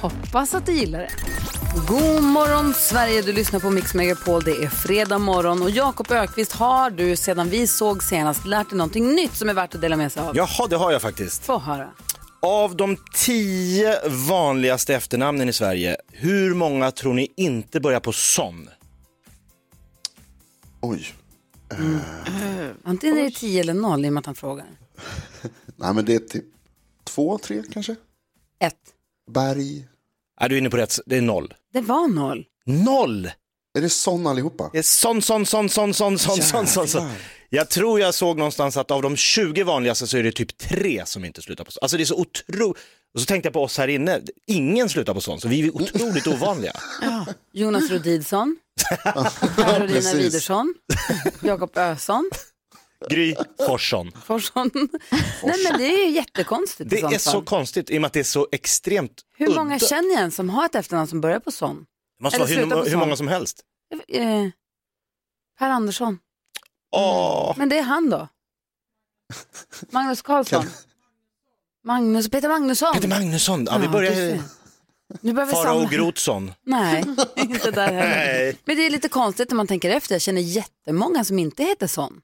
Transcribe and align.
Hoppas 0.00 0.54
att 0.54 0.66
du 0.66 0.72
gillar 0.72 0.98
det. 0.98 1.10
God 1.88 2.22
morgon 2.22 2.74
Sverige, 2.74 3.22
du 3.22 3.32
lyssnar 3.32 3.60
på 3.60 3.70
Mix 3.70 3.94
Megapol. 3.94 4.42
Det 4.44 4.50
är 4.50 4.68
fredag 4.68 5.18
morgon 5.18 5.62
och 5.62 5.70
Jakob 5.70 6.12
Ökvist 6.12 6.52
har 6.52 6.90
du 6.90 7.16
sedan 7.16 7.48
vi 7.48 7.66
såg 7.66 8.02
senast 8.02 8.46
lärt 8.46 8.68
dig 8.70 8.78
någonting 8.78 9.14
nytt 9.14 9.34
som 9.36 9.48
är 9.48 9.54
värt 9.54 9.74
att 9.74 9.80
dela 9.80 9.96
med 9.96 10.12
sig 10.12 10.22
av. 10.22 10.36
Jaha, 10.36 10.66
det 10.70 10.76
har 10.76 10.92
jag 10.92 11.02
faktiskt. 11.02 11.44
Få 11.44 11.58
höra. 11.58 11.90
Av 12.40 12.76
de 12.76 12.96
tio 13.14 14.08
vanligaste 14.08 14.94
efternamnen 14.94 15.48
i 15.48 15.52
Sverige, 15.52 15.96
hur 16.12 16.54
många 16.54 16.90
tror 16.90 17.14
ni 17.14 17.32
inte 17.36 17.80
börjar 17.80 18.00
på 18.00 18.12
son? 18.12 18.68
Oj. 20.80 21.14
Antingen 22.84 23.18
är 23.18 23.22
det 23.22 23.30
10 23.30 23.60
eller 23.60 23.74
0 23.74 24.04
i 24.04 24.08
och 24.08 24.12
med 24.12 24.20
att 24.20 24.26
han 24.26 24.34
frågar. 24.34 24.66
Nej 25.76 25.94
men 25.94 26.04
det 26.04 26.14
är 26.14 26.18
typ 26.18 26.44
två, 27.04 27.38
tre 27.38 27.62
kanske. 27.72 27.96
Ett. 28.60 28.74
Berg. 29.28 29.88
Är 30.40 30.48
du 30.48 30.54
är 30.54 30.58
inne 30.58 30.70
på 30.70 30.76
rätt, 30.76 30.98
det 31.06 31.16
är 31.16 31.22
noll. 31.22 31.54
Det 31.72 31.80
var 31.80 32.08
noll. 32.08 32.44
Noll! 32.66 33.30
Är 33.78 33.82
det 33.82 33.88
sån 33.88 34.26
allihopa? 34.26 34.70
Det 34.72 34.78
är 34.78 34.82
son, 34.82 35.22
son, 35.22 35.46
son, 35.46 35.68
son, 35.68 35.94
son, 35.94 36.18
son, 36.18 36.42
son, 36.42 36.66
son, 36.66 36.88
son. 36.88 37.10
Jag 37.50 37.68
tror 37.68 38.00
jag 38.00 38.14
såg 38.14 38.38
någonstans 38.38 38.76
att 38.76 38.90
av 38.90 39.02
de 39.02 39.16
20 39.16 39.62
vanligaste 39.62 40.06
så 40.06 40.16
är 40.16 40.22
det 40.22 40.32
typ 40.32 40.58
tre 40.58 41.02
som 41.06 41.24
inte 41.24 41.42
slutar 41.42 41.64
på 41.64 41.70
son. 41.70 41.78
Alltså 41.82 41.96
det 41.96 42.02
är 42.02 42.04
så 42.04 42.16
otroligt. 42.20 42.78
Och 43.14 43.20
så 43.20 43.26
tänkte 43.26 43.46
jag 43.46 43.52
på 43.52 43.62
oss 43.62 43.78
här 43.78 43.88
inne, 43.88 44.20
ingen 44.46 44.88
slutar 44.88 45.14
på 45.14 45.20
son, 45.20 45.40
så 45.40 45.48
vi 45.48 45.66
är 45.66 45.76
otroligt 45.76 46.26
ovanliga. 46.26 46.72
Jonas 47.52 47.90
Rodidsson. 47.90 48.56
Carolina 49.56 49.86
precis. 49.86 50.14
Widerson. 50.14 50.74
Jakob 51.42 51.76
Össon. 51.78 52.30
Gry 53.10 53.34
Forsson. 53.66 54.12
Forsson. 54.24 54.70
Nej 55.42 55.56
men 55.64 55.78
det 55.78 55.84
är 55.84 56.06
ju 56.06 56.10
jättekonstigt 56.10 56.90
Det 56.90 56.96
i 56.96 57.00
sånt 57.00 57.14
är 57.14 57.18
så 57.18 57.30
fall. 57.30 57.44
konstigt 57.44 57.90
i 57.90 57.96
och 57.96 58.00
med 58.00 58.06
att 58.06 58.12
det 58.12 58.20
är 58.20 58.24
så 58.24 58.48
extremt 58.52 59.22
Hur 59.36 59.54
många 59.54 59.76
udda. 59.76 59.86
känner 59.86 60.14
jag 60.14 60.22
en 60.22 60.30
som 60.30 60.50
har 60.50 60.64
ett 60.64 60.74
efternamn 60.74 61.08
som 61.08 61.20
börjar 61.20 61.40
på 61.40 61.50
sån? 61.52 61.86
Det 62.18 62.22
måste 62.22 62.36
eller 62.36 62.44
vara 62.46 62.54
hur, 62.54 62.62
slutar 62.62 62.82
på 62.82 62.88
hur 62.90 62.96
många 62.96 63.16
som 63.16 63.28
helst. 63.28 63.60
Eh, 64.08 64.46
per 65.58 65.70
Andersson. 65.70 66.18
Åh, 66.96 67.54
Men 67.56 67.68
det 67.68 67.78
är 67.78 67.82
han 67.82 68.10
då. 68.10 68.28
Magnus 69.90 70.22
Karlsson. 70.22 70.64
Magnus, 71.84 72.30
Peter 72.30 72.48
Magnusson. 72.48 72.94
Peter 72.94 73.08
Magnusson, 73.08 73.66
ja, 73.70 73.78
vi 73.78 73.84
Ja, 73.84 73.90
börjar... 73.92 74.10
du 74.10 74.16
ser. 74.16 74.42
Nu 75.20 75.32
börjar 75.32 75.46
vi 75.46 75.52
Farao 75.52 75.64
samla. 75.80 75.88
Grothsson. 75.88 76.52
Nej, 76.64 77.04
inte 77.36 77.70
där 77.70 77.86
heller. 77.92 78.16
Nej. 78.16 78.56
Men 78.64 78.76
det 78.76 78.86
är 78.86 78.90
lite 78.90 79.08
konstigt 79.08 79.50
när 79.50 79.56
man 79.56 79.66
tänker 79.66 79.90
efter. 79.90 80.14
Jag 80.14 80.22
känner 80.22 80.40
jättemånga 80.40 81.24
som 81.24 81.38
inte 81.38 81.62
heter 81.64 81.86
sån. 81.86 82.20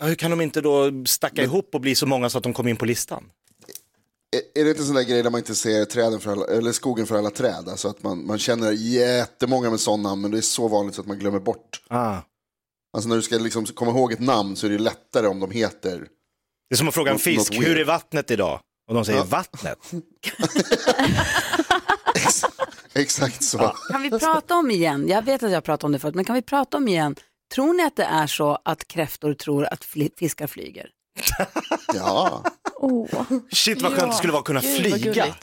Ja, 0.00 0.06
Hur 0.06 0.14
kan 0.14 0.30
de 0.30 0.40
inte 0.40 0.60
då 0.60 0.90
stacka 1.06 1.42
ihop 1.42 1.74
och 1.74 1.80
bli 1.80 1.94
så 1.94 2.06
många 2.06 2.30
så 2.30 2.38
att 2.38 2.44
de 2.44 2.52
kommer 2.54 2.70
in 2.70 2.76
på 2.76 2.84
listan? 2.84 3.24
Är, 4.36 4.60
är 4.60 4.64
det 4.64 4.70
inte 4.70 4.82
en 4.82 4.86
sån 4.86 4.94
där 4.96 5.02
grej 5.02 5.22
där 5.22 5.30
man 5.30 5.38
inte 5.38 5.54
ser 5.54 5.84
träden 5.84 6.20
för 6.20 6.32
alla, 6.32 6.46
eller 6.46 6.72
skogen 6.72 7.06
för 7.06 7.18
alla 7.18 7.30
träd? 7.30 7.68
Alltså 7.68 7.88
att 7.88 8.02
man, 8.02 8.26
man 8.26 8.38
känner 8.38 8.72
jättemånga 8.72 9.70
med 9.70 9.80
sådana 9.80 10.08
namn 10.08 10.22
men 10.22 10.30
det 10.30 10.36
är 10.38 10.42
så 10.42 10.68
vanligt 10.68 10.94
så 10.94 11.00
att 11.00 11.06
man 11.06 11.18
glömmer 11.18 11.40
bort. 11.40 11.82
Ah. 11.88 12.16
Alltså 12.92 13.08
när 13.08 13.16
du 13.16 13.22
ska 13.22 13.36
liksom 13.38 13.66
komma 13.66 13.90
ihåg 13.90 14.12
ett 14.12 14.20
namn 14.20 14.56
så 14.56 14.66
är 14.66 14.70
det 14.70 14.78
lättare 14.78 15.26
om 15.26 15.40
de 15.40 15.50
heter. 15.50 15.98
Det 16.68 16.74
är 16.74 16.76
som 16.76 16.88
att 16.88 16.94
fråga 16.94 17.12
en 17.12 17.18
fisk, 17.18 17.54
hur 17.54 17.78
är 17.78 17.84
vattnet 17.84 18.30
idag? 18.30 18.60
Och 18.88 18.94
de 18.94 19.04
säger 19.04 19.18
Ja. 19.18 19.24
vattnet. 19.24 19.78
Exakt 22.94 23.44
så. 23.44 23.58
Kan 23.90 24.02
vi 24.02 24.10
prata 24.10 24.54
om 24.56 24.70
igen, 24.70 25.08
jag 25.08 25.22
vet 25.22 25.42
att 25.42 25.50
jag 25.52 25.64
pratade 25.64 25.86
om 25.86 25.92
det 25.92 25.98
förut, 25.98 26.14
men 26.14 26.24
kan 26.24 26.34
vi 26.34 26.42
prata 26.42 26.76
om 26.76 26.88
igen, 26.88 27.16
tror 27.54 27.74
ni 27.74 27.82
att 27.82 27.96
det 27.96 28.04
är 28.04 28.26
så 28.26 28.58
att 28.64 28.88
kräftor 28.88 29.34
tror 29.34 29.64
att 29.64 29.84
fiskar 30.18 30.46
flyger? 30.46 30.90
Ja. 31.94 32.44
Shit 33.52 33.82
vad 33.82 33.92
skönt 33.92 34.12
det 34.12 34.16
skulle 34.16 34.32
vara 34.32 34.40
att 34.40 34.46
kunna 34.46 34.60
Gud, 34.60 34.80
flyga. 34.80 35.34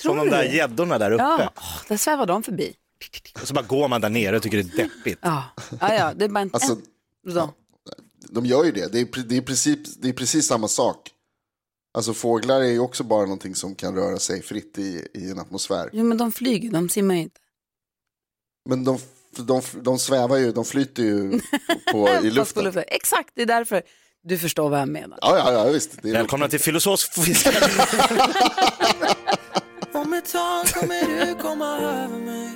Som 0.00 0.16
de 0.16 0.30
där 0.30 0.42
gäddorna 0.42 0.98
där 0.98 1.10
uppe. 1.10 1.22
Ja, 1.22 1.52
åh, 1.56 1.82
där 1.88 1.96
svävar 1.96 2.26
de 2.26 2.42
förbi. 2.42 2.74
Och 3.42 3.48
så 3.48 3.54
bara 3.54 3.64
går 3.66 3.88
man 3.88 4.00
där 4.00 4.08
nere 4.08 4.36
och 4.36 4.42
tycker 4.42 4.62
det 4.62 4.74
är 4.74 4.76
deppigt. 4.76 5.18
Ja, 5.22 5.44
ja, 5.80 5.94
ja 5.94 6.14
det 6.14 6.24
är 6.24 6.28
bara 6.28 6.40
en... 6.40 6.50
Alltså, 6.52 6.76
så. 7.32 7.50
de 8.28 8.46
gör 8.46 8.64
ju 8.64 8.72
det. 8.72 8.92
Det 8.92 9.00
är, 9.00 9.22
det, 9.22 9.36
är 9.36 9.40
princip, 9.40 9.80
det 9.96 10.08
är 10.08 10.12
precis 10.12 10.46
samma 10.46 10.68
sak. 10.68 11.10
Alltså 11.94 12.14
fåglar 12.14 12.60
är 12.60 12.70
ju 12.70 12.78
också 12.78 13.04
bara 13.04 13.22
någonting 13.22 13.54
som 13.54 13.74
kan 13.74 13.94
röra 13.94 14.18
sig 14.18 14.42
fritt 14.42 14.78
i, 14.78 15.08
i 15.14 15.30
en 15.30 15.38
atmosfär. 15.38 15.90
Jo, 15.92 16.04
men 16.04 16.18
de 16.18 16.32
flyger, 16.32 16.70
de 16.70 16.88
simmar 16.88 17.14
ju 17.14 17.20
inte. 17.20 17.40
Men 18.68 18.84
de, 18.84 18.98
de, 19.36 19.62
de 19.82 19.98
svävar 19.98 20.36
ju, 20.36 20.52
de 20.52 20.64
flyter 20.64 21.02
ju 21.02 21.40
på, 21.92 22.08
i 22.08 22.30
luften. 22.30 22.64
luften. 22.64 22.84
Exakt, 22.86 23.30
det 23.34 23.42
är 23.42 23.46
därför 23.46 23.82
du 24.24 24.38
förstår 24.38 24.70
vad 24.70 24.80
jag 24.80 24.88
menar. 24.88 25.18
Ja, 25.22 25.38
ja, 25.38 25.52
ja, 25.52 25.72
visst. 25.72 26.02
Det 26.02 26.08
är 26.08 26.12
Välkomna 26.12 26.48
till 26.48 26.60
filosofisk 26.60 27.14
fisk. 27.24 27.46
Om 29.92 30.12
ett 30.12 30.32
tag 30.32 30.66
kommer 30.66 31.26
du 31.26 31.34
komma 31.34 31.78
över 31.78 32.18
mig 32.18 32.50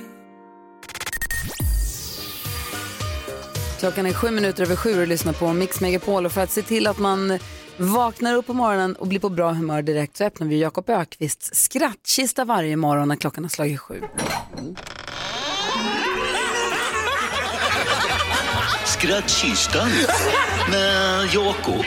Klockan 3.79 4.05
är 4.05 4.13
sju 4.13 4.31
minuter 4.31 4.63
över 4.63 4.75
sju 4.75 5.01
och 5.01 5.07
lyssnar 5.07 5.33
på 5.33 5.53
Mix 5.53 5.81
Megapol 5.81 6.25
och 6.25 6.31
för 6.31 6.41
att 6.41 6.51
se 6.51 6.61
till 6.61 6.87
att 6.87 6.99
man 6.99 7.39
vaknar 7.77 8.35
upp 8.35 8.47
på 8.47 8.53
morgonen 8.53 8.95
och 8.95 9.07
blir 9.07 9.19
på 9.19 9.29
bra 9.29 9.51
humör 9.51 9.81
direkt 9.81 10.17
så 10.17 10.23
öppnar 10.23 10.47
vi 10.47 10.59
Jakob 10.59 10.89
Ökvists 10.89 11.49
skrattkista 11.53 12.45
varje 12.45 12.75
morgon 12.75 13.07
när 13.07 13.15
klockan 13.15 13.43
har 13.43 13.49
slagit 13.49 13.79
sju. 13.79 14.01
Skrattkistan 19.03 19.89
med 20.71 21.25
Jakob. 21.33 21.85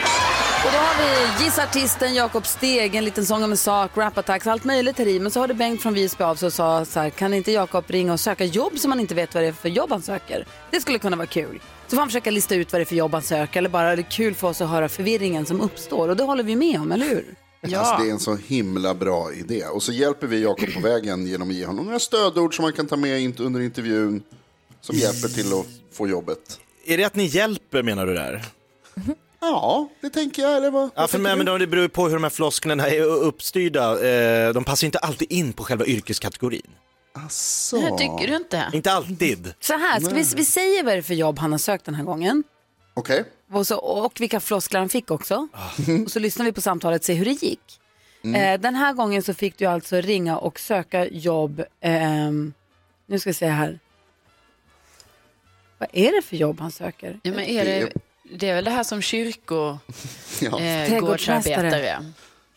Och 0.65 0.73
då 0.73 0.79
har 0.79 0.97
vi 0.99 1.45
Gissa 1.45 1.63
artisten, 1.63 2.15
Jakob 2.15 2.47
Steg, 2.47 2.95
en 2.95 3.05
liten 3.05 3.27
sång 3.27 3.45
om 3.45 3.51
en 3.51 3.57
sak, 3.57 3.91
rap 3.95 4.19
attacks, 4.19 4.47
allt 4.47 4.65
möjligt 4.65 4.99
här 4.99 5.09
i. 5.09 5.21
Men 5.21 5.31
så 5.31 5.41
har 5.41 5.49
det 5.49 5.55
Bengt 5.55 5.83
från 5.83 5.95
Visby 5.95 6.25
av 6.25 6.35
sig 6.35 6.47
och 6.47 6.53
sa 6.53 6.85
så 6.85 7.01
här, 7.01 7.11
kan 7.11 7.35
inte 7.35 7.53
Jakob 7.53 7.85
ringa 7.87 8.13
och 8.13 8.21
söka 8.21 8.45
jobb 8.45 8.79
som 8.79 8.89
man 8.89 9.01
inte 9.01 9.15
vet 9.15 9.35
vad 9.35 9.43
det 9.43 9.47
är 9.47 9.53
för 9.53 9.69
jobb 9.69 9.91
han 9.91 10.03
söker? 10.03 10.47
Det 10.71 10.81
skulle 10.81 10.99
kunna 10.99 11.17
vara 11.17 11.27
kul. 11.27 11.61
Så 11.87 11.91
får 11.91 11.97
han 11.97 12.09
försöka 12.09 12.31
lista 12.31 12.55
ut 12.55 12.73
vad 12.73 12.81
det 12.81 12.83
är 12.83 12.87
för 12.87 12.97
jobb 12.97 13.13
han 13.13 13.23
söker 13.23 13.59
eller 13.59 13.69
bara 13.69 13.93
är 13.93 13.97
det 13.97 14.03
kul 14.03 14.35
för 14.35 14.49
oss 14.49 14.61
att 14.61 14.69
höra 14.69 14.89
förvirringen 14.89 15.47
som 15.47 15.61
uppstår. 15.61 16.09
Och 16.09 16.17
det 16.17 16.25
håller 16.25 16.45
vi 16.45 16.57
med 16.57 16.81
om, 16.81 16.93
eller 16.93 17.07
hur? 17.07 17.35
Alltså, 17.63 17.97
det 18.03 18.09
är 18.09 18.13
en 18.13 18.21
så 18.21 18.37
himla 18.37 18.95
bra 18.95 19.33
idé. 19.33 19.65
Och 19.65 19.83
så 19.83 19.93
hjälper 19.93 20.27
vi 20.27 20.43
Jakob 20.43 20.75
på 20.75 20.81
vägen 20.81 21.27
genom 21.27 21.49
att 21.49 21.55
ge 21.55 21.67
honom 21.67 21.85
några 21.85 21.99
stödord 21.99 22.57
som 22.57 22.63
man 22.63 22.73
kan 22.73 22.87
ta 22.87 22.97
med 22.97 23.41
under 23.41 23.61
intervjun. 23.61 24.23
Som 24.81 24.97
hjälper 24.97 25.29
till 25.29 25.53
att 25.53 25.67
få 25.97 26.09
jobbet. 26.09 26.61
Är 26.87 26.97
det 26.99 27.05
att 27.05 27.15
ni 27.15 27.25
hjälper 27.25 27.83
menar 27.83 28.07
du 28.07 28.15
där? 28.15 28.45
Ja, 29.41 29.89
det 30.01 30.11
tänker 30.11 30.43
jag. 30.43 30.57
Eller 30.57 30.71
vad, 30.71 30.91
Ja, 30.95 31.07
för 31.09 31.19
mig, 31.19 31.37
men 31.37 31.59
det 31.59 31.67
beror 31.67 31.89
på 31.89 32.05
hur 32.07 32.15
de 32.15 32.23
här 32.23 32.31
flosklerna 32.31 32.87
är 32.89 33.01
uppstyrda. 33.03 34.09
Eh, 34.09 34.53
De 34.53 34.65
passar 34.65 34.87
inte 34.87 34.99
alltid 34.99 35.33
in 35.33 35.53
på 35.53 35.65
själva 35.65 35.87
yrkeskategorin. 35.87 36.71
Asså. 37.27 37.77
Det 37.81 37.99
tycker 37.99 38.27
du 38.29 38.37
inte? 38.37 38.71
Inte 38.73 38.93
alltid. 38.93 39.55
Så 39.61 39.73
här, 39.73 40.01
ska 40.01 40.15
vi, 40.15 40.25
vi 40.37 40.45
säger 40.45 40.85
vad 40.85 40.95
det 40.95 40.99
är 40.99 41.03
för 41.03 41.15
jobb 41.15 41.39
han 41.39 41.53
har 41.53 41.59
sökt 41.59 41.85
den 41.85 41.95
här 41.95 42.05
gången. 42.05 42.45
Okej. 42.95 43.25
Och, 43.53 43.67
så, 43.67 43.77
och 43.77 44.21
vilka 44.21 44.41
floskler 44.41 44.81
han 44.81 44.89
fick 44.89 45.11
också. 45.11 45.49
Och 46.05 46.11
så 46.11 46.19
lyssnar 46.19 46.45
vi 46.47 46.53
på 46.53 46.61
samtalet 46.61 47.01
och 47.03 47.05
ser 47.07 47.15
hur 47.15 47.25
det 47.25 47.43
gick. 47.43 47.61
Eh, 48.37 48.61
den 48.61 48.75
här 48.75 48.93
gången 48.93 49.23
så 49.23 49.35
fick 49.35 49.59
du 49.59 49.65
alltså 49.65 49.97
ringa 49.97 50.39
och 50.39 50.61
söka 50.61 51.07
jobb. 51.07 51.63
ehm, 51.81 52.53
nu 53.07 53.19
ska 53.19 53.31
vi 53.31 53.35
se 53.35 53.47
här. 53.47 53.79
Vad 55.79 55.89
är 55.93 56.13
det 56.13 56.23
för 56.23 56.37
jobb 56.37 56.61
han 56.61 56.71
söker? 56.71 57.21
Ja, 57.23 57.31
men 57.33 57.45
är 57.45 57.65
det, 57.65 57.93
det 58.33 58.49
är 58.49 58.55
väl 58.55 58.65
det 58.65 58.71
här 58.71 58.85
som 58.85 59.03
kyrko, 59.03 59.79
Ja. 60.41 60.61
eh. 60.61 60.89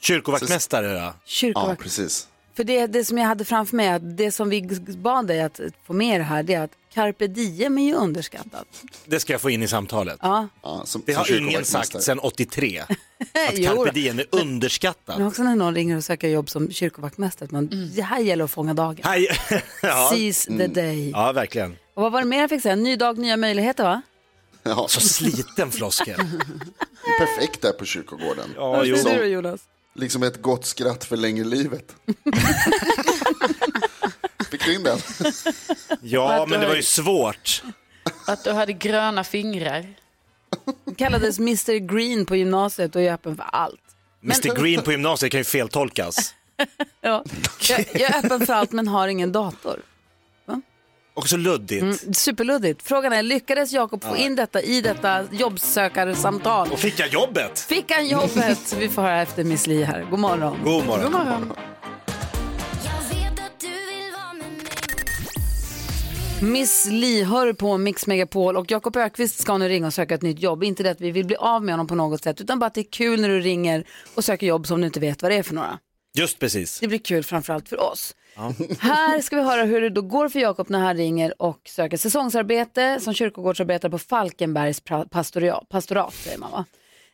Kyrkovaktmästare, 0.01 0.87
ja. 0.87 0.93
ja, 0.97 1.13
Kyrkovakt. 1.25 1.81
precis. 1.81 2.27
För 2.55 2.63
det, 2.63 2.87
det 2.87 3.05
som 3.05 3.17
jag 3.17 3.25
hade 3.25 3.45
framför 3.45 3.75
mig, 3.75 3.87
att 3.89 4.17
det 4.17 4.31
som 4.31 4.49
vi 4.49 4.61
bad 4.97 5.27
dig 5.27 5.41
att 5.41 5.59
få 5.87 5.93
med 5.93 6.19
det 6.19 6.23
här, 6.23 6.43
det 6.43 6.53
är 6.53 6.61
att 6.61 6.71
carpe 6.93 7.27
diem 7.27 7.77
är 7.77 7.83
ju 7.83 7.93
underskattat. 7.93 8.65
Det 9.05 9.19
ska 9.19 9.33
jag 9.33 9.41
få 9.41 9.49
in 9.49 9.63
i 9.63 9.67
samtalet. 9.67 10.19
Ja, 10.21 10.47
Ja, 10.63 10.81
som, 10.85 11.03
Det 11.05 11.13
som 11.13 11.19
har 11.19 11.27
ingen 11.29 11.39
kyrkovaktmästare. 11.51 11.83
sagt 11.85 12.03
sedan 12.03 12.19
83. 12.19 12.79
Att 12.87 12.97
jo 13.53 13.75
carpe 13.75 13.91
diem 13.91 14.19
är 14.19 14.25
underskattat. 14.31 15.17
Men 15.17 15.27
också 15.27 15.43
när 15.43 15.55
någon 15.55 15.75
ringer 15.75 15.97
och 15.97 16.03
söker 16.03 16.27
jobb 16.27 16.49
som 16.49 16.71
kyrkovaktmästare, 16.71 17.45
att 17.45 17.51
man, 17.51 17.67
Mm. 17.71 17.91
det 17.95 18.01
här 18.01 18.19
gäller 18.19 18.43
att 18.45 18.51
fånga 18.51 18.73
dagen. 18.73 18.99
Hej. 19.03 19.27
ja. 19.81 20.09
Seize 20.11 20.57
the 20.57 20.67
day. 20.67 21.09
ja, 21.09 21.31
verkligen. 21.31 21.75
Och 21.99 22.03
vad 22.03 22.11
var 22.11 22.19
det 22.19 22.27
mer 22.27 22.39
jag 22.39 22.49
fick 22.49 22.61
säga? 22.61 22.75
Ny 22.75 22.95
dag, 22.95 23.17
nya 23.17 23.37
möjligheter 23.37 23.83
va? 23.83 24.01
Ja, 24.63 24.87
Så 24.89 25.01
sliten 25.01 25.71
floskel. 25.71 26.19
perfekt 27.19 27.61
där 27.61 27.71
på 27.71 27.85
kyrkogården. 27.85 28.53
Ja, 28.55 28.83
jo. 28.85 28.95
Du 28.95 29.25
Jonas? 29.25 29.61
Liksom 29.95 30.23
ett 30.23 30.41
gott 30.41 30.65
skratt 30.65 31.05
förlänger 31.05 31.45
livet. 31.45 31.95
Fick 34.51 34.65
du 34.65 34.75
in 34.75 34.83
den? 34.83 34.99
ja, 36.01 36.45
men 36.49 36.59
det 36.59 36.67
var 36.67 36.75
ju 36.75 36.83
svårt. 36.83 37.63
Att 38.27 38.43
du 38.43 38.51
hade 38.51 38.73
gröna 38.73 39.23
fingrar. 39.23 39.85
Kallades 40.97 41.39
Mr 41.39 41.77
Green 41.95 42.25
på 42.25 42.35
gymnasiet 42.35 42.95
och 42.95 43.01
är 43.01 43.13
öppen 43.13 43.35
för 43.35 43.45
allt. 43.51 43.81
Mr 44.23 44.61
Green 44.61 44.81
på 44.81 44.91
gymnasiet 44.91 45.31
kan 45.31 45.39
ju 45.39 45.43
feltolkas. 45.45 46.35
Ja. 47.01 47.23
Jag, 47.69 47.85
jag 47.93 48.01
är 48.01 48.25
öppen 48.25 48.45
för 48.45 48.53
allt 48.53 48.71
men 48.71 48.87
har 48.87 49.07
ingen 49.07 49.31
dator. 49.31 49.81
Också 51.19 51.37
luddigt. 51.37 51.81
Mm, 51.81 51.97
superluddigt. 52.13 52.81
Frågan 52.83 53.13
är, 53.13 53.23
lyckades 53.23 53.71
Jakob 53.71 54.03
få 54.03 54.17
in 54.17 54.35
detta 54.35 54.61
i 54.61 54.81
detta 54.81 55.23
jobbsökarsamtal? 55.31 56.71
Och 56.71 56.79
fick 56.79 56.99
jag 56.99 57.07
jobbet? 57.07 57.59
Fick 57.59 57.91
han 57.91 58.07
jobbet? 58.07 58.75
Vi 58.79 58.89
får 58.89 59.01
höra 59.01 59.21
efter 59.21 59.43
Miss 59.43 59.67
Li 59.67 59.83
här. 59.83 60.07
God 60.09 60.19
morgon. 60.19 60.57
God 60.63 60.85
morgon. 60.85 61.03
God 61.03 61.11
morgon. 61.11 61.53
Miss 66.41 66.85
Li 66.85 67.23
hör 67.23 67.53
på 67.53 67.77
Mix 67.77 68.07
Megapol 68.07 68.57
och 68.57 68.71
Jakob 68.71 68.97
Ökvist 68.97 69.39
ska 69.39 69.57
nu 69.57 69.69
ringa 69.69 69.87
och 69.87 69.93
söka 69.93 70.15
ett 70.15 70.21
nytt 70.21 70.39
jobb. 70.39 70.63
Inte 70.63 70.83
det 70.83 70.91
att 70.91 71.01
vi 71.01 71.11
vill 71.11 71.25
bli 71.25 71.35
av 71.35 71.63
med 71.63 71.73
honom 71.73 71.87
på 71.87 71.95
något 71.95 72.23
sätt 72.23 72.41
utan 72.41 72.59
bara 72.59 72.65
att 72.65 72.73
det 72.73 72.81
är 72.81 72.91
kul 72.91 73.21
när 73.21 73.29
du 73.29 73.39
ringer 73.39 73.83
och 74.15 74.23
söker 74.25 74.47
jobb 74.47 74.67
som 74.67 74.81
du 74.81 74.87
inte 74.87 74.99
vet 74.99 75.21
vad 75.21 75.31
det 75.31 75.35
är 75.35 75.43
för 75.43 75.55
några. 75.55 75.79
Just 76.17 76.39
precis. 76.39 76.79
Det 76.79 76.87
blir 76.87 76.99
kul 76.99 77.23
framförallt 77.23 77.69
för 77.69 77.91
oss. 77.91 78.15
Här 78.79 79.21
ska 79.21 79.35
vi 79.35 79.41
höra 79.41 79.63
hur 79.63 79.81
det 79.81 79.89
då 79.89 80.01
går 80.01 80.29
för 80.29 80.39
Jakob 80.39 80.69
när 80.69 80.79
han 80.79 80.97
ringer 80.97 81.41
och 81.41 81.59
söker 81.65 81.97
säsongsarbete 81.97 82.99
som 82.99 83.13
kyrkogårdsarbetare 83.13 83.91
på 83.91 83.97
Falkenbergs 83.97 84.81
pastorat. 85.09 86.13
Säger 86.13 86.37
man, 86.37 86.51
va? 86.51 86.65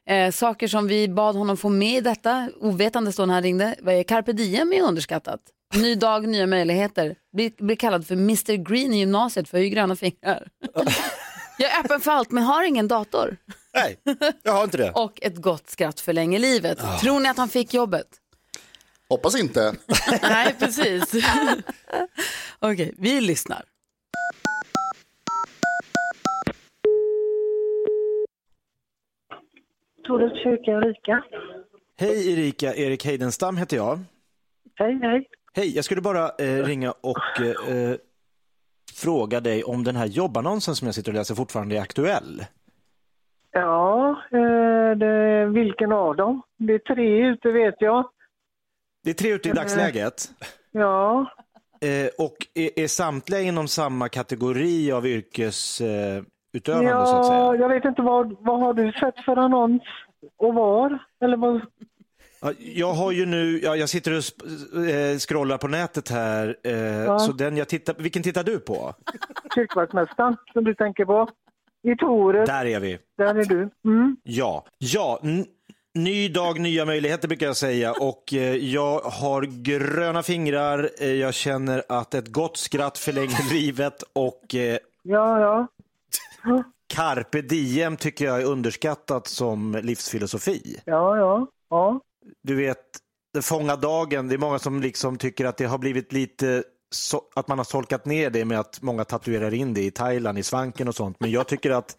Eh, 0.09 0.31
saker 0.31 0.67
som 0.67 0.87
vi 0.87 1.07
bad 1.07 1.35
honom 1.35 1.57
få 1.57 1.69
med 1.69 1.97
i 1.97 2.01
detta, 2.01 2.49
ovetandes 2.61 3.15
då 3.15 3.25
när 3.25 3.33
han 3.33 3.43
ringde, 3.43 3.75
vad 3.81 3.93
är 3.93 4.03
carpe 4.03 4.33
diem 4.33 4.73
är 4.73 4.81
underskattat. 4.81 5.39
Ny 5.75 5.95
dag, 5.95 6.27
nya 6.27 6.47
möjligheter. 6.47 7.15
Blir, 7.33 7.51
blir 7.57 7.75
kallad 7.75 8.07
för 8.07 8.15
Mr 8.15 8.53
Green 8.53 8.93
i 8.93 8.99
gymnasiet 8.99 9.49
för 9.49 9.57
jag 9.57 9.61
har 9.61 9.65
ju 9.65 9.69
gröna 9.69 9.95
fingrar. 9.95 10.47
jag 11.57 11.71
är 11.71 11.79
öppen 11.79 11.99
för 11.99 12.11
allt 12.11 12.31
men 12.31 12.43
har 12.43 12.63
ingen 12.63 12.87
dator. 12.87 13.37
Nej, 13.73 13.97
jag 14.43 14.53
har 14.53 14.63
inte 14.63 14.77
det. 14.77 14.91
Och 14.91 15.19
ett 15.21 15.35
gott 15.35 15.69
skratt 15.69 15.99
förlänger 15.99 16.39
livet. 16.39 16.79
Tror 17.01 17.19
ni 17.19 17.29
att 17.29 17.37
han 17.37 17.49
fick 17.49 17.73
jobbet? 17.73 18.07
Hoppas 19.09 19.39
inte. 19.41 19.73
Nej, 20.21 20.55
precis. 20.59 21.13
Okej, 22.59 22.93
vi 22.97 23.21
lyssnar. 23.21 23.61
Torets 30.07 30.43
kyrka 30.43 30.71
Ulrika. 30.77 31.23
Hej 31.99 32.33
Erika, 32.33 32.75
Erik 32.75 33.05
Heidenstam 33.05 33.57
heter 33.57 33.77
jag. 33.77 33.99
Hej, 34.75 34.99
hej. 35.01 35.27
Hej, 35.53 35.75
jag 35.75 35.85
skulle 35.85 36.01
bara 36.01 36.29
eh, 36.39 36.63
ringa 36.63 36.91
och 36.91 37.41
eh, 37.41 37.95
fråga 38.95 39.39
dig 39.39 39.63
om 39.63 39.83
den 39.83 39.95
här 39.95 40.05
jobbannonsen 40.05 40.75
som 40.75 40.85
jag 40.85 40.95
sitter 40.95 41.11
och 41.11 41.15
läser 41.15 41.35
fortfarande 41.35 41.77
är 41.77 41.81
aktuell. 41.81 42.45
Ja, 43.51 44.09
eh, 44.31 44.97
det, 44.97 45.45
vilken 45.45 45.91
av 45.91 46.15
dem? 46.15 46.41
Det 46.57 46.73
är 46.73 46.79
tre 46.79 47.27
ute 47.27 47.51
vet 47.51 47.75
jag. 47.79 48.09
Det 49.05 49.09
är 49.11 49.13
tre 49.13 49.31
ute 49.33 49.49
i 49.49 49.51
dagsläget. 49.51 50.31
Ja, 50.71 51.25
Eh, 51.81 52.09
och 52.25 52.35
är, 52.53 52.79
är 52.79 52.87
samtliga 52.87 53.41
inom 53.41 53.67
samma 53.67 54.09
kategori 54.09 54.91
av 54.91 55.07
yrkesutövande 55.07 56.25
utövande, 56.53 57.05
så 57.05 57.15
att 57.15 57.25
säga? 57.25 57.37
ja 57.39 57.55
jag 57.55 57.69
vet 57.69 57.85
inte 57.85 58.01
vad, 58.01 58.35
vad 58.39 58.59
har 58.59 58.73
du 58.73 58.91
sett 58.91 59.25
för 59.25 59.37
annons 59.37 59.81
och 60.37 60.53
var? 60.53 60.99
Eller 61.23 61.37
vad? 61.37 61.61
Ja, 62.41 62.51
Jag 62.59 62.93
har 62.93 63.11
ju 63.11 63.25
nu, 63.25 63.59
ja, 63.63 63.75
jag 63.75 63.89
sitter 63.89 64.11
och 64.17 64.23
eh, 64.89 65.17
scrollar 65.17 65.57
på 65.57 65.67
nätet 65.67 66.09
här, 66.09 66.55
eh, 66.63 67.17
så 67.17 67.31
den 67.31 67.57
jag 67.57 67.69
tittar, 67.69 67.95
vilken 67.97 68.23
tittar 68.23 68.43
du 68.43 68.59
på? 68.59 68.93
Kyrkvaktmästaren 69.55 70.37
som 70.53 70.63
du 70.63 70.75
tänker 70.75 71.05
på? 71.05 71.29
I 71.83 71.95
Toret, 71.95 72.45
Där 72.45 72.65
är 72.65 72.79
vi. 72.79 72.97
där 73.17 73.35
är 73.35 73.45
du. 73.45 73.69
Mm. 73.85 74.17
Ja, 74.23 74.65
ja. 74.77 75.19
Ny 75.95 76.29
dag, 76.29 76.59
nya 76.59 76.85
möjligheter 76.85 77.27
brukar 77.27 77.45
jag 77.45 77.57
säga 77.57 77.93
och 77.93 78.33
eh, 78.33 78.55
jag 78.55 78.99
har 78.99 79.41
gröna 79.63 80.23
fingrar, 80.23 80.89
eh, 80.99 81.13
jag 81.13 81.33
känner 81.33 81.83
att 81.89 82.13
ett 82.13 82.27
gott 82.27 82.57
skratt 82.57 82.97
förlänger 82.97 83.53
livet 83.53 84.03
och 84.13 84.55
eh, 84.55 84.77
Ja, 85.03 85.39
ja. 86.43 86.63
carpe 86.87 87.41
diem 87.41 87.97
tycker 87.97 88.25
jag 88.25 88.41
är 88.41 88.45
underskattat 88.45 89.27
som 89.27 89.79
livsfilosofi. 89.83 90.81
Ja, 90.85 91.17
ja. 91.17 91.47
Ja, 91.69 91.99
Du 92.43 92.55
vet, 92.55 92.79
fånga 93.41 93.75
dagen, 93.75 94.27
det 94.27 94.35
är 94.35 94.39
många 94.39 94.59
som 94.59 94.81
liksom 94.81 95.17
tycker 95.17 95.45
att 95.45 95.57
det 95.57 95.65
har 95.65 95.77
blivit 95.77 96.13
lite 96.13 96.63
så, 96.89 97.21
att 97.35 97.47
man 97.47 97.57
har 97.57 97.65
solkat 97.65 98.05
ner 98.05 98.29
det 98.29 98.45
med 98.45 98.59
att 98.59 98.81
många 98.81 99.03
tatuerar 99.03 99.53
in 99.53 99.73
det 99.73 99.81
i 99.81 99.91
Thailand, 99.91 100.39
i 100.39 100.43
svanken 100.43 100.87
och 100.87 100.95
sånt. 100.95 101.19
Men 101.19 101.31
jag 101.31 101.47
tycker 101.47 101.71
att 101.71 101.97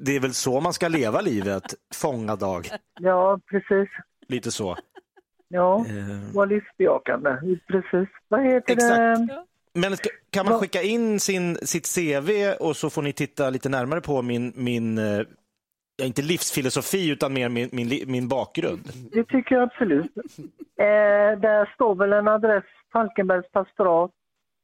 det 0.00 0.16
är 0.16 0.20
väl 0.20 0.34
så 0.34 0.60
man 0.60 0.72
ska 0.72 0.88
leva 0.88 1.20
livet, 1.20 1.74
fånga 1.94 2.36
dag, 2.36 2.68
ja 3.00 3.40
precis. 3.50 3.88
lite 4.28 4.50
så. 4.50 4.76
Ja, 5.48 5.84
Eh, 5.88 6.34
var 6.34 6.46
livsbejakande. 6.46 7.30
Precis. 7.68 8.08
Vad 8.28 8.44
heter 8.44 8.72
Exakt. 8.72 8.96
det? 8.98 9.44
Men 9.74 9.96
ska, 9.96 10.08
kan 10.30 10.46
man 10.46 10.60
skicka 10.60 10.82
in 10.82 11.20
sin, 11.20 11.56
sitt 11.56 11.94
CV 11.94 12.52
och 12.60 12.76
så 12.76 12.90
får 12.90 13.02
ni 13.02 13.12
titta 13.12 13.50
lite 13.50 13.68
närmare 13.68 14.00
på 14.00 14.22
min, 14.22 14.52
min 14.56 14.98
eh, 14.98 15.20
inte 16.02 16.22
livsfilosofi 16.22 17.08
utan 17.10 17.32
mer 17.32 17.48
min, 17.48 17.68
min, 17.72 18.04
min 18.06 18.28
bakgrund. 18.28 18.80
Det 19.12 19.24
tycker 19.24 19.54
jag 19.54 19.62
absolut. 19.62 20.12
Eh, 20.78 21.40
där 21.40 21.74
står 21.74 21.94
väl 21.94 22.12
en 22.12 22.28
adress, 22.28 22.64
Falkenbergs 22.92 23.50
pastorat, 23.52 24.10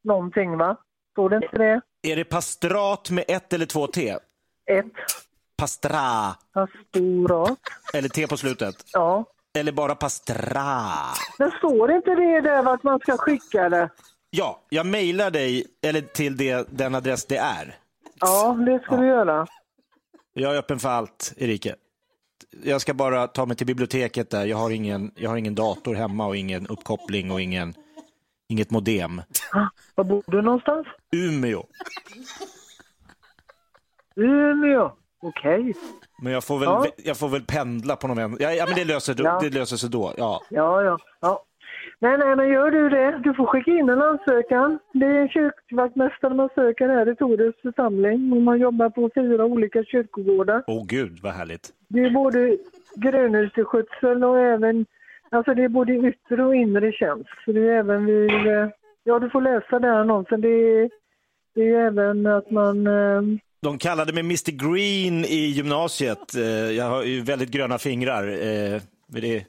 någonting 0.03 0.57
va? 0.57 0.77
Står 1.11 1.29
det 1.29 1.35
inte 1.35 1.57
det? 1.57 1.81
Är 2.11 2.15
det 2.15 2.23
pastrat 2.23 3.11
med 3.11 3.25
ett 3.27 3.53
eller 3.53 3.65
två 3.65 3.87
T? 3.87 4.09
Ett 4.65 4.85
Pastra, 5.57 6.35
pastorat. 6.53 7.59
eller 7.93 8.09
T 8.09 8.27
på 8.27 8.37
slutet. 8.37 8.75
Ja. 8.93 9.25
Eller 9.57 9.71
bara 9.71 9.95
pastra. 9.95 10.73
Men 11.39 11.51
står 11.51 11.91
inte 11.91 12.15
det 12.15 12.41
där 12.41 12.63
vart 12.63 12.83
man 12.83 12.99
ska 12.99 13.17
skicka 13.17 13.69
det? 13.69 13.89
Ja, 14.29 14.61
jag 14.69 14.85
mejlar 14.85 15.31
dig, 15.31 15.65
eller 15.81 16.01
till 16.01 16.37
det, 16.37 16.67
den 16.71 16.95
adress 16.95 17.25
det 17.25 17.37
är. 17.37 17.75
Ja, 18.19 18.57
det 18.65 18.79
ska 18.83 18.95
du 18.95 19.07
göra. 19.07 19.47
Jag 20.33 20.53
är 20.53 20.59
öppen 20.59 20.79
för 20.79 20.89
allt, 20.89 21.33
Erika. 21.37 21.75
Jag 22.63 22.81
ska 22.81 22.93
bara 22.93 23.27
ta 23.27 23.45
mig 23.45 23.57
till 23.57 23.67
biblioteket 23.67 24.29
där. 24.29 24.45
Jag 24.45 24.57
har 24.57 24.69
ingen, 24.71 25.11
jag 25.15 25.29
har 25.29 25.37
ingen 25.37 25.55
dator 25.55 25.95
hemma 25.95 26.27
och 26.27 26.35
ingen 26.35 26.67
uppkoppling 26.67 27.31
och 27.31 27.41
ingen, 27.41 27.73
inget 28.49 28.71
modem. 28.71 29.21
Var 29.95 30.03
bor 30.03 30.23
du 30.27 30.41
någonstans? 30.41 30.87
Umeå. 31.11 31.63
Umeå. 34.15 34.91
Okej. 35.29 35.73
Men 36.21 36.33
jag 36.33 36.43
får 36.43 36.59
väl, 36.59 36.67
Ja. 36.69 36.85
jag 36.97 37.17
får 37.17 37.29
väl 37.29 37.41
pendla 37.41 37.95
på 37.95 38.07
någon 38.07 38.17
vän. 38.17 38.37
Ja, 38.39 38.51
ja 38.51 38.65
men 38.67 38.75
det 38.75 38.85
löser, 38.85 39.15
Ja. 39.17 39.39
det 39.41 39.49
löser 39.59 39.77
sig 39.77 39.89
då. 39.89 40.13
Ja. 40.17 40.41
Ja, 40.49 40.81
ja, 40.83 40.97
ja. 41.21 41.43
Nej, 41.99 42.17
nej, 42.17 42.35
men 42.35 42.49
gör 42.49 42.71
du 42.71 42.89
det. 42.89 43.19
Du 43.23 43.33
får 43.33 43.45
skicka 43.45 43.71
in 43.71 43.89
en 43.89 44.01
ansökan. 44.01 44.79
Det 44.93 45.05
är 45.05 45.19
en 45.21 45.29
kyrkvaktmästare 45.29 46.33
man 46.33 46.49
söker 46.55 46.89
här 46.89 47.09
i 47.11 47.15
Torets 47.15 47.61
församling. 47.61 48.31
Och 48.33 48.41
man 48.41 48.59
jobbar 48.59 48.89
på 48.89 49.09
fyra 49.15 49.45
olika 49.45 49.83
kyrkogårdar. 49.83 50.63
Åh 50.67 50.85
gud, 50.87 51.19
vad 51.23 51.33
härligt. 51.33 51.69
Det 51.87 51.99
är 51.99 52.09
både 52.09 52.57
grönhuseskötsel 52.95 54.23
och 54.23 54.39
även, 54.39 54.85
alltså 55.29 55.53
det 55.53 55.63
är 55.63 55.69
både 55.69 55.93
yttre 55.93 56.43
och 56.45 56.55
inre 56.55 56.91
tjänst. 56.91 57.29
Så 57.45 57.51
det 57.51 57.59
är 57.59 57.79
även 57.79 58.05
vid, 58.05 58.31
eh, 58.47 58.67
ja 59.03 59.19
du 59.19 59.29
får 59.29 59.41
läsa 59.41 59.79
den 59.79 59.95
annonsen. 59.95 60.41
Det 60.41 60.47
är, 60.49 60.89
det 61.55 61.61
är 61.69 61.79
även 61.87 62.25
att 62.25 62.51
man, 62.51 62.87
eh, 62.87 63.21
De 63.61 63.77
kallade 63.77 64.13
mig 64.13 64.19
Mr 64.23 64.51
Green 64.51 65.25
i 65.25 65.45
gymnasiet. 65.45 66.35
Eh, 66.35 66.41
Jag 66.71 66.85
har 66.89 67.03
ju 67.03 67.21
väldigt 67.21 67.49
gröna 67.51 67.77
fingrar. 67.77 68.27
eh, 68.27 68.81
det, 69.07 69.45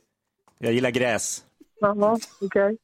jag 0.59 0.73
gillar 0.73 0.91
gräs. 0.91 1.45
ja, 1.81 2.19
okej. 2.43 2.77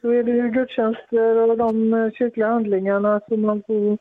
Så 0.00 0.10
är 0.10 0.22
det 0.22 0.30
ju 0.30 0.50
gudstjänster 0.50 1.36
och 1.50 1.56
de 1.58 1.94
eh, 1.94 2.10
kyrkliga 2.10 2.46
handlingarna 2.48 3.20
som 3.28 3.40
man 3.42 3.62
får 3.66 3.98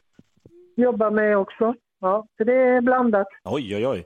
jobba 0.76 1.10
med 1.12 1.38
också. 1.38 1.74
Ja, 2.02 2.28
så 2.38 2.44
det 2.44 2.54
är 2.54 2.82
blandat. 2.82 3.28
Oj, 3.44 3.76
oj, 3.76 3.88
oj. 3.88 4.06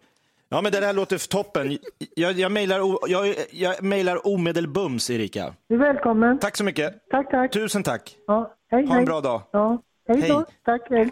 Ja, 0.50 0.62
men 0.62 0.72
det 0.72 0.80
där 0.80 0.94
låter 0.94 1.30
toppen. 1.30 1.78
Jag, 2.16 2.32
jag, 2.34 2.52
mejlar, 2.52 2.80
jag, 3.08 3.36
jag 3.52 3.84
mejlar 3.84 4.28
omedelbums, 4.28 5.10
Erika. 5.10 5.54
Du 5.68 5.76
är 5.76 5.80
välkommen. 5.80 6.40
Tack 6.40 6.58
så 6.58 6.64
mycket. 6.64 7.10
Tack, 7.10 7.32
tack. 7.32 7.52
Tusen 7.54 7.84
tack. 7.84 8.18
Ja, 8.28 8.56
hej, 8.72 8.86
Ha 8.86 8.92
en 8.94 8.98
hej. 8.98 9.06
bra 9.06 9.22
dag. 9.22 9.42
Ja, 9.52 9.82
hej 10.10 10.30
då. 10.30 10.36
Hej. 10.38 10.46
Tack, 10.66 10.82
hej. 10.89 11.10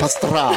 Pastra. 0.00 0.50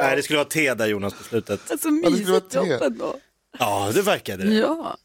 Nej, 0.00 0.16
det 0.16 0.22
skulle 0.22 0.36
vara 0.36 0.48
te 0.48 0.74
där 0.74 0.86
Jonas 0.86 1.14
på 1.14 1.22
slutet. 1.24 1.70
Alltså 1.70 1.88
det 1.90 2.00
skulle 2.00 2.02
vara 2.02 2.40
mysigt 2.40 2.50
te. 2.50 2.58
jobb 2.58 2.82
ändå. 2.82 3.14
Ja, 3.58 3.90
det 3.94 4.02
verkade 4.02 4.44
det. 4.44 4.54
Ja. 4.54 4.96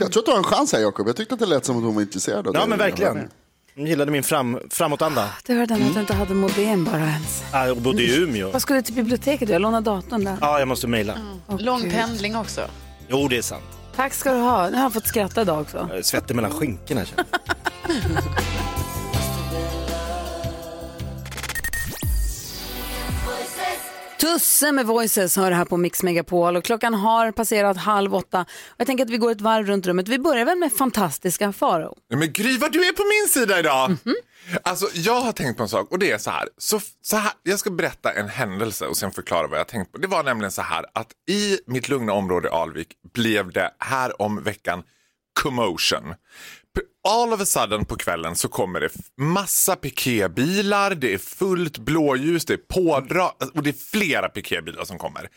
Jag 0.00 0.12
tror 0.12 0.22
att 0.22 0.26
du 0.26 0.30
har 0.30 0.38
en 0.38 0.44
chans 0.44 0.72
här 0.72 0.80
Jakob. 0.80 1.08
Jag 1.08 1.16
tyckte 1.16 1.34
att 1.34 1.40
det 1.40 1.46
lät 1.46 1.64
som 1.64 1.76
att 1.78 1.82
hon 1.84 1.94
var 1.94 2.02
intresserad 2.02 2.46
av 2.46 2.52
det. 2.52 2.58
Ja, 2.58 2.66
men 2.66 2.78
verkligen. 2.78 3.28
Jag 3.74 3.88
gillade 3.88 4.10
min 4.10 4.22
fram, 4.22 4.58
framåtanda. 4.70 5.28
Det 5.46 5.54
var 5.54 5.66
den 5.66 5.82
att 5.82 5.94
jag 5.94 6.02
inte 6.02 6.14
hade 6.14 6.34
modem 6.34 6.84
bara 6.84 6.98
ens. 6.98 7.42
Ja, 7.52 7.66
Jag 7.66 7.76
bodde 7.76 8.02
i 8.02 8.22
Umeå. 8.22 8.50
Vad 8.50 8.62
skulle 8.62 8.78
du 8.78 8.82
till 8.82 8.94
biblioteket? 8.94 9.48
Jag 9.48 9.62
lånade 9.62 9.84
datorn 9.90 10.24
där. 10.24 10.36
Ja, 10.40 10.58
jag 10.58 10.68
måste 10.68 10.86
mejla. 10.86 11.18
Lång 11.58 11.82
Gud. 11.82 11.92
pendling 11.92 12.36
också. 12.36 12.60
Jo, 13.08 13.28
det 13.28 13.36
är 13.36 13.42
sant. 13.42 13.77
Tack 13.98 14.14
ska 14.14 14.32
du 14.32 14.38
ha. 14.38 14.68
Nu 14.70 14.76
har 14.76 14.82
jag 14.82 14.92
fått 14.92 15.06
skratta 15.06 15.42
idag 15.42 15.60
också. 15.60 15.86
Jag 15.90 15.98
är 15.98 16.02
svettig 16.02 16.34
mellan 16.34 16.50
skinkorna. 16.50 17.04
Tusse 24.32 24.72
med 24.72 24.86
Voices 24.86 25.36
hör 25.36 25.50
här 25.50 25.64
på 25.64 25.76
Mix 25.76 26.02
Megapol 26.02 26.56
och 26.56 26.64
klockan 26.64 26.94
har 26.94 27.32
passerat 27.32 27.76
halv 27.76 28.14
åtta. 28.14 28.46
Jag 28.76 28.86
tänker 28.86 29.04
att 29.04 29.10
vi 29.10 29.16
går 29.16 29.30
ett 29.30 29.40
varv 29.40 29.66
runt 29.66 29.86
rummet. 29.86 30.08
Vi 30.08 30.18
börjar 30.18 30.44
väl 30.44 30.58
med 30.58 30.72
fantastiska 30.72 31.52
Farao. 31.52 31.96
Men 32.10 32.32
Gry, 32.32 32.58
vad 32.58 32.72
du 32.72 32.88
är 32.88 32.92
på 32.92 33.02
min 33.02 33.28
sida 33.32 33.58
idag. 33.58 33.90
Mhm. 33.90 34.14
Alltså, 34.62 34.88
jag 34.94 35.20
har 35.20 35.32
tänkt 35.32 35.56
på 35.56 35.62
en 35.62 35.68
sak 35.68 35.90
och 35.90 35.98
det 35.98 36.10
är 36.10 36.18
så 36.18 36.30
här. 36.30 36.48
Så, 36.58 36.80
så 37.02 37.16
här. 37.16 37.32
Jag 37.42 37.58
ska 37.58 37.70
berätta 37.70 38.12
en 38.12 38.28
händelse 38.28 38.86
och 38.86 38.96
sen 38.96 39.10
förklara 39.10 39.46
vad 39.46 39.58
jag 39.58 39.64
har 39.64 39.68
tänkt 39.68 39.92
på. 39.92 39.98
Det 39.98 40.06
var 40.08 40.22
nämligen 40.22 40.52
så 40.52 40.62
här 40.62 40.84
att 40.94 41.08
i 41.30 41.58
mitt 41.66 41.88
lugna 41.88 42.12
område 42.12 42.48
i 42.48 42.50
Alvik 42.50 42.88
blev 43.14 43.52
det 43.52 43.70
här 43.78 44.22
om 44.22 44.42
veckan 44.42 44.82
commotion. 45.42 46.14
All 47.04 47.32
of 47.32 47.40
a 47.40 47.46
sudden 47.46 47.84
på 47.84 47.96
kvällen 47.96 48.36
så 48.36 48.48
kommer 48.48 48.80
det 48.80 48.90
massa 49.16 49.76
piketbilar, 49.76 50.94
det 50.94 51.14
är 51.14 51.18
fullt 51.18 51.78
blåljus, 51.78 52.44
det 52.44 52.52
är 52.52 52.56
pådra 52.56 53.28
och 53.54 53.62
det 53.62 53.70
är 53.70 53.90
flera 53.90 54.28
piketbilar 54.28 54.84
som 54.84 54.98
kommer. 54.98 55.28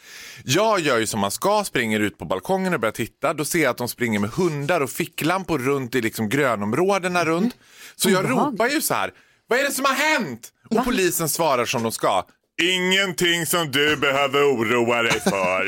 Jag 0.45 0.79
gör 0.79 0.99
ju 0.99 1.07
som 1.07 1.19
man 1.19 1.31
ska, 1.31 1.63
springer 1.63 1.99
ut 1.99 2.17
på 2.17 2.25
balkongen 2.25 2.73
och 2.73 2.79
börjar 2.79 2.91
titta. 2.91 3.33
Då 3.33 3.45
ser 3.45 3.63
jag 3.63 3.69
att 3.69 3.77
de 3.77 3.87
springer 3.87 4.19
med 4.19 4.29
hundar 4.29 4.81
och 4.81 4.89
ficklampor 4.89 5.59
runt 5.59 5.95
i 5.95 6.01
liksom 6.01 6.29
grönområdena 6.29 7.25
runt. 7.25 7.55
Så 7.95 8.09
jag 8.09 8.29
ropar 8.29 8.67
ju 8.67 8.81
så 8.81 8.93
här, 8.93 9.11
vad 9.47 9.59
är 9.59 9.63
det 9.63 9.71
som 9.71 9.85
har 9.85 9.93
hänt? 9.93 10.49
Och 10.69 10.85
polisen 10.85 11.29
svarar 11.29 11.65
som 11.65 11.83
de 11.83 11.91
ska. 11.91 12.25
Ingenting 12.61 13.45
som 13.45 13.71
du 13.71 13.97
behöver 13.97 14.43
oroa 14.53 15.01
dig 15.01 15.19
för. 15.19 15.67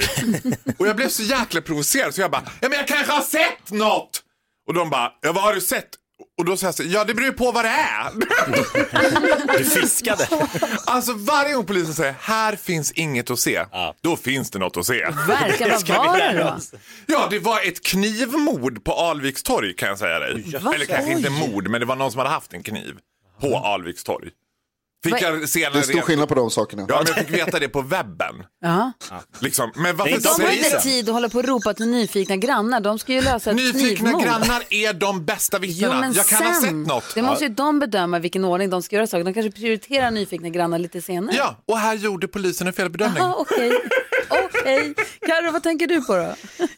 och 0.78 0.88
jag 0.88 0.96
blev 0.96 1.10
så 1.10 1.24
jäkla 1.24 1.62
provocerad 1.62 2.16
så 2.16 2.22
jag 2.22 2.32
bara, 2.32 2.44
ja 2.62 2.70
men 2.70 2.78
jag 2.78 2.88
kanske 2.88 3.12
har 3.12 3.22
sett 3.22 3.72
något. 3.72 4.24
Och 4.68 4.74
de 4.74 4.90
bara, 4.90 5.12
ja 5.22 5.32
vad 5.32 5.44
har 5.44 5.54
du 5.54 5.62
sett? 5.62 5.90
Och 6.38 6.46
då 6.46 6.58
säger 6.58 6.68
jag 6.68 6.76
så, 6.76 6.84
ja 6.84 7.04
det 7.04 7.14
beror 7.14 7.28
ju 7.28 7.34
på 7.34 7.52
vad 7.52 7.66
det 7.66 7.70
är. 7.70 8.12
Du 9.58 9.64
fiskade. 9.64 10.28
alltså 10.86 11.14
varje 11.14 11.54
gång 11.54 11.66
polisen 11.66 11.94
säger, 11.94 12.16
här 12.20 12.56
finns 12.56 12.92
inget 12.92 13.30
att 13.32 13.40
se. 13.40 13.66
Då 14.02 14.16
finns 14.18 14.52
det 14.52 14.60
något 14.60 14.78
att 14.78 14.86
se. 14.86 15.06
Verkar, 15.28 15.70
vad 15.70 15.80
Ska 15.80 16.02
vi 16.02 16.08
var 16.08 16.18
det 16.18 16.34
lära 16.34 16.50
då? 16.52 16.56
oss? 16.58 16.72
Ja, 17.06 17.28
det 17.30 17.40
var 17.40 17.60
ett 17.68 17.84
knivmord 17.86 18.84
på 18.84 18.94
Alviks 18.94 19.44
torg 19.44 19.76
kan 19.76 19.90
jag 19.90 20.00
säga 20.00 20.20
dig. 20.20 20.46
Eller 20.76 20.86
kanske 20.86 21.12
inte 21.12 21.30
mord, 21.30 21.68
men 21.70 21.80
det 21.80 21.86
var 21.86 21.96
någon 21.96 22.12
som 22.12 22.18
hade 22.20 22.30
haft 22.30 22.54
en 22.54 22.64
kniv 22.64 22.96
på 23.42 23.58
Alviks 23.58 24.04
torg. 24.04 24.30
Fick 25.04 25.22
jag 25.22 25.50
senare 25.50 25.74
Det 25.74 25.80
är 25.80 25.84
stor 25.84 26.02
skillnad 26.02 26.30
på 26.30 26.36
de 26.36 26.52
sakerna. 26.52 26.86
Ja, 26.90 26.96
men 26.98 27.06
jag 27.08 27.16
fick 27.18 27.30
veta 27.38 27.60
det 27.60 27.70
på 27.70 27.82
webben. 27.82 28.36
Ja. 28.62 28.92
Liksom. 29.40 29.72
Men 29.76 29.98
varför 29.98 30.38
De 30.38 30.44
har 30.44 30.52
inte 30.52 30.80
tid 30.82 31.10
att 31.10 31.16
hålla 31.16 31.30
på 31.30 31.38
och 31.38 31.46
ropa 31.46 31.74
till 31.74 31.88
nyfikna 31.88 32.36
grannar. 32.36 32.80
De 32.80 33.00
ska 33.00 33.14
ju 33.14 33.22
lösa 33.22 33.50
ett 33.50 33.56
Nyfikna 33.56 34.10
knivmord. 34.10 34.24
grannar 34.24 34.64
är 34.70 34.94
de 34.94 35.26
bästa 35.26 35.60
vittnena. 35.60 36.14
jag 36.16 36.26
kan 36.26 36.38
sen, 36.38 36.48
ha 36.48 36.62
sett 36.62 36.74
något. 36.74 37.16
Det 37.16 37.22
måste 37.22 37.44
ju 37.46 37.50
de 37.50 37.80
bedöma 37.80 38.20
vilken 38.20 38.46
ordning 38.46 38.70
de 38.70 38.82
ska 38.82 38.96
göra 38.96 39.08
saker. 39.08 39.24
De 39.24 39.34
kanske 39.34 39.52
prioriterar 39.52 40.12
nyfikna 40.12 40.50
grannar 40.50 40.80
lite 40.80 41.02
senare. 41.02 41.36
Ja, 41.36 41.58
och 41.66 41.78
här 41.78 41.94
gjorde 41.96 42.28
polisen 42.28 42.68
en 42.68 42.74
felbedömning. 42.74 43.24
Okej. 43.24 43.72
Okej. 44.30 44.94
Carro, 45.28 45.52
vad 45.52 45.64
tänker 45.64 45.88
du 45.88 46.02
på 46.02 46.16
då? 46.16 46.36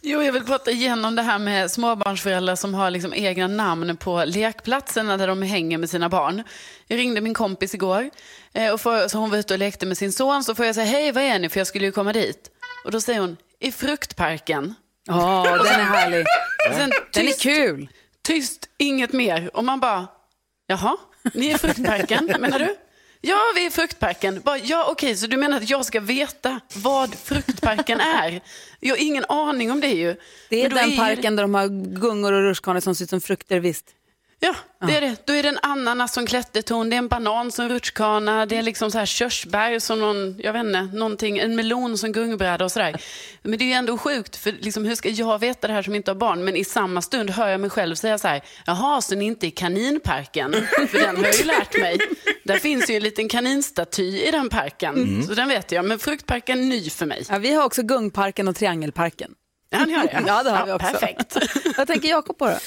Jo, 0.08 0.24
jag 0.24 0.32
vill 0.34 0.44
prata 0.46 0.72
igenom 0.72 1.16
det 1.16 1.22
här 1.22 1.40
med 1.40 1.72
småbarnsföräldrar 1.72 2.56
som 2.56 2.74
har 2.74 2.90
liksom 2.92 3.14
egna 3.14 3.48
namn 3.48 3.98
på 3.98 4.24
lekplatserna 4.26 5.18
där 5.18 5.28
de 5.28 5.42
hänger 5.42 5.78
med 5.78 5.90
sina 5.90 6.10
barn. 6.10 6.44
Jag 6.88 6.98
ringde 7.00 7.22
min 7.22 7.34
kompis 7.34 7.74
igår, 7.74 8.10
eh, 8.54 8.74
och 8.74 8.82
får, 8.82 9.08
så 9.08 9.18
hon 9.18 9.30
var 9.30 9.38
ute 9.38 9.54
och 9.54 9.60
lekte 9.60 9.86
med 9.86 9.98
sin 9.98 10.12
son. 10.12 10.44
Så 10.44 10.56
får 10.56 10.66
jag 10.66 10.76
säga, 10.76 10.86
hej, 10.88 11.12
vad 11.12 11.24
är 11.24 11.40
ni? 11.40 11.50
För 11.50 11.60
jag 11.60 11.68
skulle 11.68 11.86
ju 11.86 11.92
komma 11.92 12.14
dit. 12.14 12.50
Och 12.86 12.92
då 12.92 13.02
säger 13.02 13.20
hon, 13.20 13.38
i 13.60 13.72
fruktparken. 13.72 14.74
Ja, 15.08 15.44
den 15.64 15.80
är 15.80 15.84
härlig. 15.84 16.26
Sen 16.74 16.90
Den 17.14 17.24
är 17.24 17.28
tyst, 17.28 17.42
kul. 17.42 17.90
tyst, 18.22 18.70
inget 18.78 19.14
mer. 19.14 19.50
Och 19.54 19.64
man 19.64 19.80
bara, 19.80 20.08
jaha, 20.68 20.98
ni 21.34 21.48
är 21.48 21.56
i 21.56 21.58
fruktparken, 21.58 22.26
menar 22.40 22.60
du? 22.60 22.76
Ja, 23.28 23.40
vi 23.56 23.64
är 23.64 23.68
i 23.68 23.72
fruktparken. 23.72 24.42
Bara, 24.42 24.58
ja, 24.58 24.88
okej, 24.92 25.16
så 25.16 25.28
du 25.28 25.38
menar 25.38 25.58
att 25.58 25.70
jag 25.70 25.86
ska 25.86 26.00
veta 26.00 26.60
vad 26.76 27.16
fruktparken 27.16 28.00
är? 28.24 28.42
Jag 28.80 28.96
har 28.96 29.02
ingen 29.04 29.26
aning 29.30 29.72
om 29.72 29.82
det 29.82 29.88
ju. 29.88 30.16
Det 30.50 30.66
är 30.66 30.70
den 30.70 30.90
ju 30.90 30.98
parken 30.98 31.36
där 31.36 31.44
de 31.44 31.54
har 31.54 31.68
gungor 32.00 32.34
och 32.34 32.42
rutschkanor 32.42 32.80
som 32.80 32.96
ser 32.96 33.04
ut 33.04 33.10
som 33.10 33.22
frukter, 33.22 33.60
visst. 33.60 33.86
Ja, 34.46 34.88
det 34.88 34.98
är 34.98 35.02
det. 35.02 35.16
Då 35.26 35.34
är 35.34 35.44
det 35.44 35.50
en 35.50 35.60
ananas 35.62 36.14
som 36.14 36.26
klättertorn, 36.26 36.90
det 36.90 36.96
är 36.96 36.98
en 36.98 37.08
banan 37.08 37.52
som 37.52 37.70
rutschkana, 37.70 38.46
det 38.46 38.58
är 38.58 38.64
liksom 38.64 38.92
så 38.92 38.98
här 38.98 39.06
körsbär 39.06 39.80
som 39.80 40.00
någon, 40.00 40.36
jag 40.40 40.54
vet 40.54 40.66
inte, 40.66 40.82
någonting, 40.82 41.38
en 41.38 41.56
melon 41.56 41.98
som 41.98 42.12
gungbräda 42.12 42.66
och 42.66 42.72
sådär. 42.72 43.02
Men 43.42 43.58
det 43.58 43.64
är 43.64 43.68
ju 43.68 43.74
ändå 43.74 43.98
sjukt, 43.98 44.36
för 44.36 44.52
liksom, 44.52 44.86
hur 44.86 44.96
ska 44.96 45.10
jag 45.10 45.40
veta 45.40 45.68
det 45.68 45.74
här 45.74 45.82
som 45.82 45.96
inte 45.96 46.12
har 46.12 46.16
barn? 46.16 46.44
Men 46.44 46.56
i 46.56 46.66
samma 46.66 47.02
stund 47.02 47.30
hör 47.30 47.48
jag 47.48 47.60
mig 47.60 47.70
själv 47.70 47.96
säga 47.96 48.18
så 48.18 48.28
här, 48.28 48.42
jaha, 48.66 49.02
så 49.02 49.16
ni 49.16 49.26
är 49.26 49.28
inte 49.28 49.48
i 49.48 49.52
kaninparken? 49.52 50.56
För 50.90 51.00
den 51.00 51.18
har 51.18 51.24
jag 51.24 51.36
ju 51.36 51.44
lärt 51.44 51.80
mig. 51.80 51.98
Där 52.44 52.58
finns 52.58 52.90
ju 52.90 52.96
en 52.96 53.04
liten 53.04 53.30
kaninstaty 53.30 54.24
i 54.24 54.32
den 54.32 54.50
parken, 54.50 55.24
så 55.28 55.34
den 55.34 55.48
vet 55.48 55.72
jag. 55.72 55.86
Men 55.86 56.00
fruktparken 56.00 56.60
är 56.60 56.64
ny 56.64 56.90
för 56.90 57.06
mig. 57.06 57.26
Ja, 57.30 57.38
vi 57.38 57.54
har 57.54 57.64
också 57.64 57.84
Gungparken 57.84 58.48
och 58.48 58.56
Triangelparken. 58.56 59.32
Ja, 59.70 59.86
ni 59.86 59.94
har 59.94 60.04
det? 60.04 60.24
Ja, 60.28 60.44
det 60.44 60.50
har 60.50 60.66
vi 60.66 60.72
också. 60.72 60.88
Perfekt. 60.88 61.38
Vad 61.78 61.88
tänker 61.88 62.10
Jakob 62.10 62.38
på 62.38 62.46
då? 62.46 62.58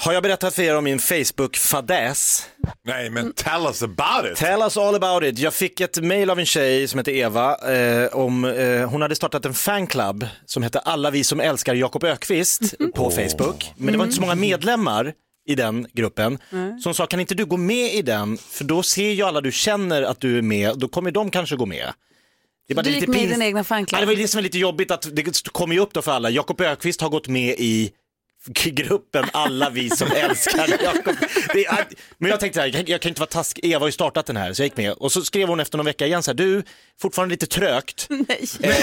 Har 0.00 0.12
jag 0.12 0.22
berättat 0.22 0.54
för 0.54 0.62
er 0.62 0.76
om 0.76 0.84
min 0.84 0.98
Facebook-fadäs? 0.98 2.46
Nej, 2.84 3.10
men 3.10 3.32
tell 3.32 3.66
us 3.66 3.82
about 3.82 4.32
it. 4.32 4.36
Tell 4.38 4.62
us 4.62 4.76
all 4.76 4.94
about 4.94 5.22
it. 5.24 5.38
Jag 5.38 5.54
fick 5.54 5.80
ett 5.80 6.02
mail 6.02 6.30
av 6.30 6.38
en 6.38 6.46
tjej 6.46 6.88
som 6.88 6.98
heter 6.98 7.12
Eva. 7.12 7.72
Eh, 7.74 8.06
om, 8.16 8.44
eh, 8.44 8.88
hon 8.90 9.02
hade 9.02 9.16
startat 9.16 9.44
en 9.44 9.54
fanclub 9.54 10.26
som 10.46 10.62
hette 10.62 10.78
Alla 10.78 11.10
vi 11.10 11.24
som 11.24 11.40
älskar 11.40 11.74
Jakob 11.74 12.04
Ökvist 12.04 12.74
på 12.94 13.10
Facebook. 13.10 13.72
Men 13.76 13.92
det 13.92 13.98
var 13.98 14.04
inte 14.04 14.16
så 14.16 14.20
många 14.20 14.34
medlemmar 14.34 15.12
i 15.48 15.54
den 15.54 15.86
gruppen. 15.92 16.38
Så 16.82 16.88
hon 16.88 16.94
sa, 16.94 17.06
kan 17.06 17.20
inte 17.20 17.34
du 17.34 17.44
gå 17.44 17.56
med 17.56 17.94
i 17.94 18.02
den? 18.02 18.38
För 18.38 18.64
då 18.64 18.82
ser 18.82 19.10
ju 19.10 19.22
alla 19.22 19.40
du 19.40 19.52
känner 19.52 20.02
att 20.02 20.20
du 20.20 20.38
är 20.38 20.42
med, 20.42 20.78
då 20.78 20.88
kommer 20.88 21.10
de 21.10 21.30
kanske 21.30 21.56
gå 21.56 21.66
med. 21.66 21.92
Det 22.68 22.82
Du 22.82 22.90
gick 22.90 23.00
lite 23.00 23.12
med 23.12 23.22
i 23.22 23.26
din 23.26 23.42
egna 23.42 23.60
Ja, 23.60 23.64
fanclub. 23.64 24.00
det 24.00 24.06
var 24.06 24.14
det 24.14 24.28
som 24.28 24.38
är 24.38 24.42
lite 24.42 24.58
jobbigt 24.58 24.90
att 24.90 25.08
det 25.16 25.48
kommer 25.52 25.74
ju 25.74 25.80
upp 25.80 25.92
då 25.94 26.02
för 26.02 26.12
alla. 26.12 26.30
Jakob 26.30 26.60
Ökvist 26.60 27.00
har 27.00 27.08
gått 27.08 27.28
med 27.28 27.54
i 27.58 27.90
gruppen 28.64 29.24
Alla 29.32 29.70
vi 29.70 29.90
som 29.90 30.12
älskar 30.12 30.82
Jakob. 30.82 31.16
Men 32.18 32.30
jag 32.30 32.40
tänkte 32.40 32.56
så 32.56 32.60
här, 32.60 32.66
jag 32.66 32.74
kan- 32.74 32.84
jag 32.86 33.00
kan 33.00 33.08
inte 33.08 33.20
vara 33.20 33.30
taskig, 33.30 33.64
Eva 33.72 33.78
har 33.80 33.88
ju 33.88 33.92
startat 33.92 34.26
den 34.26 34.36
här 34.36 34.52
så 34.52 34.62
jag 34.62 34.66
gick 34.66 34.76
med. 34.76 34.92
Och 34.92 35.12
så 35.12 35.22
skrev 35.22 35.48
hon 35.48 35.60
efter 35.60 35.78
någon 35.78 35.86
vecka 35.86 36.06
igen 36.06 36.22
så 36.22 36.30
här, 36.30 36.36
du, 36.36 36.62
fortfarande 37.00 37.32
lite 37.32 37.46
trögt. 37.46 38.06
Nej. 38.10 38.46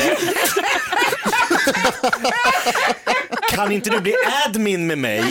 Kan 3.50 3.72
inte 3.72 3.90
du 3.90 4.00
bli 4.00 4.14
admin 4.46 4.88
med 4.88 4.98
mig? 4.98 5.24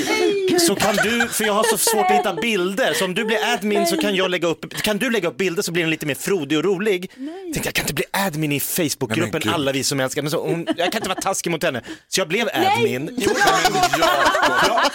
Så 0.61 0.75
kan 0.75 0.97
du, 0.97 1.29
för 1.29 1.45
jag 1.45 1.53
har 1.53 1.65
så 1.65 1.79
svårt 1.79 2.11
att 2.11 2.19
hitta 2.19 2.35
bilder, 2.35 2.95
så 2.95 3.05
om 3.05 3.15
du 3.15 3.25
blir 3.25 3.39
admin 3.55 3.87
så 3.87 3.97
kan 3.97 4.15
jag 4.15 4.31
lägga 4.31 4.49
upp, 4.49 4.75
kan 4.83 4.99
du 4.99 5.11
lägga 5.11 5.29
upp 5.29 5.37
bilder 5.37 5.63
så 5.63 5.73
blir 5.73 5.83
den 5.83 5.91
lite 5.91 6.07
mer 6.07 6.15
frodig 6.15 6.59
och 6.59 6.65
rolig. 6.65 7.11
Tänkte 7.53 7.61
jag 7.65 7.75
kan 7.75 7.83
inte 7.83 7.95
bli 7.95 8.05
admin 8.11 8.53
i 8.53 8.55
Nej, 8.55 8.61
Facebookgruppen 8.61 9.31
men 9.33 9.41
gud. 9.41 9.53
Alla 9.53 9.73
vi 9.73 9.85
som 9.85 10.01
älskar, 10.01 10.23
men 10.23 10.31
så, 10.31 10.43
hon, 10.49 10.67
jag 10.77 10.93
kan 10.93 10.99
inte 10.99 11.09
vara 11.09 11.21
taskig 11.21 11.51
mot 11.51 11.63
henne. 11.63 11.83
Så 12.09 12.21
jag 12.21 12.29
blev 12.29 12.49
admin. 12.55 13.11
Jo, 13.17 13.31
Men 13.73 13.81
Jakob, 13.99 14.93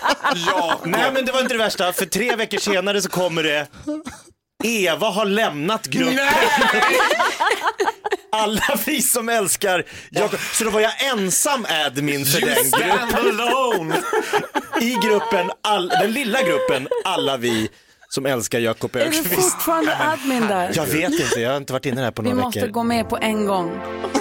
Jakob. 0.48 0.86
Nej 0.86 1.12
men 1.14 1.26
det 1.26 1.32
var 1.32 1.42
inte 1.42 1.54
det 1.54 1.58
värsta, 1.58 1.94
för 1.94 2.06
tre 2.06 2.36
veckor 2.36 2.58
senare 2.58 3.02
så 3.02 3.10
kommer 3.10 3.44
det 3.44 3.68
Eva 4.64 5.08
har 5.10 5.26
lämnat 5.26 5.88
gruppen. 5.88 6.20
Alla 8.32 8.78
vi 8.86 9.02
som 9.02 9.30
älskar 9.30 9.84
Jakob. 10.10 10.40
Så 10.54 10.64
då 10.64 10.70
var 10.70 10.80
jag 10.82 10.92
ensam 11.14 11.66
admin 11.86 12.26
för 12.26 12.42
den 12.42 12.56
gruppen. 12.56 13.40
alone. 13.40 13.96
I 14.82 14.94
gruppen, 15.04 15.52
all, 15.64 15.88
den 15.88 16.12
lilla 16.12 16.42
gruppen, 16.44 16.88
alla 17.06 17.38
vi 17.38 17.70
som 18.10 18.26
älskar 18.26 18.60
Jakob 18.60 18.96
Är 18.96 19.00
du 19.00 19.06
Öqvist. 19.06 19.36
fortfarande 19.52 19.98
admin 19.98 20.48
där? 20.48 20.72
Jag 20.74 20.86
vet 20.86 21.12
inte, 21.20 21.40
jag 21.40 21.50
har 21.50 21.58
inte 21.58 21.74
varit 21.74 21.86
inne 21.86 22.02
här 22.02 22.12
på 22.12 22.22
Vi 22.22 22.30
några 22.30 22.44
måste 22.44 22.60
veckor. 22.60 22.72
gå 22.74 22.84
med 22.84 23.10
på 23.10 23.18
en 23.18 23.46
gång. 23.46 23.80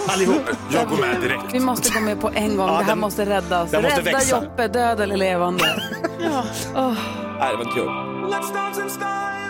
Allihop. 0.08 0.42
Jag 0.74 0.88
går 0.88 0.96
med 0.96 1.20
direkt. 1.20 1.44
Vi 1.52 1.60
måste 1.60 1.90
gå 1.90 2.00
med 2.00 2.20
på 2.20 2.30
en 2.34 2.56
gång. 2.56 2.66
det 2.68 2.74
här 2.74 2.84
den- 2.84 2.98
måste 3.00 3.26
räddas. 3.26 3.70
den 3.70 3.82
måste 3.82 4.00
Rädda 4.00 4.12
växa. 4.18 4.42
Joppe, 4.44 4.68
död 4.68 5.00
eller 5.00 5.16
levande. 5.16 5.64
Nej, 6.20 7.50
det 7.50 7.56
var 7.56 7.62
inte 7.64 7.74
kul. 7.74 7.88
Let's 7.88 8.54
dance 8.54 8.82
in 8.82 8.90
style, 8.90 9.47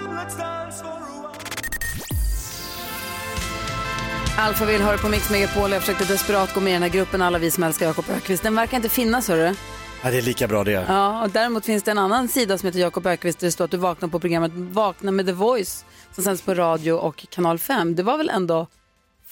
Alfa 4.38 4.64
vill 4.64 4.82
höra 4.82 4.98
på 4.98 5.08
Mix 5.08 5.30
Megapol. 5.30 5.72
Jag 5.72 5.80
försökte 5.80 6.04
desperat 6.04 6.54
gå 6.54 6.60
med 6.60 6.70
i 6.70 6.72
den 6.72 6.82
här 6.82 6.88
gruppen 6.90 7.22
Alla 7.22 7.38
vi 7.38 7.50
som 7.50 7.62
älskar 7.62 7.86
Jakob 7.86 8.04
Ökvist. 8.16 8.42
Den 8.42 8.54
verkar 8.54 8.76
inte 8.76 8.88
finnas, 8.88 9.28
hörru. 9.28 9.54
Ja, 10.02 10.10
det 10.10 10.18
är 10.18 10.22
lika 10.22 10.48
bra 10.48 10.64
det. 10.64 10.84
Ja, 10.88 11.22
och 11.22 11.30
däremot 11.30 11.64
finns 11.66 11.82
det 11.82 11.90
en 11.90 11.98
annan 11.98 12.28
sida 12.28 12.58
som 12.58 12.66
heter 12.66 12.78
Jakob 12.80 13.06
Ökvist. 13.06 13.38
där 13.38 13.46
Det 13.46 13.52
står 13.52 13.64
att 13.64 13.70
du 13.70 13.76
vaknar 13.76 14.08
på 14.08 14.20
programmet 14.20 14.52
Vakna 14.54 15.10
med 15.12 15.26
The 15.26 15.32
Voice 15.32 15.84
som 16.14 16.24
sänds 16.24 16.42
på 16.42 16.54
radio 16.54 16.92
och 16.92 17.26
kanal 17.30 17.58
5. 17.58 17.94
Det 17.96 18.02
var 18.02 18.16
väl 18.18 18.28
ändå 18.28 18.66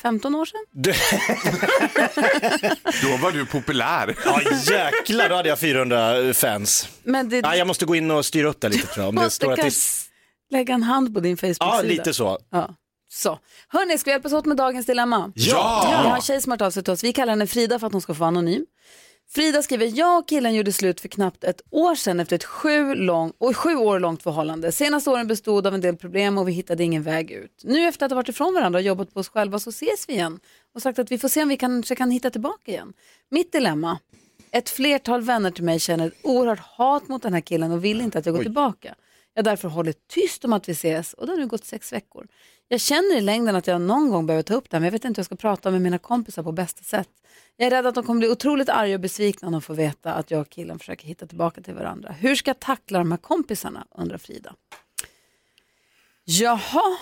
15 0.03 0.35
år 0.35 0.45
sedan? 0.45 0.61
Du, 0.73 0.93
Då 3.09 3.17
var 3.17 3.33
du 3.33 3.47
populär. 3.47 4.17
ja 4.25 4.41
jäklar, 4.73 5.29
då 5.29 5.35
hade 5.35 5.49
jag 5.49 5.59
400 5.59 6.35
fans. 6.35 6.89
Men 7.03 7.29
det, 7.29 7.37
Ja, 7.37 7.57
jag 7.57 7.67
måste 7.67 7.85
gå 7.87 7.95
in 7.95 8.11
och 8.11 8.27
styra 8.27 8.49
upp 8.49 8.61
det 8.61 8.69
lite 8.69 8.87
tror 8.87 9.03
jag. 9.03 9.09
Om 9.09 9.15
det 9.15 9.23
måste 9.23 9.45
står 9.45 9.53
att 9.53 9.57
det... 9.57 9.63
lägga 10.51 10.75
en 10.75 10.83
hand 10.83 11.15
på 11.15 11.21
din 11.21 11.37
Facebook-sida. 11.37 11.77
Ja, 11.77 11.83
lite 11.83 12.15
så. 12.15 12.39
Ja. 12.51 12.75
Så. 13.09 13.39
Hörni, 13.69 13.99
ska 13.99 14.11
vi 14.11 14.13
hjälpas 14.13 14.33
åt 14.33 14.47
med 14.47 14.57
dagens 14.57 14.87
dilemma? 14.87 15.33
Ja! 15.35 15.85
Vi 15.89 16.09
har 16.09 16.17
en 16.17 16.23
tjej 16.23 16.43
som 16.43 16.51
har 16.51 16.57
hört 16.59 16.67
av 16.67 16.71
sig 16.71 16.85
till 16.85 16.93
oss. 16.93 17.05
Vi 17.05 17.13
kallar 17.13 17.33
henne 17.33 17.47
Frida 17.47 17.79
för 17.79 17.87
att 17.87 17.93
hon 17.93 18.03
ska 18.03 18.15
få 18.15 18.21
vara 18.21 18.29
anonym. 18.29 18.67
Frida 19.29 19.63
skriver, 19.63 19.99
jag 19.99 20.19
och 20.19 20.29
killen 20.29 20.55
gjorde 20.55 20.73
slut 20.73 21.01
för 21.01 21.09
knappt 21.09 21.45
ett 21.45 21.61
år 21.71 21.95
sedan 21.95 22.21
efter 22.21 22.37
ett 22.37 22.45
sju, 22.45 22.95
lång, 22.95 23.33
och 23.39 23.57
sju 23.57 23.77
år 23.77 24.01
långt 24.01 24.23
förhållande. 24.23 24.73
Senaste 24.73 25.11
åren 25.11 25.27
bestod 25.27 25.67
av 25.67 25.75
en 25.75 25.81
del 25.81 25.97
problem 25.97 26.39
och 26.39 26.49
vi 26.49 26.53
hittade 26.53 26.85
ingen 26.85 27.03
väg 27.03 27.31
ut. 27.31 27.61
Nu 27.65 27.89
efter 27.89 28.07
att 28.07 28.13
ha 28.13 28.17
varit 28.17 28.29
ifrån 28.29 28.55
varandra 28.55 28.79
och 28.79 28.83
jobbat 28.83 29.15
på 29.15 29.21
oss 29.21 29.29
själva 29.29 29.59
så 29.59 29.71
ses 29.71 30.09
vi 30.09 30.13
igen 30.13 30.41
och 30.75 30.83
sagt 30.83 30.99
att 30.99 31.11
vi 31.11 31.19
får 31.19 31.29
se 31.29 31.43
om 31.43 31.49
vi 31.49 31.57
kanske 31.57 31.95
kan 31.95 32.11
hitta 32.11 32.31
tillbaka 32.31 32.71
igen. 32.71 32.93
Mitt 33.31 33.53
dilemma, 33.53 33.99
ett 34.51 34.71
flertal 34.71 35.23
vänner 35.23 35.51
till 35.51 35.65
mig 35.65 35.81
känner 35.81 36.07
ett 36.07 36.19
oerhört 36.23 36.61
hat 36.61 37.09
mot 37.09 37.23
den 37.23 37.35
här 37.35 37.41
killen 37.41 37.73
och 37.73 37.85
vill 37.85 38.01
inte 38.01 38.19
att 38.19 38.27
jag 38.27 38.35
går 38.35 38.43
tillbaka. 38.43 38.95
Jag 39.37 39.41
har 39.43 39.45
därför 39.45 39.69
hållit 39.69 40.09
tyst 40.09 40.45
om 40.45 40.53
att 40.53 40.69
vi 40.69 40.73
ses 40.73 41.13
och 41.15 41.27
det 41.27 41.33
har 41.33 41.39
nu 41.39 41.47
gått 41.47 41.65
sex 41.65 41.93
veckor. 41.93 42.27
Jag 42.69 42.81
känner 42.81 43.17
i 43.17 43.21
längden 43.21 43.57
att 43.57 43.67
jag 43.67 43.81
någon 43.81 44.11
gång 44.11 44.27
behöver 44.27 44.43
ta 44.43 44.55
upp 44.55 44.71
det 44.71 44.77
här 44.77 44.81
men 44.81 44.85
jag 44.85 44.93
vet 44.93 45.05
inte 45.05 45.19
hur 45.19 45.21
jag 45.21 45.27
ska 45.27 45.37
prata 45.37 45.71
med 45.71 45.83
mina 45.83 45.99
kompisar 45.99 46.43
på 46.43 46.53
bästa 46.53 46.83
sätt. 46.83 47.09
Jag 47.57 47.67
är 47.67 47.71
rädd 47.71 47.87
att 47.87 47.95
de 47.95 48.05
kommer 48.05 48.19
bli 48.19 48.29
otroligt 48.29 48.69
arga 48.69 48.95
och 48.95 49.01
besvikna 49.01 49.49
när 49.49 49.53
de 49.53 49.63
får 49.63 49.75
veta 49.75 50.13
att 50.15 50.31
jag 50.31 50.41
och 50.41 50.51
killen 50.51 50.79
försöker 50.79 51.07
hitta 51.07 51.27
tillbaka 51.27 51.61
till 51.61 51.75
varandra. 51.75 52.13
Hur 52.13 52.35
ska 52.35 52.51
jag 52.51 52.61
tackla 52.61 52.99
de 52.99 53.11
här 53.11 53.19
kompisarna, 53.19 53.87
undrar 53.95 54.19
Frida. 54.19 54.55
Jaha, 56.25 56.99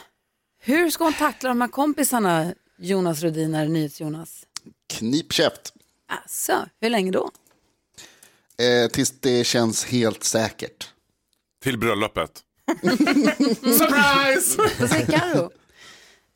hur 0.58 0.90
ska 0.90 1.04
hon 1.04 1.14
tackla 1.14 1.48
de 1.48 1.60
här 1.60 1.68
kompisarna, 1.68 2.54
Jonas 2.78 3.22
Rhodiner, 3.22 3.68
NyhetsJonas? 3.68 4.46
Knip 4.86 5.32
käft. 5.32 5.74
Alltså, 6.06 6.68
hur 6.80 6.90
länge 6.90 7.10
då? 7.10 7.30
Eh, 8.58 8.90
tills 8.90 9.10
det 9.20 9.44
känns 9.44 9.84
helt 9.84 10.24
säkert. 10.24 10.93
Till 11.64 11.78
bröllopet. 11.78 12.42
Surprise! 13.60 14.62
Vad 14.80 14.90
säger 14.90 15.06
Karo? 15.06 15.50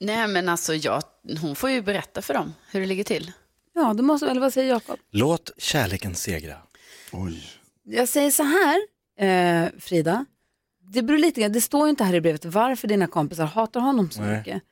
Nej 0.01 0.29
men 0.29 0.49
alltså 0.49 0.75
jag, 0.75 1.03
hon 1.41 1.57
får 1.57 1.71
ju 1.71 1.83
berätta 1.83 2.23
för 2.23 2.35
dem 2.35 2.55
hur 2.71 2.81
det 2.81 2.87
ligger 2.87 3.05
till. 3.05 3.33
Ja, 3.75 3.95
det 3.95 4.03
måste 4.03 4.27
väl, 4.27 4.41
vad 4.41 4.53
säger 4.53 4.69
Jakob? 4.69 4.99
Låt 5.11 5.51
kärleken 5.59 6.15
segra. 6.15 6.57
Oj. 7.13 7.43
Jag 7.85 8.09
säger 8.09 8.31
så 8.31 8.43
här, 8.43 8.81
eh, 9.19 9.69
Frida. 9.79 10.25
Det 10.93 11.03
beror 11.03 11.19
lite 11.19 11.41
grann, 11.41 11.53
det 11.53 11.61
står 11.61 11.87
ju 11.87 11.91
inte 11.91 12.05
här 12.05 12.15
i 12.15 12.21
brevet 12.21 12.45
varför 12.45 12.89
dina 12.89 13.07
kompisar 13.07 13.45
hatar 13.47 13.81
honom 13.81 14.11
så 14.11 14.21
Nej. 14.21 14.39
mycket. 14.39 14.63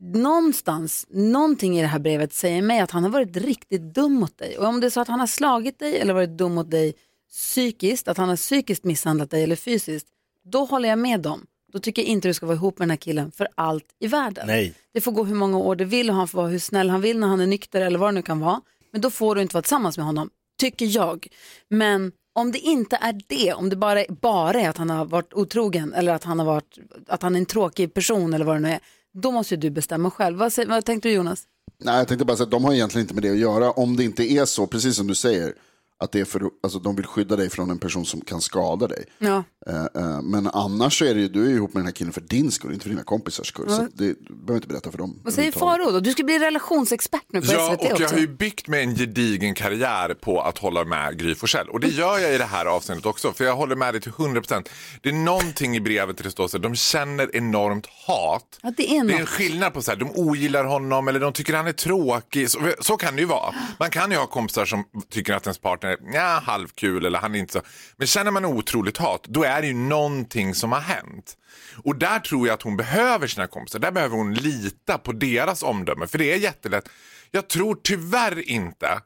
Någonstans, 0.00 1.06
någonting 1.10 1.78
i 1.78 1.80
det 1.82 1.88
här 1.88 1.98
brevet 1.98 2.32
säger 2.32 2.62
mig 2.62 2.80
att 2.80 2.90
han 2.90 3.02
har 3.02 3.10
varit 3.10 3.36
riktigt 3.36 3.94
dum 3.94 4.12
mot 4.14 4.38
dig. 4.38 4.58
Och 4.58 4.66
om 4.66 4.80
det 4.80 4.86
är 4.86 4.90
så 4.90 5.00
att 5.00 5.08
han 5.08 5.20
har 5.20 5.26
slagit 5.26 5.78
dig 5.78 5.98
eller 5.98 6.14
varit 6.14 6.38
dum 6.38 6.54
mot 6.54 6.70
dig 6.70 6.94
psykiskt, 7.30 8.08
att 8.08 8.16
han 8.16 8.28
har 8.28 8.36
psykiskt 8.36 8.84
misshandlat 8.84 9.30
dig 9.30 9.42
eller 9.42 9.56
fysiskt, 9.56 10.06
då 10.44 10.64
håller 10.64 10.88
jag 10.88 10.98
med 10.98 11.20
dem. 11.20 11.46
Då 11.72 11.78
tycker 11.78 12.02
jag 12.02 12.08
inte 12.08 12.28
du 12.28 12.34
ska 12.34 12.46
vara 12.46 12.56
ihop 12.56 12.78
med 12.78 12.88
den 12.88 12.90
här 12.90 12.96
killen 12.96 13.32
för 13.32 13.48
allt 13.54 13.84
i 13.98 14.06
världen. 14.06 14.46
Nej. 14.46 14.74
Det 14.92 15.00
får 15.00 15.12
gå 15.12 15.24
hur 15.24 15.34
många 15.34 15.58
år 15.58 15.76
det 15.76 15.84
vill 15.84 16.10
och 16.10 16.16
han 16.16 16.28
får 16.28 16.38
vara 16.38 16.48
hur 16.48 16.58
snäll 16.58 16.90
han 16.90 17.00
vill 17.00 17.18
när 17.18 17.26
han 17.26 17.40
är 17.40 17.46
nykter 17.46 17.80
eller 17.80 17.98
vad 17.98 18.08
det 18.08 18.12
nu 18.12 18.22
kan 18.22 18.40
vara. 18.40 18.60
Men 18.92 19.00
då 19.00 19.10
får 19.10 19.34
du 19.34 19.42
inte 19.42 19.54
vara 19.54 19.62
tillsammans 19.62 19.96
med 19.96 20.06
honom, 20.06 20.30
tycker 20.60 20.86
jag. 20.86 21.26
Men 21.68 22.12
om 22.32 22.52
det 22.52 22.58
inte 22.58 22.98
är 23.00 23.20
det, 23.26 23.52
om 23.52 23.68
det 23.68 23.76
bara, 23.76 24.04
bara 24.08 24.60
är 24.60 24.68
att 24.68 24.76
han 24.76 24.90
har 24.90 25.04
varit 25.04 25.34
otrogen 25.34 25.94
eller 25.94 26.12
att 26.14 26.24
han, 26.24 26.38
har 26.38 26.46
varit, 26.46 26.78
att 27.08 27.22
han 27.22 27.34
är 27.34 27.38
en 27.38 27.46
tråkig 27.46 27.94
person 27.94 28.34
eller 28.34 28.44
vad 28.44 28.56
det 28.56 28.60
nu 28.60 28.68
är, 28.68 28.80
då 29.12 29.30
måste 29.30 29.54
ju 29.54 29.60
du 29.60 29.70
bestämma 29.70 30.10
själv. 30.10 30.38
Vad, 30.38 30.52
vad 30.66 30.84
tänkte 30.84 31.08
du 31.08 31.14
Jonas? 31.14 31.44
Nej, 31.78 31.98
jag 31.98 32.08
tänkte 32.08 32.24
bara 32.24 32.36
säga 32.36 32.44
att 32.44 32.50
de 32.50 32.64
har 32.64 32.72
egentligen 32.72 33.04
inte 33.04 33.14
med 33.14 33.22
det 33.22 33.30
att 33.30 33.38
göra. 33.38 33.70
Om 33.70 33.96
det 33.96 34.04
inte 34.04 34.32
är 34.32 34.44
så, 34.44 34.66
precis 34.66 34.96
som 34.96 35.06
du 35.06 35.14
säger, 35.14 35.54
att 36.00 36.12
det 36.12 36.20
är 36.20 36.24
för, 36.24 36.42
alltså, 36.62 36.78
de 36.78 36.96
vill 36.96 37.06
skydda 37.06 37.36
dig 37.36 37.50
från 37.50 37.70
en 37.70 37.78
person 37.78 38.04
som 38.04 38.20
kan 38.20 38.40
skada 38.40 38.88
dig. 38.88 39.04
Ja. 39.18 39.44
Eh, 39.66 40.02
eh, 40.02 40.22
men 40.22 40.46
annars 40.46 40.98
så 40.98 41.04
är 41.04 41.14
det 41.14 41.20
ju, 41.20 41.28
du 41.28 41.46
är 41.46 41.50
ihop 41.54 41.74
med 41.74 41.80
den 41.80 41.86
här 41.86 41.92
killen 41.92 42.12
för 42.12 42.20
din 42.20 42.50
skull, 42.50 42.72
inte 42.72 42.82
för 42.82 42.90
dina 42.90 43.02
kompisars 43.02 43.46
skull. 43.46 43.70
Så 43.70 43.82
det, 43.94 44.04
du 44.04 44.16
behöver 44.34 44.54
inte 44.54 44.68
berätta 44.68 44.90
för 44.90 44.98
dem. 44.98 45.20
Vad 45.24 45.34
säger. 45.34 45.52
Faro 45.52 45.90
då? 45.90 46.00
Du 46.00 46.12
ska 46.12 46.22
bli 46.24 46.38
relationsexpert 46.38 47.22
nu 47.32 47.40
på 47.40 47.52
Ja, 47.52 47.68
SVT 47.72 47.80
och 47.80 47.86
jag 47.86 47.92
också. 47.92 48.14
har 48.14 48.20
ju 48.20 48.28
byggt 48.28 48.68
mig 48.68 48.82
en 48.82 48.94
gedigen 48.96 49.54
karriär 49.54 50.14
på 50.14 50.40
att 50.40 50.58
hålla 50.58 50.84
med 50.84 51.18
Gry 51.18 51.34
Forssell. 51.34 51.68
Och 51.68 51.80
det 51.80 51.88
gör 51.88 52.18
jag 52.18 52.34
i 52.34 52.38
det 52.38 52.44
här 52.44 52.66
avseendet 52.66 53.06
också, 53.06 53.32
för 53.32 53.44
jag 53.44 53.56
håller 53.56 53.76
med 53.76 53.94
dig 53.94 54.00
till 54.00 54.12
100%. 54.12 54.68
Det 55.02 55.08
är 55.08 55.12
någonting 55.12 55.76
i 55.76 55.80
brevet 55.80 56.16
där 56.16 56.24
det 56.24 56.30
står 56.30 56.48
så 56.48 56.56
här, 56.56 56.62
de 56.62 56.74
känner 56.74 57.36
enormt 57.36 57.86
hat. 58.06 58.58
Ja, 58.62 58.72
det 58.76 58.96
är 58.96 59.04
Det 59.04 59.14
är 59.14 59.20
en 59.20 59.26
skillnad 59.26 59.72
på 59.74 59.82
så 59.82 59.90
här, 59.90 59.98
de 59.98 60.10
ogillar 60.14 60.64
honom 60.64 61.08
eller 61.08 61.20
de 61.20 61.32
tycker 61.32 61.54
han 61.54 61.66
är 61.66 61.72
tråkig. 61.72 62.50
Så, 62.50 62.58
så 62.80 62.96
kan 62.96 63.14
det 63.16 63.20
ju 63.20 63.26
vara. 63.26 63.54
Man 63.78 63.90
kan 63.90 64.10
ju 64.10 64.16
ha 64.16 64.26
kompisar 64.26 64.64
som 64.64 64.84
tycker 65.10 65.34
att 65.34 65.46
ens 65.46 65.58
partner 65.58 65.90
är 65.90 65.98
ja, 66.14 66.42
halvkul 66.46 67.06
eller 67.06 67.18
han 67.18 67.34
är 67.34 67.38
inte 67.38 67.52
så. 67.52 67.60
Men 67.96 68.06
känner 68.06 68.30
man 68.30 68.44
otroligt 68.44 68.96
hat, 68.96 69.24
då 69.28 69.42
är 69.42 69.49
det 69.58 69.66
ju 69.66 69.74
någonting 69.74 70.54
som 70.54 70.72
har 70.72 70.80
hänt. 70.80 71.36
Och 71.84 71.96
där 71.96 72.18
tror 72.18 72.46
jag 72.46 72.54
att 72.54 72.62
hon 72.62 72.76
behöver 72.76 73.26
sina 73.26 73.46
kompisar. 73.46 73.78
Där 73.78 73.92
behöver 73.92 74.16
hon 74.16 74.34
lita 74.34 74.98
på 74.98 75.12
deras 75.12 75.62
omdöme. 75.62 76.06
För 76.06 76.18
det 76.18 76.32
är 76.32 76.36
jättelätt. 76.36 76.88
Jag 77.30 77.48
tror 77.48 77.78
tyvärr 77.82 78.48
inte 78.48 79.00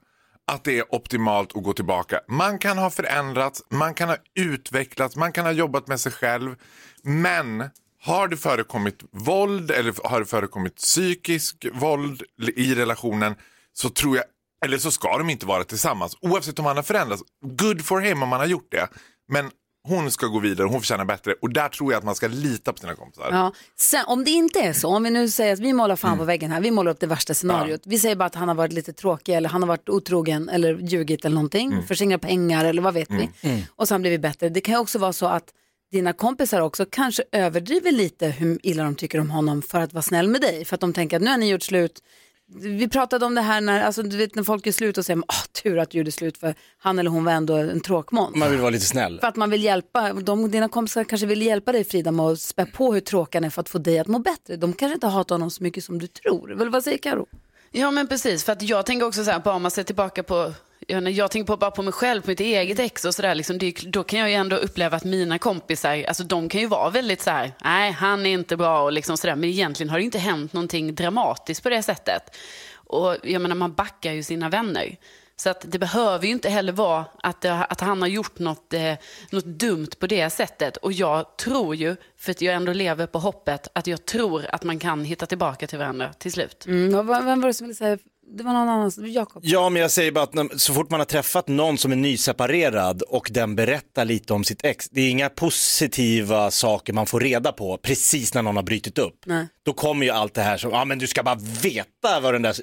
att 0.46 0.64
det 0.64 0.78
är 0.78 0.94
optimalt 0.94 1.56
att 1.56 1.62
gå 1.62 1.72
tillbaka. 1.72 2.20
Man 2.28 2.58
kan 2.58 2.78
ha 2.78 2.90
förändrats, 2.90 3.62
man 3.70 3.94
kan 3.94 4.08
ha 4.08 4.16
utvecklats, 4.34 5.16
man 5.16 5.32
kan 5.32 5.44
ha 5.44 5.52
jobbat 5.52 5.86
med 5.86 6.00
sig 6.00 6.12
själv. 6.12 6.54
Men 7.02 7.70
har 8.00 8.28
det 8.28 8.36
förekommit 8.36 9.04
våld 9.10 9.70
eller 9.70 10.08
har 10.08 10.20
det 10.20 10.26
förekommit 10.26 10.76
psykisk 10.76 11.66
våld 11.72 12.22
i 12.56 12.74
relationen 12.74 13.34
så 13.72 13.90
tror 13.90 14.16
jag, 14.16 14.24
eller 14.64 14.78
så 14.78 14.90
ska 14.90 15.18
de 15.18 15.30
inte 15.30 15.46
vara 15.46 15.64
tillsammans. 15.64 16.16
Oavsett 16.20 16.58
om 16.58 16.64
han 16.64 16.76
har 16.76 16.82
förändrats. 16.82 17.22
Good 17.40 17.84
for 17.84 18.00
him 18.00 18.22
om 18.22 18.28
man 18.28 18.40
har 18.40 18.46
gjort 18.46 18.68
det. 18.70 18.88
Men 19.28 19.50
hon 19.88 20.10
ska 20.10 20.26
gå 20.26 20.38
vidare, 20.38 20.66
hon 20.66 20.80
förtjänar 20.80 21.04
bättre. 21.04 21.34
Och 21.42 21.52
där 21.52 21.68
tror 21.68 21.92
jag 21.92 21.98
att 21.98 22.04
man 22.04 22.14
ska 22.14 22.28
lita 22.28 22.72
på 22.72 22.78
sina 22.78 22.94
kompisar. 22.94 23.28
Ja. 23.30 23.52
Sen, 23.78 24.04
om 24.06 24.24
det 24.24 24.30
inte 24.30 24.58
är 24.60 24.72
så, 24.72 24.88
om 24.88 25.02
vi 25.02 25.10
nu 25.10 25.28
säger 25.28 25.52
att 25.52 25.58
vi 25.58 25.72
målar 25.72 25.96
fan 25.96 26.08
Mm. 26.08 26.18
på 26.18 26.24
väggen 26.24 26.50
här, 26.50 26.60
vi 26.60 26.70
målar 26.70 26.90
upp 26.92 27.00
det 27.00 27.06
värsta 27.06 27.34
scenariot. 27.34 27.80
Vi 27.84 27.98
säger 27.98 28.16
bara 28.16 28.24
att 28.24 28.34
han 28.34 28.48
har 28.48 28.54
varit 28.54 28.72
lite 28.72 28.92
tråkig 28.92 29.34
eller 29.34 29.48
han 29.48 29.62
har 29.62 29.68
varit 29.68 29.88
otrogen 29.88 30.48
eller 30.48 30.78
ljugit 30.78 31.24
eller 31.24 31.34
någonting, 31.34 31.72
Mm. 31.72 31.86
förskingrat 31.86 32.20
pengar 32.20 32.64
eller 32.64 32.82
vad 32.82 32.94
vet 32.94 33.10
vi. 33.10 33.30
Och 33.76 33.88
så 33.88 33.92
har 33.92 33.96
han 33.96 34.02
blivit 34.02 34.20
bättre. 34.20 34.48
Det 34.48 34.60
kan 34.60 34.74
ju 34.74 34.80
också 34.80 34.98
vara 34.98 35.12
så 35.12 35.26
att 35.26 35.44
dina 35.92 36.12
kompisar 36.12 36.60
också 36.60 36.86
kanske 36.90 37.22
överdriver 37.32 37.92
lite 37.92 38.26
hur 38.28 38.58
illa 38.62 38.84
de 38.84 38.94
tycker 38.94 39.20
om 39.20 39.30
honom 39.30 39.62
för 39.62 39.80
att 39.80 39.92
vara 39.92 40.02
snäll 40.02 40.28
med 40.28 40.40
dig. 40.40 40.64
För 40.64 40.74
att 40.74 40.80
de 40.80 40.92
tänker 40.92 41.16
att 41.16 41.22
nu 41.22 41.30
har 41.30 41.38
ni 41.38 41.50
gjort 41.50 41.62
slut. 41.62 42.00
Vi 42.46 42.88
pratade 42.88 43.26
om 43.26 43.34
det 43.34 43.40
här 43.40 43.60
när, 43.60 43.82
alltså, 43.84 44.02
du 44.02 44.16
vet, 44.16 44.34
när 44.34 44.42
folk 44.42 44.66
gör 44.66 44.72
slut 44.72 44.98
och 44.98 45.04
säger 45.06 45.18
åh 45.18 45.62
tur 45.62 45.78
att 45.78 45.90
du 45.90 45.98
gjorde 45.98 46.12
slut 46.12 46.38
för 46.38 46.54
han 46.78 46.98
eller 46.98 47.10
hon 47.10 47.24
var 47.24 47.32
ändå 47.32 47.54
en 47.54 47.80
tråkmåns. 47.80 48.36
Man 48.36 48.50
vill 48.50 48.60
vara 48.60 48.70
lite 48.70 48.86
snäll. 48.86 49.20
För 49.20 49.28
att 49.28 49.36
man 49.36 49.50
vill 49.50 49.64
hjälpa, 49.64 50.12
de, 50.12 50.50
dina 50.50 50.68
kompisar 50.68 51.04
kanske 51.04 51.26
vill 51.26 51.42
hjälpa 51.42 51.72
dig 51.72 51.84
Frida 51.84 52.10
med 52.10 52.26
att 52.26 52.40
spä 52.40 52.66
på 52.66 52.94
hur 52.94 53.00
tråkig 53.00 53.38
han 53.38 53.44
är 53.44 53.50
för 53.50 53.60
att 53.60 53.68
få 53.68 53.78
dig 53.78 53.98
att 53.98 54.06
må 54.06 54.18
bättre. 54.18 54.56
De 54.56 54.72
kanske 54.72 54.94
inte 54.94 55.06
hatar 55.06 55.34
honom 55.34 55.50
så 55.50 55.62
mycket 55.62 55.84
som 55.84 55.98
du 55.98 56.06
tror. 56.06 56.48
Väl, 56.48 56.70
vad 56.70 56.84
säger 56.84 56.98
Karo? 56.98 57.26
Ja 57.70 57.90
men 57.90 58.08
precis, 58.08 58.44
för 58.44 58.52
att 58.52 58.62
jag 58.62 58.86
tänker 58.86 59.06
också 59.06 59.24
så 59.24 59.30
här, 59.30 59.40
bara 59.40 59.54
om 59.54 59.62
man 59.62 59.70
ser 59.70 59.82
tillbaka 59.82 60.22
på, 60.22 60.52
jag, 60.88 61.10
jag 61.10 61.30
tänker 61.30 61.46
på, 61.46 61.56
bara 61.56 61.70
på 61.70 61.82
mig 61.82 61.92
själv, 61.92 62.22
på 62.22 62.30
mitt 62.30 62.40
eget 62.40 62.78
ex 62.78 63.04
och 63.04 63.14
sådär, 63.14 63.34
liksom, 63.34 63.58
det- 63.58 63.82
då 63.86 64.04
kan 64.04 64.18
jag 64.18 64.28
ju 64.28 64.34
ändå 64.34 64.56
uppleva 64.56 64.96
att 64.96 65.04
mina 65.04 65.38
kompisar, 65.38 66.04
alltså 66.08 66.24
de 66.24 66.48
kan 66.48 66.60
ju 66.60 66.66
vara 66.66 66.90
väldigt 66.90 67.22
så 67.22 67.30
här, 67.30 67.52
nej 67.64 67.92
han 67.92 68.26
är 68.26 68.30
inte 68.30 68.56
bra 68.56 68.82
och 68.82 68.92
liksom 68.92 69.16
sådär, 69.16 69.34
men 69.36 69.50
egentligen 69.50 69.90
har 69.90 69.98
det 69.98 70.04
inte 70.04 70.18
hänt 70.18 70.52
någonting 70.52 70.94
dramatiskt 70.94 71.62
på 71.62 71.68
det 71.68 71.82
sättet. 71.82 72.36
Och 72.74 73.16
jag 73.22 73.42
menar 73.42 73.54
man 73.56 73.74
backar 73.74 74.12
ju 74.12 74.22
sina 74.22 74.48
vänner. 74.48 74.96
Så 75.36 75.50
att 75.50 75.64
det 75.68 75.78
behöver 75.78 76.26
ju 76.26 76.32
inte 76.32 76.48
heller 76.50 76.72
vara 76.72 77.04
att, 77.22 77.40
det, 77.40 77.52
att 77.54 77.80
han 77.80 78.00
har 78.02 78.08
gjort 78.08 78.38
något, 78.38 78.72
eh, 78.74 78.92
något 79.30 79.44
dumt 79.44 79.88
på 79.98 80.06
det 80.06 80.30
sättet. 80.30 80.76
Och 80.76 80.92
jag 80.92 81.36
tror 81.36 81.74
ju, 81.74 81.96
för 82.18 82.30
att 82.30 82.40
jag 82.42 82.54
ändå 82.54 82.72
lever 82.72 83.06
på 83.06 83.18
hoppet, 83.18 83.68
att 83.74 83.86
jag 83.86 84.06
tror 84.06 84.46
att 84.52 84.64
man 84.64 84.78
kan 84.78 85.04
hitta 85.04 85.26
tillbaka 85.26 85.66
till 85.66 85.78
varandra 85.78 86.12
till 86.12 86.32
slut. 86.32 86.66
Mm, 86.66 87.06
vem 87.06 87.40
var 87.40 87.46
det 87.48 87.54
som 87.54 87.66
ville 87.66 87.74
säga? 87.74 87.98
Det 88.26 88.42
var 88.44 88.52
någon 88.52 88.68
annan, 88.68 88.92
Jakob. 89.12 89.42
Ja, 89.46 89.68
men 89.68 89.82
jag 89.82 89.90
säger 89.90 90.12
bara 90.12 90.24
att 90.24 90.34
när, 90.34 90.58
så 90.58 90.74
fort 90.74 90.90
man 90.90 91.00
har 91.00 91.04
träffat 91.04 91.48
någon 91.48 91.78
som 91.78 91.92
är 91.92 91.96
nyseparerad 91.96 93.02
och 93.02 93.28
den 93.32 93.56
berättar 93.56 94.04
lite 94.04 94.32
om 94.32 94.44
sitt 94.44 94.64
ex, 94.64 94.88
det 94.88 95.00
är 95.00 95.10
inga 95.10 95.28
positiva 95.28 96.50
saker 96.50 96.92
man 96.92 97.06
får 97.06 97.20
reda 97.20 97.52
på 97.52 97.78
precis 97.78 98.34
när 98.34 98.42
någon 98.42 98.56
har 98.56 98.62
brutit 98.62 98.98
upp. 98.98 99.18
Nej. 99.26 99.46
Då 99.64 99.72
kommer 99.72 100.06
ju 100.06 100.12
allt 100.12 100.34
det 100.34 100.42
här 100.42 100.56
som, 100.56 100.70
ja 100.70 100.84
men 100.84 100.98
du 100.98 101.06
ska 101.06 101.22
bara 101.22 101.38
veta 101.62 102.20
vad 102.20 102.34
den 102.34 102.42
där 102.42 102.56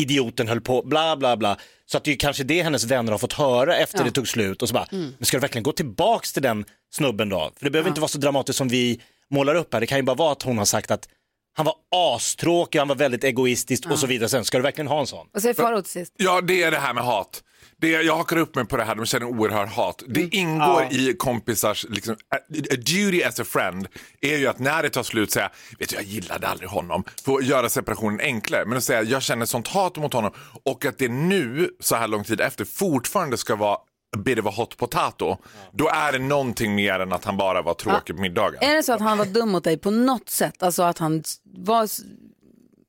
idioten 0.00 0.48
höll 0.48 0.60
på, 0.60 0.82
bla 0.82 1.16
bla 1.16 1.36
bla. 1.36 1.56
Så 1.86 1.96
att 1.96 2.04
det 2.04 2.12
är 2.12 2.16
kanske 2.16 2.44
det 2.44 2.62
hennes 2.62 2.84
vänner 2.84 3.12
har 3.12 3.18
fått 3.18 3.32
höra 3.32 3.76
efter 3.76 4.04
det 4.04 4.10
tog 4.10 4.28
slut 4.28 4.62
och 4.62 4.68
så 4.68 4.74
bara, 4.74 4.86
men 4.90 5.16
ska 5.20 5.36
du 5.36 5.40
verkligen 5.40 5.62
gå 5.62 5.72
tillbaks 5.72 6.32
till 6.32 6.42
den 6.42 6.64
snubben 6.94 7.28
då? 7.28 7.52
För 7.56 7.64
det 7.64 7.70
behöver 7.70 7.88
inte 7.88 8.00
vara 8.00 8.08
så 8.08 8.18
dramatiskt 8.18 8.58
som 8.58 8.68
vi 8.68 9.00
målar 9.30 9.54
upp 9.54 9.72
här, 9.72 9.80
det 9.80 9.86
kan 9.86 9.98
ju 9.98 10.02
bara 10.02 10.16
vara 10.16 10.32
att 10.32 10.42
hon 10.42 10.58
har 10.58 10.64
sagt 10.64 10.90
att 10.90 11.08
han 11.54 11.66
var 11.66 11.74
astråkig, 12.14 12.78
han 12.78 12.88
var 12.88 12.94
väldigt 12.96 13.24
egoistisk 13.24 13.86
och 13.90 13.98
så 13.98 14.06
vidare. 14.06 14.28
Sen 14.28 14.44
ska 14.44 14.58
du 14.58 14.62
verkligen 14.62 14.88
ha 14.88 15.00
en 15.00 15.06
sån? 15.06 15.26
Vad 15.32 15.42
säger 15.42 15.54
Farao 15.54 15.82
till 15.82 15.90
sist? 15.90 16.12
Ja, 16.16 16.40
det 16.40 16.62
är 16.62 16.70
det 16.70 16.78
här 16.78 16.94
med 16.94 17.04
hat. 17.04 17.42
Det, 17.80 17.88
jag 17.88 18.16
hakar 18.16 18.36
upp 18.36 18.54
mig 18.54 18.64
på 18.66 18.76
det 18.76 18.84
här, 18.84 18.94
de 18.94 19.06
känner 19.06 19.26
oerhört 19.26 19.72
hat. 19.72 20.02
Det 20.08 20.20
Mm. 20.20 20.30
ingår 20.32 20.86
i 20.90 21.14
kompisars, 21.18 21.86
liksom, 21.88 22.14
a, 22.14 22.36
a 22.70 22.76
duty 22.76 23.22
as 23.22 23.40
a 23.40 23.44
friend 23.44 23.88
är 24.20 24.36
ju 24.36 24.46
att 24.46 24.58
när 24.58 24.82
det 24.82 24.90
tar 24.90 25.02
slut 25.02 25.30
säga, 25.32 25.50
vet 25.78 25.88
du 25.88 25.96
jag 25.96 26.04
gillade 26.04 26.48
aldrig 26.48 26.68
honom, 26.68 27.04
för 27.24 27.34
att 27.34 27.46
göra 27.46 27.68
separationen 27.68 28.20
enklare. 28.20 28.64
Men 28.66 28.78
att 28.78 28.84
säga, 28.84 29.02
jag 29.02 29.22
känner 29.22 29.46
sånt 29.46 29.68
hat 29.68 29.96
mot 29.96 30.12
honom 30.12 30.32
och 30.64 30.84
att 30.84 30.98
det 30.98 31.08
nu, 31.08 31.70
så 31.80 31.96
här 31.96 32.08
lång 32.08 32.24
tid 32.24 32.40
efter, 32.40 32.64
fortfarande 32.64 33.36
ska 33.36 33.56
vara 33.56 33.76
bit 34.16 34.38
of 34.38 34.46
a 34.46 34.52
hot 34.56 34.76
potato. 34.76 35.36
Då 35.72 35.88
är 35.88 36.12
det 36.12 36.18
någonting 36.18 36.74
mer 36.74 37.00
än 37.00 37.12
att 37.12 37.24
han 37.24 37.36
bara 37.36 37.62
var 37.62 37.74
tråkig 37.74 38.16
på 38.16 38.22
middagen. 38.22 38.58
Är 38.60 38.74
det 38.76 38.82
så 38.82 38.92
att 38.92 39.00
han 39.00 39.18
var 39.18 39.24
dum 39.26 39.48
mot 39.50 39.64
dig 39.64 39.78
på 39.78 39.90
något 39.90 40.28
sätt? 40.30 40.62
Alltså 40.62 40.82
att 40.82 40.98
han 40.98 41.22
var, 41.56 41.88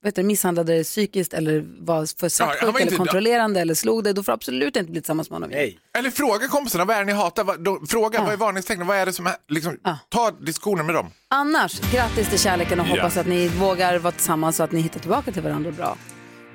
vet 0.03 0.15
du, 0.15 0.23
misshandlade 0.23 0.73
dig 0.73 0.83
psykiskt 0.83 1.33
eller 1.33 1.65
var 1.79 1.95
för 2.19 2.21
var 2.21 2.29
svartsjuk 2.29 2.63
eller 2.69 2.81
inte- 2.81 2.95
kontrollerande 2.95 3.59
eller 3.61 3.73
slog 3.73 4.03
dig, 4.03 4.13
då 4.13 4.23
får 4.23 4.31
du 4.31 4.33
absolut 4.33 4.75
inte 4.75 4.91
bli 4.91 5.01
tillsammans 5.01 5.29
med 5.29 5.35
honom. 5.35 5.49
Nej. 5.49 5.79
Eller 5.97 6.09
fråga 6.09 6.47
kompisarna, 6.47 6.85
vad 6.85 6.95
är 6.95 6.99
det 6.99 7.05
ni 7.05 7.11
hatar? 7.13 7.43
Vad- 7.43 7.59
då- 7.63 7.81
Fråga, 7.89 8.21
vad 8.23 8.33
är 8.33 8.37
varningstecknen? 8.37 8.87
Vad 8.87 8.97
är 8.97 9.05
det 9.05 9.13
som 9.13 9.27
är, 9.27 9.35
liksom, 9.49 9.77
ta 10.09 10.31
diskussioner 10.31 10.83
med 10.83 10.95
dem. 10.95 11.11
Annars, 11.27 11.79
grattis 11.91 12.29
till 12.29 12.39
kärleken 12.39 12.79
och 12.79 12.87
Ja. 12.87 12.91
hoppas 12.91 13.17
att 13.17 13.27
ni 13.27 13.47
vågar 13.47 13.97
vara 13.99 14.11
tillsammans 14.11 14.55
så 14.55 14.63
att 14.63 14.71
ni 14.71 14.81
hittar 14.81 14.99
tillbaka 14.99 15.31
till 15.31 15.41
varandra 15.41 15.71
bra. 15.71 15.97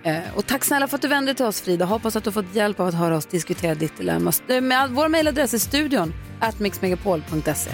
Eh, 0.08 0.36
och 0.36 0.46
tack 0.46 0.64
snälla 0.64 0.88
för 0.88 0.96
att 0.96 1.02
du 1.02 1.08
vände 1.08 1.28
dig 1.32 1.36
till 1.36 1.44
oss 1.44 1.60
Frida. 1.60 1.84
Hoppas 1.84 2.16
att 2.16 2.24
du 2.24 2.32
fått 2.32 2.54
hjälp 2.54 2.80
av 2.80 2.86
att 2.86 2.94
höra 2.94 3.16
oss 3.16 3.26
diskutera 3.26 3.74
ditt 3.74 3.96
dilemma. 3.96 4.32
Eh, 4.48 4.60
Med 4.60 4.90
vår 4.90 5.08
mejladress 5.08 5.54
är 5.54 5.58
studion 5.58 6.14
at 6.40 6.58
mixmegapol.se. 6.58 7.70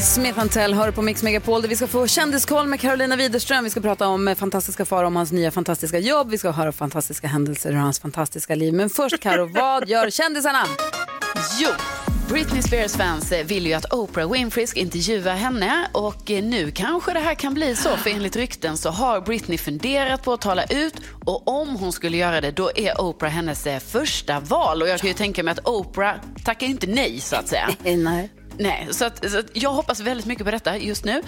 Smith 0.00 0.46
Tell 0.46 0.74
hör 0.74 0.90
på 0.90 1.02
Mix 1.02 1.22
Megapol 1.22 1.62
där 1.62 1.68
vi 1.68 1.76
ska 1.76 1.86
få 1.86 2.06
kändiskoll 2.06 2.66
med 2.66 2.80
Carolina 2.80 3.16
Widerström. 3.16 3.64
Vi 3.64 3.70
ska 3.70 3.80
prata 3.80 4.06
om 4.08 4.28
eh, 4.28 4.34
fantastiska 4.34 4.84
far 4.84 5.04
om 5.04 5.16
hans 5.16 5.32
nya 5.32 5.50
fantastiska 5.50 5.98
jobb. 5.98 6.30
Vi 6.30 6.38
ska 6.38 6.50
höra 6.50 6.72
fantastiska 6.72 7.26
händelser 7.28 7.70
ur 7.72 7.76
hans 7.76 8.00
fantastiska 8.00 8.54
liv. 8.54 8.74
Men 8.74 8.90
först 8.90 9.20
Karo, 9.20 9.44
vad 9.54 9.88
gör 9.88 10.10
kändisarna? 10.10 10.66
Jo, 11.60 11.68
Britney 12.30 12.62
Spears 12.62 12.96
fans 12.96 13.32
eh, 13.32 13.46
vill 13.46 13.66
ju 13.66 13.72
att 13.72 13.92
Oprah 13.92 14.32
Winfrey 14.32 14.66
ska 14.66 14.80
intervjua 14.80 15.32
henne 15.32 15.88
och 15.92 16.30
eh, 16.30 16.42
nu 16.42 16.70
kanske 16.70 17.12
det 17.12 17.20
här 17.20 17.34
kan 17.34 17.54
bli 17.54 17.76
så 17.76 17.96
för 17.96 18.10
enligt 18.10 18.36
rykten 18.36 18.76
så 18.76 18.90
har 18.90 19.20
Britney 19.20 19.58
funderat 19.58 20.22
på 20.22 20.32
att 20.32 20.40
tala 20.40 20.64
ut 20.64 20.94
och 21.24 21.48
om 21.48 21.76
hon 21.76 21.92
skulle 21.92 22.16
göra 22.16 22.40
det 22.40 22.50
då 22.50 22.70
är 22.76 23.00
Oprah 23.00 23.30
hennes 23.30 23.66
eh, 23.66 23.78
första 23.78 24.40
val 24.40 24.82
och 24.82 24.88
jag 24.88 25.00
kan 25.00 25.08
ju 25.08 25.14
tänka 25.14 25.42
mig 25.42 25.52
att 25.52 25.68
Oprah 25.68 26.14
tackar 26.44 26.66
inte 26.66 26.86
nej 26.86 27.20
så 27.20 27.36
att 27.36 27.48
säga. 27.48 27.68
Nej. 27.96 28.30
Nej, 28.58 28.88
så, 28.90 29.04
att, 29.04 29.30
så 29.30 29.38
att 29.38 29.46
jag 29.52 29.70
hoppas 29.70 30.00
väldigt 30.00 30.26
mycket 30.26 30.44
på 30.44 30.50
detta 30.50 30.78
just 30.78 31.04
nu. 31.04 31.22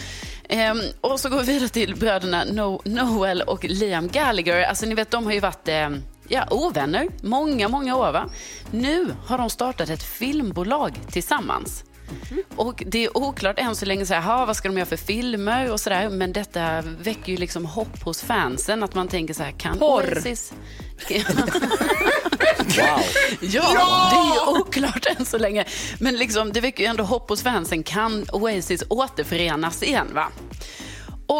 Ehm, 0.48 0.80
och 1.00 1.20
så 1.20 1.28
går 1.28 1.38
vi 1.40 1.52
vidare 1.52 1.68
till 1.68 1.96
bröderna 1.96 2.44
no, 2.44 2.82
Noel 2.84 3.42
och 3.42 3.64
Liam 3.64 4.08
Gallagher. 4.08 4.62
Alltså 4.62 4.86
ni 4.86 4.94
vet, 4.94 5.10
de 5.10 5.24
har 5.24 5.32
ju 5.32 5.40
varit 5.40 5.68
ehm, 5.68 6.02
ja, 6.32 6.46
ovänner 6.50 7.08
många, 7.22 7.68
många 7.68 7.96
år. 7.96 8.12
Va? 8.12 8.30
Nu 8.70 9.14
har 9.26 9.38
de 9.38 9.50
startat 9.50 9.88
ett 9.88 10.02
filmbolag 10.02 10.98
tillsammans. 11.10 11.84
Och 12.56 12.82
det 12.86 13.04
är 13.04 13.16
oklart 13.18 13.58
än 13.58 13.76
så 13.76 13.86
länge, 13.86 14.06
så 14.06 14.14
här, 14.14 14.20
"Ha, 14.20 14.46
vad 14.46 14.56
ska 14.56 14.68
de 14.68 14.76
göra 14.78 14.86
för 14.86 14.96
filmer 14.96 15.72
och 15.72 15.80
sådär. 15.80 16.08
Men 16.08 16.32
detta 16.32 16.80
väcker 17.02 17.32
ju 17.32 17.36
liksom 17.38 17.66
hopp 17.66 18.02
hos 18.02 18.22
fansen. 18.22 18.82
Att 18.82 18.94
man 18.94 19.08
tänker 19.08 19.34
så 19.34 19.42
här, 19.42 19.50
kan 19.52 19.78
Porr. 19.78 20.14
Oasis... 20.16 20.52
Wow. 22.62 23.00
Ja, 23.40 23.68
det 24.10 24.50
är 24.52 24.60
oklart 24.60 25.06
än 25.18 25.24
så 25.26 25.38
länge. 25.38 25.64
Men 26.00 26.16
liksom, 26.16 26.52
det 26.52 26.60
väcker 26.60 26.82
ju 26.82 26.88
ändå 26.90 27.04
hopp 27.04 27.28
hos 27.28 27.42
fansen. 27.42 27.82
Kan 27.82 28.26
Oasis 28.32 28.82
återförenas 28.88 29.82
igen? 29.82 30.08
va? 30.14 30.28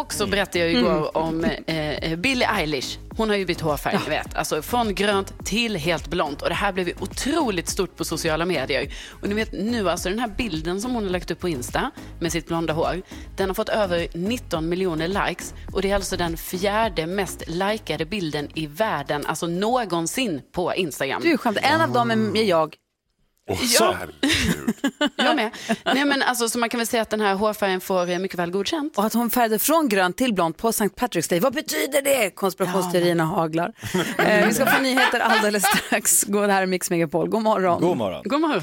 Och 0.01 0.13
så 0.13 0.27
berättade 0.27 0.59
jag 0.59 0.73
igår 0.73 1.17
om 1.17 1.45
eh, 1.45 2.17
Billie 2.17 2.47
Eilish. 2.47 2.99
Hon 3.17 3.29
har 3.31 3.37
ju 3.37 3.47
bytt 3.47 3.61
hårfärg, 3.61 3.99
ni 4.05 4.11
vet. 4.11 4.35
Alltså 4.35 4.63
från 4.63 4.95
grönt 4.95 5.45
till 5.45 5.77
helt 5.77 6.09
blont. 6.09 6.43
Och 6.43 6.49
det 6.49 6.55
här 6.55 6.73
blev 6.73 6.89
ju 6.89 6.95
otroligt 7.01 7.69
stort 7.69 7.97
på 7.97 8.05
sociala 8.05 8.45
medier. 8.45 8.93
Och 9.21 9.29
ni 9.29 9.35
vet 9.35 9.53
nu, 9.53 9.91
alltså 9.91 10.09
den 10.09 10.19
här 10.19 10.29
bilden 10.29 10.81
som 10.81 10.95
hon 10.95 11.05
har 11.05 11.11
lagt 11.11 11.31
upp 11.31 11.41
på 11.41 11.49
Insta 11.49 11.91
med 12.21 12.33
sitt 12.33 12.47
blonda 12.47 12.73
hår. 12.73 13.03
Den 13.37 13.49
har 13.49 13.55
fått 13.55 13.69
över 13.69 14.09
19 14.15 14.69
miljoner 14.69 15.09
likes. 15.09 15.55
Och 15.73 15.83
det 15.83 15.91
är 15.91 15.95
alltså 15.95 16.17
den 16.17 16.37
fjärde 16.37 17.07
mest 17.07 17.49
likade 17.49 18.05
bilden 18.05 18.49
i 18.55 18.67
världen, 18.67 19.27
alltså 19.27 19.47
någonsin 19.47 20.43
på 20.53 20.75
Instagram. 20.75 21.23
Du 21.23 21.33
är 21.33 21.37
skämt. 21.37 21.59
En 21.63 21.81
av 21.81 21.93
dem 21.93 22.11
är 22.11 22.43
jag. 22.43 22.77
Åh, 23.51 23.59
Ja. 23.81 23.97
herregud. 23.99 24.75
Jag 25.17 25.37
med. 25.37 25.51
Nej, 25.85 26.05
men 26.05 26.23
alltså, 26.23 26.49
så 26.49 26.59
man 26.59 26.69
kan 26.69 26.79
väl 26.79 26.87
säga 26.87 27.03
att 27.03 27.11
den 27.11 27.21
här 27.21 27.35
hårfärgen 27.35 27.81
får 27.81 28.11
eh, 28.11 28.19
mycket 28.19 28.39
väl 28.39 28.51
godkänt. 28.51 28.99
Och 28.99 29.05
att 29.05 29.13
hon 29.15 29.31
färgade 29.31 29.59
från 29.59 29.89
grönt 29.89 30.17
till 30.17 30.35
blont 30.35 30.57
på 30.57 30.69
St. 30.69 30.85
Patrick's 30.89 31.31
Day. 31.31 31.41
Vad 31.41 31.55
betyder 31.55 32.03
det? 32.03 32.31
Konspirationsteorierna 32.31 33.25
haglar. 33.25 33.73
eh, 34.19 34.47
vi 34.47 34.55
ska 34.55 34.67
få 34.67 34.83
nyheter 34.83 35.21
alldeles 35.21 35.65
strax. 35.67 36.23
God 36.25 36.51
här 36.51 36.63
är 36.63 36.67
Mix 36.67 36.91
Megapol. 36.91 37.29
God 37.29 37.43
morgon. 37.43 37.81
God 37.81 37.97
morgon. 37.97 38.23
God 38.25 38.41
morgon. 38.41 38.63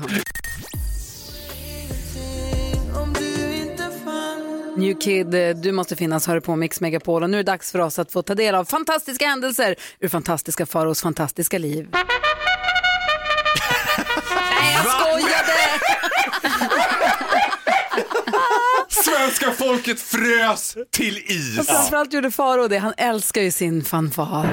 Om 2.96 3.14
du 3.14 3.56
inte 3.56 3.84
fann 4.06 4.74
New 4.78 5.00
Kid, 5.00 5.34
eh, 5.34 5.50
du 5.50 5.72
måste 5.72 5.96
finnas, 5.96 6.28
hör 6.28 6.40
på 6.40 6.56
Mix 6.56 6.82
Megapol. 6.82 7.24
Och 7.24 7.30
nu 7.30 7.40
är 7.40 7.44
det 7.44 7.52
dags 7.52 7.72
för 7.72 7.80
oss 7.80 8.00
att 8.00 8.12
få 8.12 8.22
ta 8.22 8.36
del 8.36 8.56
av 8.56 8.66
fantastiska 8.66 9.26
händelser 9.28 9.76
ur 10.00 10.08
fantastiska 10.08 10.66
Faros 10.66 11.02
fantastiska 11.02 11.58
liv. 11.58 11.88
Svenska 19.18 19.52
folket 19.52 20.00
frös 20.00 20.78
till 20.92 21.18
is. 21.18 21.60
Och 21.60 21.66
framförallt 21.66 22.14
gjorde 22.14 22.32
Faro 22.32 22.68
det. 22.68 22.78
Han 22.78 22.94
älskar 22.98 23.42
ju 23.42 23.52
sin 23.52 23.84
fanfar. 23.84 24.48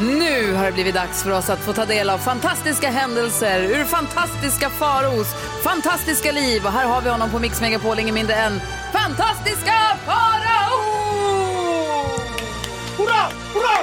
Nu 0.00 0.52
har 0.54 0.66
det 0.66 0.72
blivit 0.72 0.94
dags 0.94 1.22
för 1.22 1.30
oss 1.30 1.50
att 1.50 1.58
få 1.58 1.72
ta 1.72 1.84
del 1.84 2.10
av 2.10 2.18
fantastiska 2.18 2.90
händelser 2.90 3.60
ur 3.60 3.84
fantastiska 3.84 4.70
Faros 4.70 5.26
fantastiska 5.62 6.32
liv. 6.32 6.66
Och 6.66 6.72
här 6.72 6.86
har 6.86 7.00
vi 7.00 7.10
honom 7.10 7.30
på 7.30 7.38
Mix 7.38 7.60
Megapol, 7.60 7.98
ingen 7.98 8.14
mindre 8.14 8.34
än 8.34 8.60
fantastiska 8.92 9.74
Farao! 10.06 10.78
Hurra, 12.96 13.32
hurra! 13.54 13.78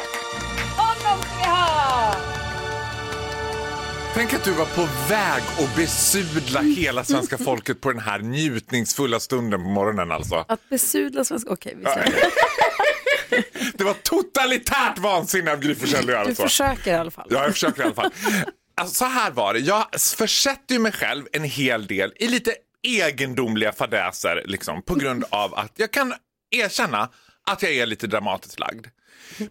Honom 0.78 1.24
ska 1.24 1.38
vi 1.38 1.46
ha! 1.50 2.35
Tänk 4.16 4.34
att 4.34 4.44
du 4.44 4.52
var 4.52 4.66
på 4.66 4.88
väg 5.10 5.44
att 5.60 5.76
besudla 5.76 6.62
hela 6.62 7.04
svenska 7.04 7.38
folket 7.38 7.82
på 7.82 7.92
den 7.92 8.00
här 8.02 8.20
njutningsfulla 8.20 9.20
stunden 9.20 9.64
på 9.64 9.70
morgonen 9.70 10.12
alltså. 10.12 10.46
Att 10.48 10.70
besudla 10.70 11.24
svenska... 11.24 11.50
Okej, 11.50 11.74
vi 11.78 11.84
släpper 11.84 12.12
det. 12.12 13.44
Det 13.78 13.84
var 13.84 13.94
totalitärt 13.94 14.98
vansinne 14.98 15.52
av 15.52 15.60
Gry 15.60 15.76
Forssell 15.76 16.04
att 16.04 16.10
göra 16.10 16.26
Du 16.26 16.36
så. 16.36 16.44
försöker 16.44 16.92
i 16.92 16.96
alla 16.96 17.12
fall. 17.12 17.28
Ja, 17.30 17.44
jag 17.44 17.52
försöker 17.54 17.82
i 17.82 17.86
alla 17.86 17.94
fall. 17.96 18.12
Alltså, 18.78 18.96
så 18.96 19.06
här 19.06 19.32
var 19.32 19.54
det, 19.54 19.60
jag 19.60 19.86
försätter 20.18 20.76
ju 20.76 20.80
mig 20.80 20.92
själv 20.92 21.26
en 21.32 21.44
hel 21.44 21.88
del 21.88 22.14
i 22.16 22.28
lite 22.28 22.56
egendomliga 22.84 23.72
fadäser 23.72 24.44
liksom, 24.46 24.82
på 24.82 24.96
grund 24.96 25.24
av 25.30 25.56
att 25.56 25.72
jag 25.76 25.92
kan 25.92 26.14
erkänna 26.52 27.10
att 27.52 27.64
jag 27.64 27.74
är 27.74 27.86
lite 27.86 28.08
dramatiskt 28.08 28.60
lagd. 28.60 28.88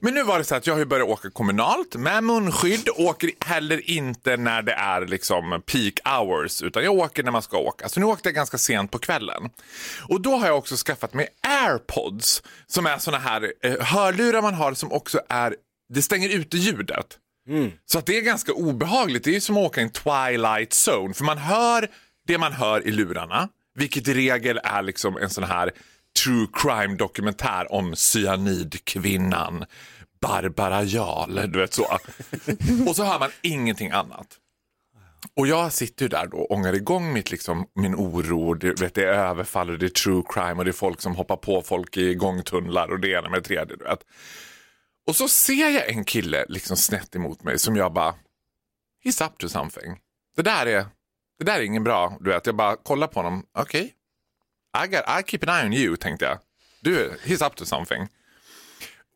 Men 0.01 0.15
nu 0.15 0.23
var 0.23 0.39
det 0.39 0.45
så 0.45 0.55
att 0.55 0.67
jag 0.67 0.77
har 0.77 0.85
börjat 0.85 1.09
åka 1.09 1.31
kommunalt 1.31 1.95
med 1.97 2.25
munskydd, 2.25 2.89
åker 2.97 3.31
heller 3.41 3.91
inte 3.91 4.37
när 4.37 4.63
det 4.63 4.73
är 4.73 5.07
liksom 5.07 5.63
peak 5.67 6.01
hours 6.05 6.63
utan 6.63 6.85
jag 6.85 6.95
åker 6.95 7.23
när 7.23 7.31
man 7.31 7.43
ska 7.43 7.59
åka. 7.59 7.89
Så 7.89 8.01
nu 8.01 8.07
åkte 8.07 8.29
jag 8.29 8.35
ganska 8.35 8.59
sent 8.59 8.91
på 8.91 8.99
kvällen. 8.99 9.51
Och 10.09 10.21
då 10.21 10.37
har 10.37 10.47
jag 10.47 10.59
också 10.59 10.77
skaffat 10.77 11.15
mig 11.15 11.29
airpods 11.49 12.43
som 12.67 12.87
är 12.87 12.99
såna 12.99 13.19
här 13.19 13.53
eh, 13.63 13.81
hörlurar 13.81 14.43
man 14.43 14.55
har 14.55 14.75
som 14.75 14.93
också 14.93 15.21
är, 15.29 15.57
det 15.95 16.03
stänger 16.03 16.29
ute 16.29 16.57
ljudet. 16.57 17.19
Så 17.87 17.99
att 17.99 18.07
det 18.07 18.17
är 18.19 18.23
ganska 18.23 18.53
obehagligt. 18.53 19.25
Det 19.25 19.37
är 19.37 19.41
som 19.41 19.57
att 19.57 19.65
åka 19.67 19.81
i 19.81 19.85
en 19.85 19.91
twilight 19.91 20.71
zone. 20.89 21.15
För 21.15 21.25
man 21.25 21.39
hör 21.39 21.89
det 22.27 22.39
man 22.39 22.53
hör 22.53 22.87
i 22.87 22.91
lurarna. 22.91 23.49
Vilket 23.79 24.09
i 24.09 24.15
regel 24.15 24.61
är 24.65 24.83
liksom 24.83 25.17
en 25.17 25.31
sån 25.31 25.45
här 25.45 25.73
true 26.23 26.47
crime 26.53 26.97
dokumentär 26.97 27.73
om 27.73 27.97
cyanidkvinnan 27.97 29.65
Barbara 30.21 30.83
Jarl. 30.83 31.51
Du 31.53 31.59
vet 31.59 31.75
så. 31.75 31.85
Och 32.89 32.97
så 32.97 33.05
hör 33.05 33.19
man 33.19 33.31
ingenting 33.43 33.91
annat. 33.91 34.39
Och 35.37 35.47
jag 35.47 35.73
sitter 35.73 36.05
ju 36.05 36.09
där 36.09 36.27
då 36.27 36.37
och 36.37 36.51
ångar 36.51 36.73
igång 36.73 37.13
mitt, 37.13 37.31
liksom, 37.31 37.67
min 37.75 37.95
oro. 37.95 38.55
Det, 38.55 38.81
vet, 38.81 38.95
det 38.95 39.03
är 39.03 39.07
överfall 39.07 39.71
och 39.71 39.79
det 39.79 39.87
är 39.87 39.91
true 39.91 40.23
crime 40.29 40.55
och 40.55 40.65
det 40.65 40.71
är 40.71 40.73
folk 40.73 41.01
som 41.01 41.17
hoppar 41.17 41.37
på 41.37 41.63
folk 41.63 41.97
i 41.97 42.15
gångtunnlar 42.15 42.89
och 42.89 43.01
det 43.01 43.09
ena 43.09 43.29
med 43.29 43.43
det 43.43 43.47
tredje. 43.47 43.77
Du 43.77 43.85
vet. 43.85 44.01
Och 45.07 45.17
så 45.17 45.29
ser 45.29 45.71
jag 45.71 45.89
en 45.89 46.05
kille 46.05 46.45
liksom 46.49 46.77
snett 46.77 47.17
emot 47.17 47.43
mig 47.43 47.59
som 47.59 47.77
jag 47.77 47.93
bara, 47.93 48.15
he's 49.05 49.27
up 49.27 49.39
to 49.39 49.49
something. 49.49 49.99
Det 50.37 50.43
där 50.43 50.67
är, 50.67 50.87
det 51.39 51.45
där 51.45 51.59
är 51.59 51.63
ingen 51.63 51.85
bra, 51.85 52.17
du 52.21 52.31
vet. 52.31 52.47
Jag 52.47 52.57
bara 52.57 52.77
kollar 52.77 53.07
på 53.07 53.19
honom, 53.19 53.45
okej. 53.59 53.95
I, 54.75 54.87
got, 54.87 55.05
I 55.21 55.23
keep 55.23 55.49
an 55.49 55.49
eye 55.49 55.67
on 55.67 55.73
you, 55.73 55.97
tänkte 55.97 56.25
jag. 56.25 56.39
Du, 56.81 57.19
he's 57.25 57.47
up 57.47 57.57
to 57.57 57.65
something. 57.65 58.09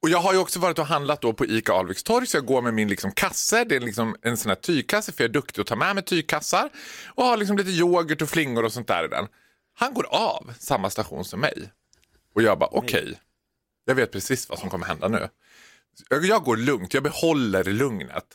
Och 0.03 0.09
jag 0.09 0.18
har 0.18 0.33
ju 0.33 0.38
också 0.38 0.59
varit 0.59 0.79
och 0.79 0.87
handlat 0.87 1.23
då 1.23 1.33
på 1.33 1.47
ICA 1.47 1.73
Alvikstorg 1.73 2.27
så 2.27 2.37
jag 2.37 2.47
går 2.47 2.62
med 2.62 2.75
min 2.75 2.88
liksom 2.88 3.12
kasse. 3.12 3.64
Det 3.64 3.77
är 3.77 3.81
liksom 3.81 4.16
en 4.23 4.37
sån 4.37 4.49
här 4.49 4.57
tygkasse 4.57 5.12
för 5.12 5.25
jag 5.25 5.29
är 5.29 5.33
duktig 5.33 5.61
att 5.62 5.66
ta 5.66 5.77
med 5.77 5.94
mig 5.94 6.05
tygkassar. 6.05 6.71
Och 7.07 7.25
har 7.25 7.37
liksom 7.37 7.57
lite 7.57 7.71
yoghurt 7.71 8.23
och 8.23 8.29
flingor 8.29 8.64
och 8.64 8.73
sånt 8.73 8.88
där 8.88 9.05
i 9.05 9.09
den. 9.09 9.27
Han 9.75 9.94
går 9.94 10.07
av 10.11 10.53
samma 10.59 10.90
station 10.90 11.25
som 11.25 11.40
mig. 11.40 11.71
Och 12.35 12.42
jag 12.42 12.59
bara 12.59 12.71
okej, 12.73 13.21
jag 13.85 13.94
vet 13.94 14.12
precis 14.12 14.49
vad 14.49 14.59
som 14.59 14.71
kommer 14.71 14.87
hända 14.87 15.09
nu. 15.09 15.29
Jag, 16.09 16.25
jag 16.25 16.44
går 16.44 16.57
lugnt, 16.57 16.94
jag 16.94 17.03
behåller 17.03 17.64
lugnet. 17.64 18.27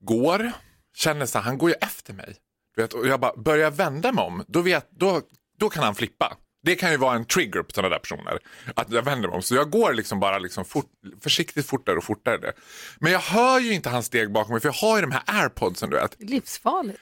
Går, 0.00 0.52
känner 0.94 1.26
så 1.26 1.38
här, 1.38 1.44
han 1.44 1.58
går 1.58 1.70
ju 1.70 1.76
efter 1.80 2.14
mig. 2.14 2.36
Vet, 2.76 2.94
och 2.94 3.06
jag 3.06 3.20
bara 3.20 3.36
börjar 3.36 3.70
vända 3.70 4.12
mig 4.12 4.24
om, 4.24 4.44
då, 4.48 4.60
vet, 4.60 4.90
då, 4.90 5.22
då 5.58 5.68
kan 5.68 5.84
han 5.84 5.94
flippa. 5.94 6.36
Det 6.62 6.76
kan 6.76 6.90
ju 6.90 6.96
vara 6.96 7.16
en 7.16 7.24
trigger 7.24 7.62
på 7.62 7.70
sådana 7.74 7.88
där 7.88 7.98
personer. 7.98 8.38
Att 8.76 8.92
jag 8.92 9.02
vänder 9.02 9.28
mig 9.28 9.36
om. 9.36 9.42
Så 9.42 9.54
jag 9.54 9.70
går 9.70 9.92
liksom 9.92 10.20
bara 10.20 10.38
liksom 10.38 10.64
fort, 10.64 10.90
försiktigt 11.20 11.66
fortare 11.66 11.96
och 11.96 12.04
fortare. 12.04 12.52
Men 12.98 13.12
jag 13.12 13.20
hör 13.20 13.60
ju 13.60 13.72
inte 13.72 13.88
hans 13.90 14.06
steg 14.06 14.32
bakom 14.32 14.52
mig 14.52 14.60
för 14.60 14.68
jag 14.68 14.74
har 14.74 14.96
ju 14.96 15.02
de 15.02 15.12
här 15.12 15.22
airpodsen 15.26 15.90
du 15.90 15.96
vet. 15.96 16.16
Livsfarligt. 16.18 17.00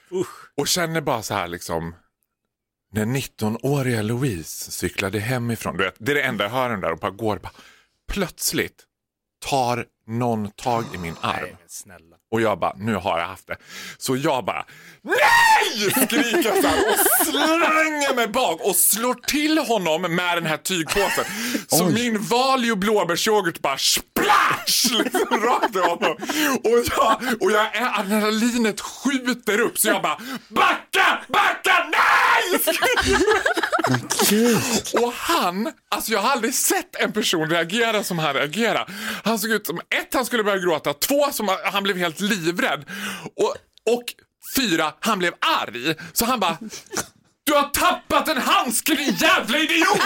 Och 0.57 0.69
känner 0.69 1.01
bara 1.01 1.23
så 1.23 1.35
här 1.35 1.49
liksom. 1.49 1.95
När 2.92 3.05
19-åriga 3.05 4.03
Louise 4.03 4.71
cyklade 4.71 5.19
hemifrån. 5.19 5.77
Du 5.77 5.85
vet, 5.85 5.95
det 5.99 6.12
är 6.12 6.14
det 6.14 6.23
enda 6.23 6.45
jag 6.45 6.51
hör 6.51 6.71
den 6.71 6.81
där 6.81 6.92
och 6.92 6.99
bara 6.99 7.11
går. 7.11 7.38
Bara, 7.38 7.53
plötsligt 8.09 8.86
tar 9.51 9.85
någon 10.07 10.51
tag 10.51 10.85
i 10.95 10.99
min 10.99 11.17
arm. 11.21 11.57
Snälla. 11.69 12.17
Och 12.33 12.41
jag 12.41 12.59
bara, 12.59 12.73
nu 12.77 12.95
har 12.95 13.19
jag 13.19 13.27
haft 13.27 13.47
det. 13.47 13.57
Så 13.99 14.17
jag 14.17 14.45
bara, 14.45 14.65
NEJ! 15.03 15.91
Skriker 15.91 16.63
så 16.63 16.69
här 16.69 16.85
och 16.91 17.27
slänger 17.27 18.15
mig 18.15 18.29
bak 18.29 18.61
och 18.61 18.77
slår 18.77 19.15
till 19.15 19.59
honom 19.59 20.03
med 20.03 20.37
den 20.37 20.47
här 20.47 20.57
tygpåsen. 20.57 21.25
Så 21.69 21.85
min 21.85 22.23
Valio 22.23 22.77
blåbärsyoghurt 22.77 23.61
bara 23.61 23.79
splash! 23.79 24.99
Liksom 24.99 25.41
rakt 25.41 25.77
i 25.77 25.79
honom. 25.79 26.13
Och 26.65 26.85
jag, 26.97 27.43
och 27.43 27.51
jag, 27.51 27.67
adrenalinet 27.99 28.81
skjuter 28.81 29.61
upp 29.61 29.79
så 29.79 29.89
jag 29.89 30.03
bara, 30.03 30.21
backa, 30.49 31.21
backa, 31.29 31.89
nej! 31.93 32.15
Och 35.03 35.13
han, 35.13 35.73
alltså 35.91 36.13
jag 36.13 36.21
har 36.21 36.31
aldrig 36.31 36.55
sett 36.55 36.97
en 36.97 37.13
person 37.13 37.51
reagera 37.51 38.05
som 38.05 38.19
han 38.19 38.35
reagerar. 38.35 38.91
Han 39.25 39.39
såg 39.39 39.51
ut 39.51 39.67
som, 39.67 39.79
ett, 39.79 40.15
han 40.15 40.27
skulle 40.27 40.45
börja 40.45 40.59
gråta, 40.59 40.95
två, 40.95 41.33
som 41.33 41.57
han 41.65 41.83
blev 41.83 41.97
helt 41.97 42.21
livrädd. 42.21 42.85
Och, 43.37 43.55
och 43.95 44.05
fyra, 44.57 44.93
han 45.01 45.19
blev 45.19 45.33
arg. 45.41 45.95
Så 46.13 46.25
han 46.25 46.41
bara, 46.41 46.59
du 47.45 47.53
har 47.53 47.63
tappat 47.63 48.29
en 48.29 48.39
handske 48.39 48.95
din 48.95 49.15
jävla 49.15 49.59
idiot! 49.59 49.89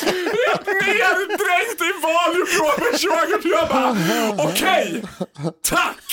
Helt 0.00 0.66
neddränkt 0.66 1.80
i 1.80 1.92
Valium 2.02 2.46
blåbärsyoghurt. 2.54 3.44
Jag 3.44 3.68
bara, 3.68 3.96
okej, 4.38 5.02
tack! 5.62 5.96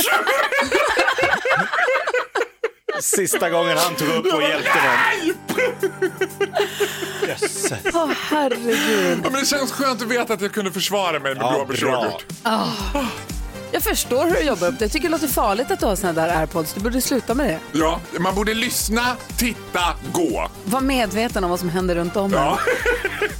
Sista 3.02 3.50
gången 3.50 3.78
han 3.78 3.96
tog 3.96 4.08
upp 4.08 4.34
och 4.34 4.42
hjälpte 4.42 4.80
någon. 4.84 5.36
Jösses. 7.28 7.74
Åh, 7.94 8.10
herregud. 8.30 9.20
Ja, 9.24 9.30
men 9.30 9.40
det 9.42 9.46
känns 9.46 9.72
skönt 9.72 10.02
att 10.02 10.08
veta 10.08 10.34
att 10.34 10.42
jag 10.42 10.52
kunde 10.54 10.72
försvara 10.72 11.20
mig 11.20 11.36
med 11.36 11.44
Ja, 11.44 11.52
blåbärsyoghurt. 11.56 12.26
Jag 13.72 13.84
förstår 13.84 14.26
hur 14.26 14.34
du 14.36 14.42
jobbar 14.42 14.68
upp 14.68 14.80
det. 14.80 14.86
Jag 14.86 14.92
tycker 14.92 15.08
det 15.08 15.12
låter 15.12 15.28
farligt 15.28 15.72
att 15.72 15.80
du 15.80 15.86
har 15.86 15.96
såna 15.96 16.14
där 16.14 16.38
airpods. 16.40 16.74
Du 16.74 16.80
borde 16.82 17.02
sluta 17.02 17.34
med 17.34 17.48
det. 17.48 17.80
Ja, 17.80 18.00
man 18.20 18.36
borde 18.36 18.54
lyssna, 18.54 19.16
titta, 19.38 19.82
gå. 20.14 20.50
Var 20.66 20.82
medveten 20.82 21.44
om 21.44 21.50
vad 21.50 21.60
som 21.60 21.70
händer 21.70 21.96
runt 21.96 22.16
om 22.16 22.34
Ja. 22.34 22.60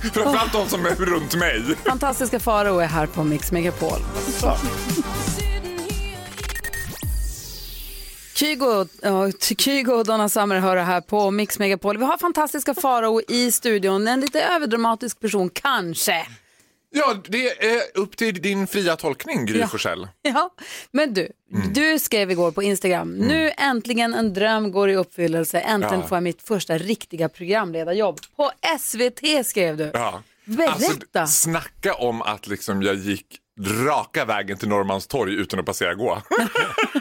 en. 0.04 0.10
Framförallt 0.14 0.52
de 0.54 0.70
som 0.70 0.86
är 0.86 0.90
runt 0.96 1.36
mig. 1.36 1.64
Fantastiska 1.86 2.40
Farao 2.40 2.80
är 2.80 2.86
här 2.88 3.06
på 3.06 3.24
Mix 3.24 3.52
Megapol. 3.52 4.00
Kygo, 8.36 8.86
ja, 9.02 9.32
Kygo 9.58 9.92
och 9.94 10.06
Donna 10.06 10.30
Summer 10.30 10.60
hör 10.60 10.78
här 10.78 11.02
på 11.02 11.32
Mix 11.32 11.60
Megapol. 11.60 11.98
Vi 11.98 12.06
har 12.06 12.18
fantastiska 12.18 12.74
Farao 12.74 13.22
i 13.28 13.52
studion. 13.52 14.08
En 14.08 14.20
lite 14.20 14.42
överdramatisk 14.44 15.20
person, 15.20 15.50
kanske. 15.50 16.28
Ja, 16.92 17.16
det 17.28 17.66
är 17.66 17.82
upp 17.94 18.18
till 18.18 18.42
din 18.42 18.68
fria 18.68 18.96
tolkning, 18.96 19.46
Gry 19.46 19.60
Ja. 19.60 19.68
Forssell. 19.68 20.08
Ja, 20.22 20.50
men 20.92 21.14
du, 21.14 21.28
du 21.74 22.00
skrev 22.00 22.32
igår 22.32 22.52
på 22.52 22.64
Instagram, 22.64 23.12
nu 23.16 23.52
äntligen 23.58 24.14
en 24.14 24.34
dröm 24.34 24.72
går 24.72 24.90
i 24.90 24.96
uppfyllelse, 24.96 25.60
äntligen 25.60 26.00
Ja. 26.00 26.08
får 26.08 26.16
jag 26.16 26.24
mitt 26.24 26.42
första 26.42 26.78
riktiga 26.78 27.30
programledarjobb. 27.30 28.20
På 28.36 28.52
SVT 28.80 29.46
skrev 29.46 29.78
du. 29.78 29.92
Ja. 29.94 30.24
Berätta. 30.46 31.22
Alltså, 31.22 31.42
snacka 31.50 31.94
om 31.94 32.22
att 32.22 32.48
liksom 32.48 32.82
jag 32.84 32.96
gick 32.96 33.26
raka 33.86 34.26
vägen 34.26 34.58
till 34.58 34.68
Norrmalmstorg 34.70 35.34
utan 35.34 35.60
att 35.60 35.66
passera 35.66 35.94
gå. 35.94 36.22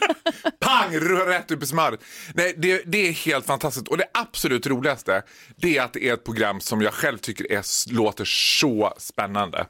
Pang! 0.61 1.01
Rätt 1.27 1.51
upp 1.51 1.63
i 1.63 1.67
smöret. 1.67 2.01
Nej, 2.35 2.55
det, 2.59 2.83
det 2.87 3.09
är 3.09 3.13
helt 3.13 3.47
fantastiskt. 3.47 3.89
Och 3.89 3.97
det 3.97 4.07
absolut 4.15 4.67
roligaste 4.67 5.23
det 5.57 5.79
är 5.79 5.83
att 5.83 5.93
det 5.93 6.09
är 6.09 6.15
ett 6.15 6.25
program 6.25 6.61
som 6.61 6.83
jag 6.83 6.95
själv 6.95 7.19
tycker 7.19 7.53
är, 7.53 7.93
låter 7.93 8.25
så 8.25 8.95
spännande. 8.99 9.67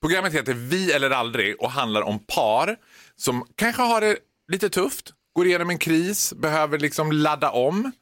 Programmet 0.00 0.34
heter 0.34 0.54
Vi 0.54 0.92
eller 0.92 1.10
aldrig 1.10 1.60
och 1.60 1.70
handlar 1.70 2.02
om 2.02 2.18
par 2.18 2.76
som 3.16 3.46
kanske 3.54 3.82
har 3.82 4.00
det 4.00 4.16
lite 4.52 4.70
tufft, 4.70 5.12
går 5.32 5.46
igenom 5.46 5.70
en 5.70 5.78
kris, 5.78 6.32
behöver 6.32 6.78
liksom 6.78 7.12
ladda 7.12 7.50
om. 7.50 7.92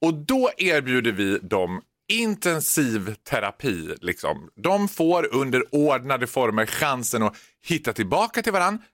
Och 0.00 0.14
då 0.14 0.50
erbjuder 0.56 1.12
vi 1.12 1.38
dem 1.38 1.80
intensiv 2.08 3.14
terapi. 3.14 3.94
Liksom. 4.00 4.50
De 4.56 4.88
får 4.88 5.34
under 5.34 5.74
ordnade 5.74 6.26
former 6.26 6.66
chansen 6.66 7.22
att 7.22 7.36
hitta 7.66 7.92
tillbaka 7.92 8.42
till 8.42 8.52
varandra, 8.52 8.84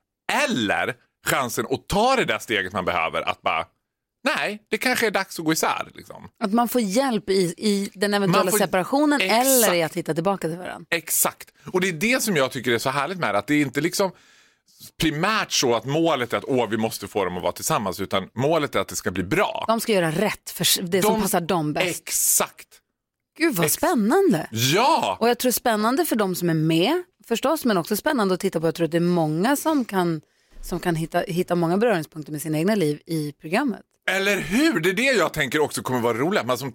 eller 0.45 0.95
chansen 1.25 1.65
att 1.69 1.87
ta 1.87 2.15
det 2.15 2.25
där 2.25 2.39
steget 2.39 2.73
man 2.73 2.85
behöver 2.85 3.21
att 3.29 3.41
bara 3.41 3.65
Nej, 4.23 4.61
det 4.69 4.77
kanske 4.77 5.07
är 5.07 5.11
dags 5.11 5.39
att 5.39 5.45
gå 5.45 5.53
isär. 5.53 5.87
Liksom. 5.95 6.27
Att 6.43 6.53
man 6.53 6.67
får 6.67 6.81
hjälp 6.81 7.29
i, 7.29 7.53
i 7.57 7.89
den 7.93 8.13
eventuella 8.13 8.51
får- 8.51 8.57
separationen 8.57 9.21
Exakt. 9.21 9.45
eller 9.45 9.73
i 9.73 9.83
att 9.83 9.93
hitta 9.97 10.13
tillbaka 10.13 10.47
till 10.47 10.57
varandra. 10.57 10.85
Exakt. 10.89 11.49
Och 11.73 11.81
det 11.81 11.89
är 11.89 11.93
det 11.93 12.23
som 12.23 12.35
jag 12.35 12.51
tycker 12.51 12.71
är 12.71 12.77
så 12.77 12.89
härligt 12.89 13.17
med 13.17 13.35
det. 13.35 13.39
Att 13.39 13.47
det 13.47 13.53
är 13.55 13.61
inte 13.61 13.81
liksom 13.81 14.11
primärt 15.01 15.51
så 15.51 15.75
att 15.75 15.85
målet 15.85 16.33
är 16.33 16.37
att 16.37 16.43
Åh, 16.47 16.69
vi 16.69 16.77
måste 16.77 17.07
få 17.07 17.25
dem 17.25 17.37
att 17.37 17.43
vara 17.43 17.51
tillsammans. 17.51 17.99
Utan 17.99 18.29
målet 18.35 18.75
är 18.75 18.79
att 18.79 18.87
det 18.87 18.95
ska 18.95 19.11
bli 19.11 19.23
bra. 19.23 19.65
De 19.67 19.79
ska 19.79 19.91
göra 19.93 20.11
rätt 20.11 20.49
för 20.49 20.81
det 20.83 21.01
som 21.01 21.13
De- 21.13 21.21
passar 21.21 21.41
dem 21.41 21.73
bäst. 21.73 21.99
Exakt. 22.01 22.67
Gud 23.37 23.55
vad 23.55 23.65
ex- 23.65 23.73
spännande. 23.75 24.47
Ja! 24.51 25.17
Och 25.19 25.29
jag 25.29 25.37
tror 25.39 25.51
spännande 25.51 26.05
för 26.05 26.15
de 26.15 26.35
som 26.35 26.49
är 26.49 26.53
med 26.53 27.03
förstås, 27.27 27.65
men 27.65 27.77
också 27.77 27.95
spännande 27.95 28.33
att 28.33 28.39
titta 28.39 28.59
på. 28.61 28.67
Jag 28.67 28.75
tror 28.75 28.85
att 28.85 28.91
det 28.91 28.97
är 28.97 29.01
många 29.01 29.55
som 29.55 29.85
kan, 29.85 30.21
som 30.61 30.79
kan 30.79 30.95
hitta, 30.95 31.19
hitta 31.19 31.55
många 31.55 31.77
beröringspunkter 31.77 32.31
med 32.31 32.41
sina 32.41 32.57
egna 32.57 32.75
liv 32.75 33.01
i 33.05 33.31
programmet. 33.41 33.81
Eller 34.09 34.37
hur? 34.39 34.79
Det 34.79 34.89
är 34.89 34.93
det 34.93 35.03
jag 35.03 35.33
tänker 35.33 35.59
också 35.59 35.81
kommer 35.81 35.99
vara 36.01 36.17
roligt. 36.17 36.45
Man 36.45 36.57
som 36.57 36.73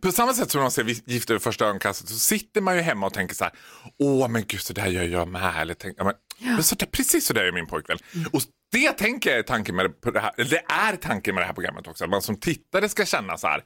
på 0.00 0.12
samma 0.12 0.34
sätt 0.34 0.50
som 0.50 0.60
man 0.60 0.70
ser 0.70 0.84
Gifta 1.10 1.32
vid 1.32 1.42
första 1.42 1.66
ögonkastet 1.66 2.08
så 2.08 2.18
sitter 2.18 2.60
man 2.60 2.76
ju 2.76 2.80
hemma 2.82 3.06
och 3.06 3.12
tänker 3.14 3.34
så 3.34 3.44
här. 3.44 3.52
Åh 3.98 4.28
men 4.28 4.44
gud 4.46 4.60
så 4.60 4.72
där 4.72 4.86
gör 4.86 5.04
jag 5.04 5.28
med. 5.28 5.54
Eller 5.60 5.74
tänk, 5.74 5.94
ja, 5.98 6.04
men, 6.04 6.14
men 6.54 6.62
så 6.62 6.74
där, 6.74 6.86
precis 6.86 7.26
så 7.26 7.32
där 7.32 7.44
är 7.44 7.52
min 7.52 7.66
pojkvän. 7.66 7.98
Och 8.32 8.40
det 8.72 8.92
tänker 8.92 9.30
jag 9.30 9.38
är 9.38 9.42
tanken 9.42 9.76
med 9.76 9.84
det, 9.84 9.88
på 9.90 10.10
det 10.10 10.20
här. 10.20 10.32
eller 10.36 10.50
Det 10.50 10.64
är 10.68 10.96
tanken 10.96 11.34
med 11.34 11.42
det 11.42 11.46
här 11.46 11.54
programmet 11.54 11.86
också. 11.88 12.04
Att 12.04 12.10
man 12.10 12.22
som 12.22 12.36
tittare 12.40 12.88
ska 12.88 13.04
känna 13.04 13.36
så 13.38 13.46
här. 13.46 13.62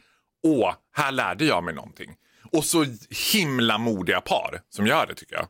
Åh, 0.47 0.75
här 0.97 1.13
lärde 1.13 1.45
jag 1.45 1.65
mig 1.65 1.75
någonting. 1.75 2.15
Och 2.53 2.65
så 2.65 2.87
himla 3.33 3.79
modiga 3.79 4.21
par 4.21 4.61
som 4.71 4.87
gör 4.87 5.07
det 5.07 5.15
tycker 5.15 5.35
jag. 5.35 5.47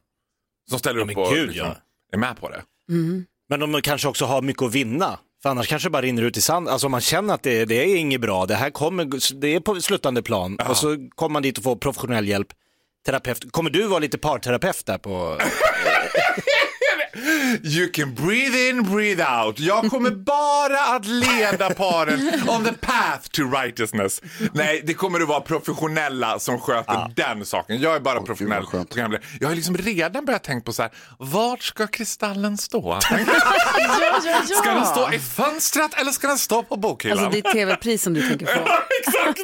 Som 0.71 0.79
ställer 0.79 1.01
Ja, 1.01 1.05
upp 1.05 1.17
och 1.17 1.35
gud, 1.35 1.49
liksom, 1.49 1.67
ja. 1.69 1.77
är 2.13 2.19
med 2.19 2.37
på 2.41 2.49
det. 2.49 2.63
Men 3.53 3.61
de 3.61 3.83
kanske 3.83 4.09
också 4.09 4.25
har 4.25 4.43
mycket 4.43 4.63
att 4.63 4.75
vinna. 4.75 5.19
För 5.43 5.49
annars 5.49 5.69
kanske 5.69 5.89
det 5.89 5.91
bara 5.91 6.03
rinner 6.03 6.23
ut 6.23 6.37
i 6.37 6.41
sand. 6.41 6.69
Alltså 6.69 6.89
man 6.89 7.01
känner 7.01 7.35
att 7.35 7.43
det, 7.43 7.65
det 7.65 7.75
är 7.75 7.97
inget 7.97 8.21
bra, 8.21 8.47
det 8.47 8.55
här 8.55 8.71
kommer, 8.71 9.35
det 9.41 9.55
är 9.55 9.61
på 9.61 9.81
sluttande 9.81 10.23
plan. 10.23 10.59
Och 10.69 10.77
så 10.77 11.09
kommer 11.15 11.33
man 11.33 11.43
dit 11.43 11.59
och 11.59 11.65
får 11.65 11.77
professionell 11.77 12.29
hjälp. 12.29 12.49
Terapeut. 13.07 13.53
Kommer 13.53 13.71
du 13.71 13.87
vara 13.87 13.99
lite 13.99 14.19
parterapeut 14.19 14.87
där 14.87 14.99
på... 14.99 15.39
You 17.63 17.89
can 17.89 18.15
breathe 18.15 18.69
in, 18.69 18.83
breathe 18.83 19.23
out. 19.45 19.61
Jag 19.61 19.91
kommer 19.91 20.11
bara 20.27 20.97
att 20.97 21.07
leda 21.07 21.75
paren 21.75 22.21
on 22.49 22.65
the 22.65 22.73
path 22.73 23.29
to 23.31 23.43
righteousness. 23.43 24.23
Nej, 24.53 24.83
det 24.87 24.95
kommer 24.95 25.21
att 25.21 25.29
vara 25.29 25.41
professionella 25.41 26.39
som 26.39 26.59
sköter 26.61 27.13
den 27.17 27.45
saken. 27.47 27.81
Jag 27.81 27.97
är 27.97 28.01
bara 28.01 28.19
Åh, 28.19 28.25
professionell 28.25 28.67
programledare. 28.67 29.23
Jag 29.41 29.49
har 29.49 29.55
liksom 29.55 29.77
redan 29.77 30.25
börjat 30.25 30.45
tänka 30.45 30.65
på 30.65 30.73
så 30.73 30.83
här, 30.83 30.91
vart 31.19 31.63
ska 31.63 31.87
kristallen 31.87 32.59
stå? 32.59 32.99
Ska 34.61 34.75
den 34.75 34.87
stå 34.87 35.13
i 35.13 35.19
fönstret 35.19 36.01
eller 36.01 36.11
ska 36.11 36.27
den 36.29 36.39
stå 36.39 36.63
på 36.63 36.77
bokhyllan? 36.77 37.19
Alltså 37.19 37.31
ditt 37.31 37.53
tv-pris 37.53 38.03
som 38.03 38.15
du 38.15 38.29
tänker. 38.29 38.47
Exakt! 39.01 39.41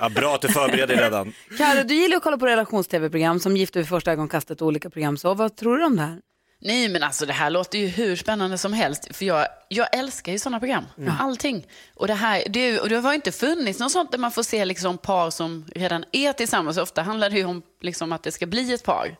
Ja, 0.00 0.08
bra 0.08 0.34
att 0.34 0.40
du 0.42 0.48
förbereder 0.48 0.86
dig 0.86 0.96
redan. 1.04 1.32
Karo, 1.58 1.82
du 1.84 1.94
gillar 1.94 2.16
att 2.16 2.22
kolla 2.22 2.38
på 2.38 2.46
relations-tv-program 2.46 3.40
som 3.40 3.56
Gifta 3.56 3.78
vid 3.78 3.88
första 3.88 4.12
ögonkastet 4.12 4.60
och 4.60 4.66
olika 4.68 4.90
program. 4.90 5.16
Så 5.16 5.34
vad 5.34 5.56
tror 5.56 5.78
du 5.78 5.84
om 5.84 5.96
det 5.96 6.02
här? 6.02 6.18
Nej 6.64 6.88
men 6.88 7.02
alltså 7.02 7.26
det 7.26 7.32
här 7.32 7.50
låter 7.50 7.78
ju 7.78 7.86
hur 7.86 8.16
spännande 8.16 8.58
som 8.58 8.72
helst. 8.72 9.16
För 9.16 9.24
jag, 9.24 9.46
jag 9.68 9.94
älskar 9.96 10.32
ju 10.32 10.38
sådana 10.38 10.58
program. 10.60 10.84
Allting. 11.20 11.66
Och 11.94 12.06
det, 12.06 12.14
här, 12.14 12.42
det, 12.50 12.80
och 12.80 12.88
det 12.88 12.96
har 12.96 13.14
inte 13.14 13.32
funnits 13.32 13.78
något 13.80 13.92
sånt 13.92 14.10
där 14.10 14.18
man 14.18 14.30
får 14.32 14.42
se 14.42 14.64
liksom 14.64 14.98
par 14.98 15.30
som 15.30 15.64
redan 15.74 16.04
är 16.12 16.32
tillsammans. 16.32 16.76
Ofta 16.78 17.02
handlar 17.02 17.30
det 17.30 17.36
ju 17.36 17.44
om 17.44 17.62
liksom 17.80 18.12
att 18.12 18.22
det 18.22 18.32
ska 18.32 18.46
bli 18.46 18.72
ett 18.72 18.84
par. 18.84 19.16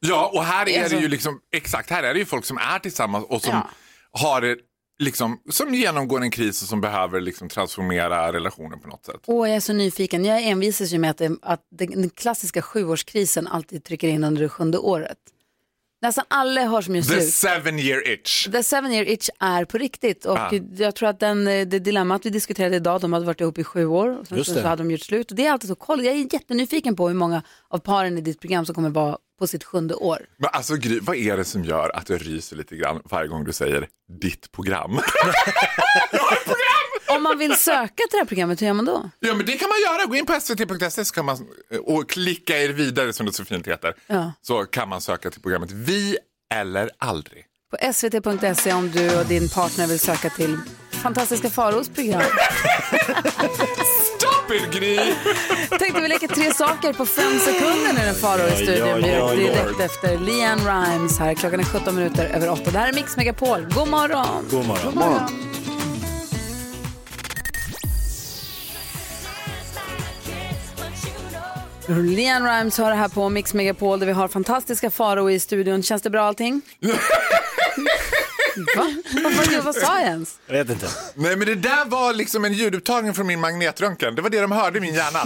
Ja, 0.00 0.30
och 0.34 0.44
här 0.44 0.62
är 0.68 0.78
det 0.78 0.82
Alltså- 0.82 0.98
ju 0.98 1.08
liksom, 1.08 1.40
exakt, 1.52 1.90
här 1.90 2.02
är 2.02 2.14
det 2.14 2.20
ju 2.20 2.26
folk 2.26 2.44
som 2.44 2.58
är 2.58 2.78
tillsammans 2.78 3.26
och 3.28 3.42
som 3.42 3.54
Ja. 3.54 3.68
har 4.12 4.40
det 4.40 4.56
liksom, 4.98 5.40
som 5.50 5.74
genomgår 5.74 6.20
en 6.22 6.30
kris 6.30 6.62
och 6.62 6.68
som 6.68 6.80
behöver 6.80 7.20
liksom 7.20 7.48
transformera 7.48 8.32
relationen 8.32 8.80
på 8.80 8.88
något 8.88 9.04
sätt. 9.04 9.20
Åh, 9.26 9.48
jag 9.48 9.56
är 9.56 9.60
så 9.60 9.72
nyfiken. 9.72 10.24
Jag 10.24 10.42
envisas 10.42 10.90
ju 10.92 10.98
med 10.98 11.10
att, 11.10 11.18
det, 11.18 11.36
att 11.42 11.60
den, 11.70 11.90
den 11.90 12.10
klassiska 12.10 12.62
sjuårskrisen 12.62 13.46
alltid 13.46 13.84
trycker 13.84 14.08
in 14.08 14.24
under 14.24 14.42
det 14.42 14.48
sjunde 14.48 14.78
året. 14.78 15.18
Nästan 16.02 16.24
alla 16.28 16.64
har 16.64 16.82
som 16.82 16.96
gör 16.96 17.02
The 17.02 17.08
slut. 17.08 17.34
seven 17.34 17.78
year 17.78 18.08
itch. 18.08 18.48
The 18.52 18.62
seven 18.62 18.92
year 18.92 19.08
itch 19.08 19.28
är 19.40 19.64
på 19.64 19.78
riktigt 19.78 20.24
och 20.24 20.38
Ah. 20.38 20.50
jag 20.76 20.94
tror 20.94 21.08
att 21.08 21.20
den, 21.20 21.44
det 21.44 21.64
dilemmat 21.64 22.26
vi 22.26 22.30
diskuterade 22.30 22.76
idag, 22.76 23.00
de 23.00 23.12
hade 23.12 23.26
varit 23.26 23.40
ihop 23.40 23.58
i 23.58 23.64
sju 23.64 23.86
år 23.86 24.18
och 24.20 24.26
sen 24.26 24.44
så, 24.44 24.60
hade 24.60 24.82
de 24.82 24.90
gjort 24.90 25.00
slut. 25.00 25.30
Och 25.30 25.36
det 25.36 25.46
är 25.46 25.52
alltid 25.52 25.68
så, 25.68 25.74
kolla, 25.74 26.02
jag 26.02 26.14
är 26.14 26.32
jättenyfiken 26.34 26.96
på 26.96 27.08
hur 27.08 27.14
många 27.14 27.42
av 27.70 27.78
paren 27.78 28.18
i 28.18 28.20
ditt 28.20 28.40
program 28.40 28.66
som 28.66 28.74
kommer 28.74 28.90
vara 28.90 29.18
på 29.38 29.46
sitt 29.46 29.64
sjunde 29.64 29.94
år. 29.94 30.26
Men 30.36 30.50
alltså 30.52 30.74
Gry, 30.76 30.98
vad 31.02 31.16
är 31.16 31.36
det 31.36 31.44
som 31.44 31.64
gör 31.64 31.96
att 31.96 32.08
jag 32.08 32.26
ryser 32.26 32.56
lite 32.56 32.76
grann 32.76 33.00
varje 33.04 33.28
gång 33.28 33.44
du 33.44 33.52
säger 33.52 33.88
ditt 34.20 34.52
program? 34.52 34.90
Om 37.16 37.22
man 37.22 37.38
vill 37.38 37.56
söka 37.56 37.94
till 37.94 38.06
det 38.10 38.18
här 38.18 38.24
programmet, 38.24 38.62
hur 38.62 38.66
gör 38.66 38.74
man 38.74 38.84
då? 38.84 39.10
ja 39.20 39.34
men 39.34 39.46
det 39.46 39.52
kan 39.52 39.68
man 39.68 39.78
göra, 39.80 40.06
gå 40.06 40.16
in 40.16 40.26
på 40.26 40.40
svt.se 40.40 41.04
så 41.04 41.14
kan 41.14 41.24
man, 41.24 41.46
och 41.84 42.10
klicka 42.10 42.58
er 42.62 42.68
vidare 42.68 43.12
som 43.12 43.26
det 43.26 43.32
så 43.32 43.44
fint 43.44 43.66
heter. 43.66 43.94
Ja. 44.06 44.32
Så 44.42 44.64
kan 44.64 44.88
man 44.88 45.00
söka 45.00 45.30
till 45.30 45.42
programmet 45.42 45.70
Vi 45.70 46.18
eller 46.54 46.90
aldrig. 46.98 47.44
På 47.70 47.92
svt.se 47.92 48.72
om 48.72 48.90
du 48.90 49.18
och 49.20 49.26
din 49.26 49.48
partner 49.48 49.86
vill 49.86 49.98
söka 50.00 50.30
till 50.30 50.58
Fantastiska 50.90 51.50
Faros 51.50 51.88
program. 51.88 52.22
Stopp 54.16 54.50
it 54.50 54.72
Gry! 54.72 54.96
Tänkte 55.78 56.00
vi 56.00 56.08
leker 56.08 56.28
tre 56.28 56.52
saker 56.54 56.92
på 56.92 57.06
fem 57.06 57.38
sekunder 57.38 57.92
nu 57.92 57.98
när 58.00 58.12
Faro 58.14 58.40
är 58.42 58.52
i 58.62 58.64
studion. 58.64 59.04
oj. 59.30 59.36
direkt 59.36 59.80
efter 59.80 60.18
Leanne 60.18 60.62
Rimes 60.62 61.18
här. 61.18 61.34
Klockan 61.34 61.60
är 61.60 61.64
17 61.64 61.94
minuter 61.94 62.26
över 62.26 62.50
8. 62.50 62.70
Det 62.70 62.78
här 62.78 62.88
är 62.88 62.92
Mix 62.92 63.16
Megapol. 63.16 63.66
God 63.74 63.88
morgon! 63.88 64.44
God 64.50 64.66
morgon. 64.66 64.94
Morgon. 64.94 65.57
Leanne 71.88 72.58
Rimes 72.58 72.78
har 72.78 72.90
det 72.90 72.96
här 72.96 73.08
på 73.08 73.28
Mix 73.28 73.54
Megapol 73.54 74.00
där 74.00 74.06
vi 74.06 74.12
har 74.12 74.28
fantastiska 74.28 74.90
Faro 74.90 75.30
i 75.30 75.40
studion. 75.40 75.82
Känns 75.82 76.02
det 76.02 76.10
bra 76.10 76.22
allting? 76.22 76.62
Va? 78.76 78.94
Vad, 79.22 79.32
vad, 79.32 79.64
vad 79.64 79.74
sa 79.74 80.00
jag 80.00 80.08
ens? 80.08 80.38
Jag 80.46 80.54
vet 80.54 80.70
inte. 80.70 80.86
Nej 81.14 81.36
men 81.36 81.46
det 81.46 81.54
där 81.54 81.84
var 81.84 82.12
liksom 82.12 82.44
en 82.44 82.52
ljudupptagning 82.52 83.14
från 83.14 83.26
min 83.26 83.40
magnetröntgen. 83.40 84.14
Det 84.14 84.22
var 84.22 84.30
det 84.30 84.40
de 84.40 84.52
hörde 84.52 84.78
i 84.78 84.80
min 84.80 84.94
hjärna. 84.94 85.18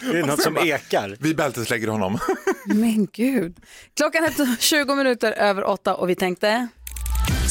Det 0.00 0.18
är 0.18 0.26
något 0.26 0.42
som 0.42 0.58
ekar. 0.58 1.16
Vi 1.20 1.34
bälteslägger 1.34 1.88
honom. 1.88 2.18
Men 2.64 3.06
gud. 3.12 3.56
Klockan 3.96 4.24
är 4.24 4.60
20 4.60 4.94
minuter 4.94 5.32
över 5.32 5.64
8 5.64 5.94
och 5.94 6.10
vi 6.10 6.14
tänkte... 6.14 6.68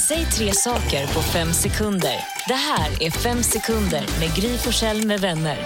Säg 0.07 0.25
tre 0.25 0.53
saker 0.53 1.07
på 1.13 1.21
fem 1.21 1.53
sekunder. 1.53 2.15
Det 2.47 2.53
här 2.53 3.03
är 3.03 3.11
Fem 3.11 3.43
sekunder 3.43 4.05
med 4.19 4.35
Gry 4.35 4.57
Forssell 4.57 5.05
med 5.05 5.19
vänner. 5.21 5.57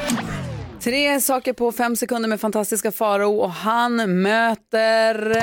Tre 0.83 1.21
saker 1.21 1.53
på 1.53 1.71
fem 1.71 1.95
sekunder 1.95 2.29
med 2.29 2.41
fantastiska 2.41 2.91
Faro 2.91 3.37
och 3.39 3.51
han 3.51 4.21
möter... 4.21 5.33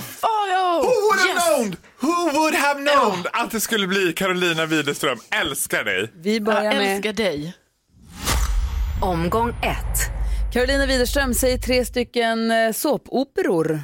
Faro! 0.00 0.82
Who 0.82 0.92
would 1.02 1.20
have 1.20 1.40
known? 1.40 1.76
Who 2.00 2.30
would 2.32 2.54
have 2.54 2.80
known 2.80 3.24
att 3.32 3.50
det 3.50 3.60
skulle 3.60 3.86
bli 3.86 4.12
Carolina 4.12 4.66
Widerström? 4.66 5.18
Älskar 5.40 5.84
dig. 5.84 6.12
Vi 6.14 6.40
börjar 6.40 6.64
Jag 6.64 6.76
med 6.76 6.96
älskar 6.96 7.12
dig. 7.12 7.54
Omgång 9.02 9.48
ett. 9.48 10.16
Carolina 10.52 10.86
Widerström 10.86 11.34
säger 11.34 11.58
tre 11.58 11.84
stycken 11.84 12.50
eh, 12.50 12.72
såpoperor. 12.72 13.80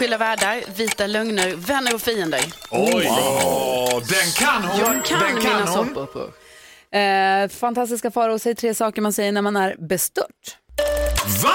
Skilda 0.00 0.18
världar, 0.18 0.62
vita 0.76 1.06
lögner, 1.06 1.54
vänner 1.56 1.94
och 1.94 2.00
fiender. 2.00 2.44
Oj! 2.70 3.06
Åh, 3.10 4.02
den 4.08 4.32
kan 4.38 4.64
hon! 4.64 4.78
Jag 4.78 5.04
kan 5.04 5.18
den 5.20 5.42
kan 5.42 5.56
mina 5.56 5.70
hon. 5.70 5.88
såpoperor. 5.88 6.32
Eh, 6.90 7.48
fantastiska 7.48 8.10
Faro 8.10 8.38
säger 8.38 8.54
tre 8.54 8.74
saker 8.74 9.02
man 9.02 9.12
säger 9.12 9.32
när 9.32 9.42
man 9.42 9.56
är 9.56 9.76
bestört. 9.78 10.56
Va? 11.42 11.54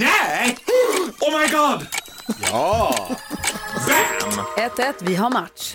Nej! 0.00 0.58
Oh 1.20 1.40
my 1.40 1.46
god! 1.46 1.86
Ja! 2.50 2.94
Bam! 3.86 4.44
1-1, 4.76 4.94
vi 5.00 5.14
har 5.14 5.30
match. 5.30 5.74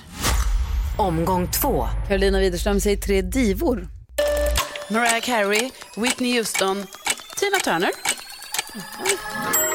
Omgång 0.97 1.51
två. 1.51 1.87
Carolina 2.07 2.39
Widerström 2.39 2.79
säger 2.79 2.97
tre 2.97 3.21
divor. 3.21 3.87
Mariah 4.89 5.19
Carey, 5.21 5.69
Whitney 5.97 6.37
Houston, 6.37 6.87
Tina 7.37 7.59
Turner. 7.59 7.91
Eller? 8.99 9.72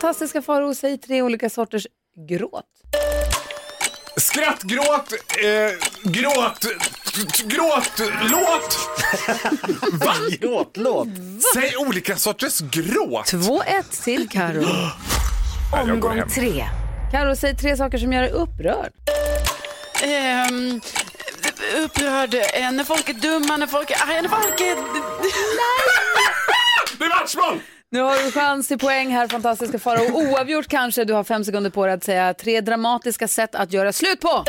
Fantastiska 0.00 0.42
Faro 0.42 0.74
säger 0.74 0.96
tre 0.96 1.22
olika 1.22 1.50
sorters 1.50 1.86
gråt. 2.28 2.64
Skratt, 4.16 4.62
gråt, 4.62 5.12
eh, 5.12 6.10
gråt, 6.10 6.60
t- 6.60 6.68
t- 7.14 7.44
gråt, 7.56 7.92
låt. 8.30 8.78
Va? 9.92 10.14
Gråtlåt. 10.40 11.08
Säg 11.54 11.76
olika 11.76 12.16
sorters 12.16 12.60
gråt. 12.60 13.32
2-1 13.32 14.04
till 14.04 14.28
Karo. 14.28 14.60
Nej, 14.62 14.90
jag 15.72 15.86
går 15.86 15.92
Omgång 15.92 16.18
hem. 16.18 16.28
tre. 16.28 16.64
Karo 17.12 17.36
säger 17.36 17.54
tre 17.54 17.76
saker 17.76 17.98
som 17.98 18.12
gör 18.12 18.22
dig 18.22 18.30
upprörd. 18.30 18.92
Ehm, 20.02 20.80
upprörd, 21.76 22.34
eh, 22.34 22.72
när 22.72 22.84
folk 22.84 23.08
är 23.08 23.14
dumma, 23.14 23.56
när 23.56 23.66
folk 23.66 23.90
är 23.90 24.02
arga, 24.02 24.22
när 24.22 24.28
folk 24.28 24.60
är... 24.60 24.76
Det 26.98 27.04
är 27.04 27.08
matchboll! 27.20 27.60
Nu 27.92 28.00
har 28.00 28.24
du 28.24 28.30
chans 28.32 28.68
till 28.68 28.78
poäng 28.78 29.10
här, 29.10 29.28
fantastiska 29.28 29.78
Faro. 29.78 30.12
Oavgjort 30.12 30.68
kanske. 30.68 31.04
Du 31.04 31.14
har 31.14 31.24
fem 31.24 31.44
sekunder 31.44 31.70
på 31.70 31.86
dig 31.86 31.94
att 31.94 32.04
säga 32.04 32.34
tre 32.34 32.60
dramatiska 32.60 33.28
sätt 33.28 33.54
att 33.54 33.72
göra 33.72 33.92
slut 33.92 34.20
på. 34.20 34.44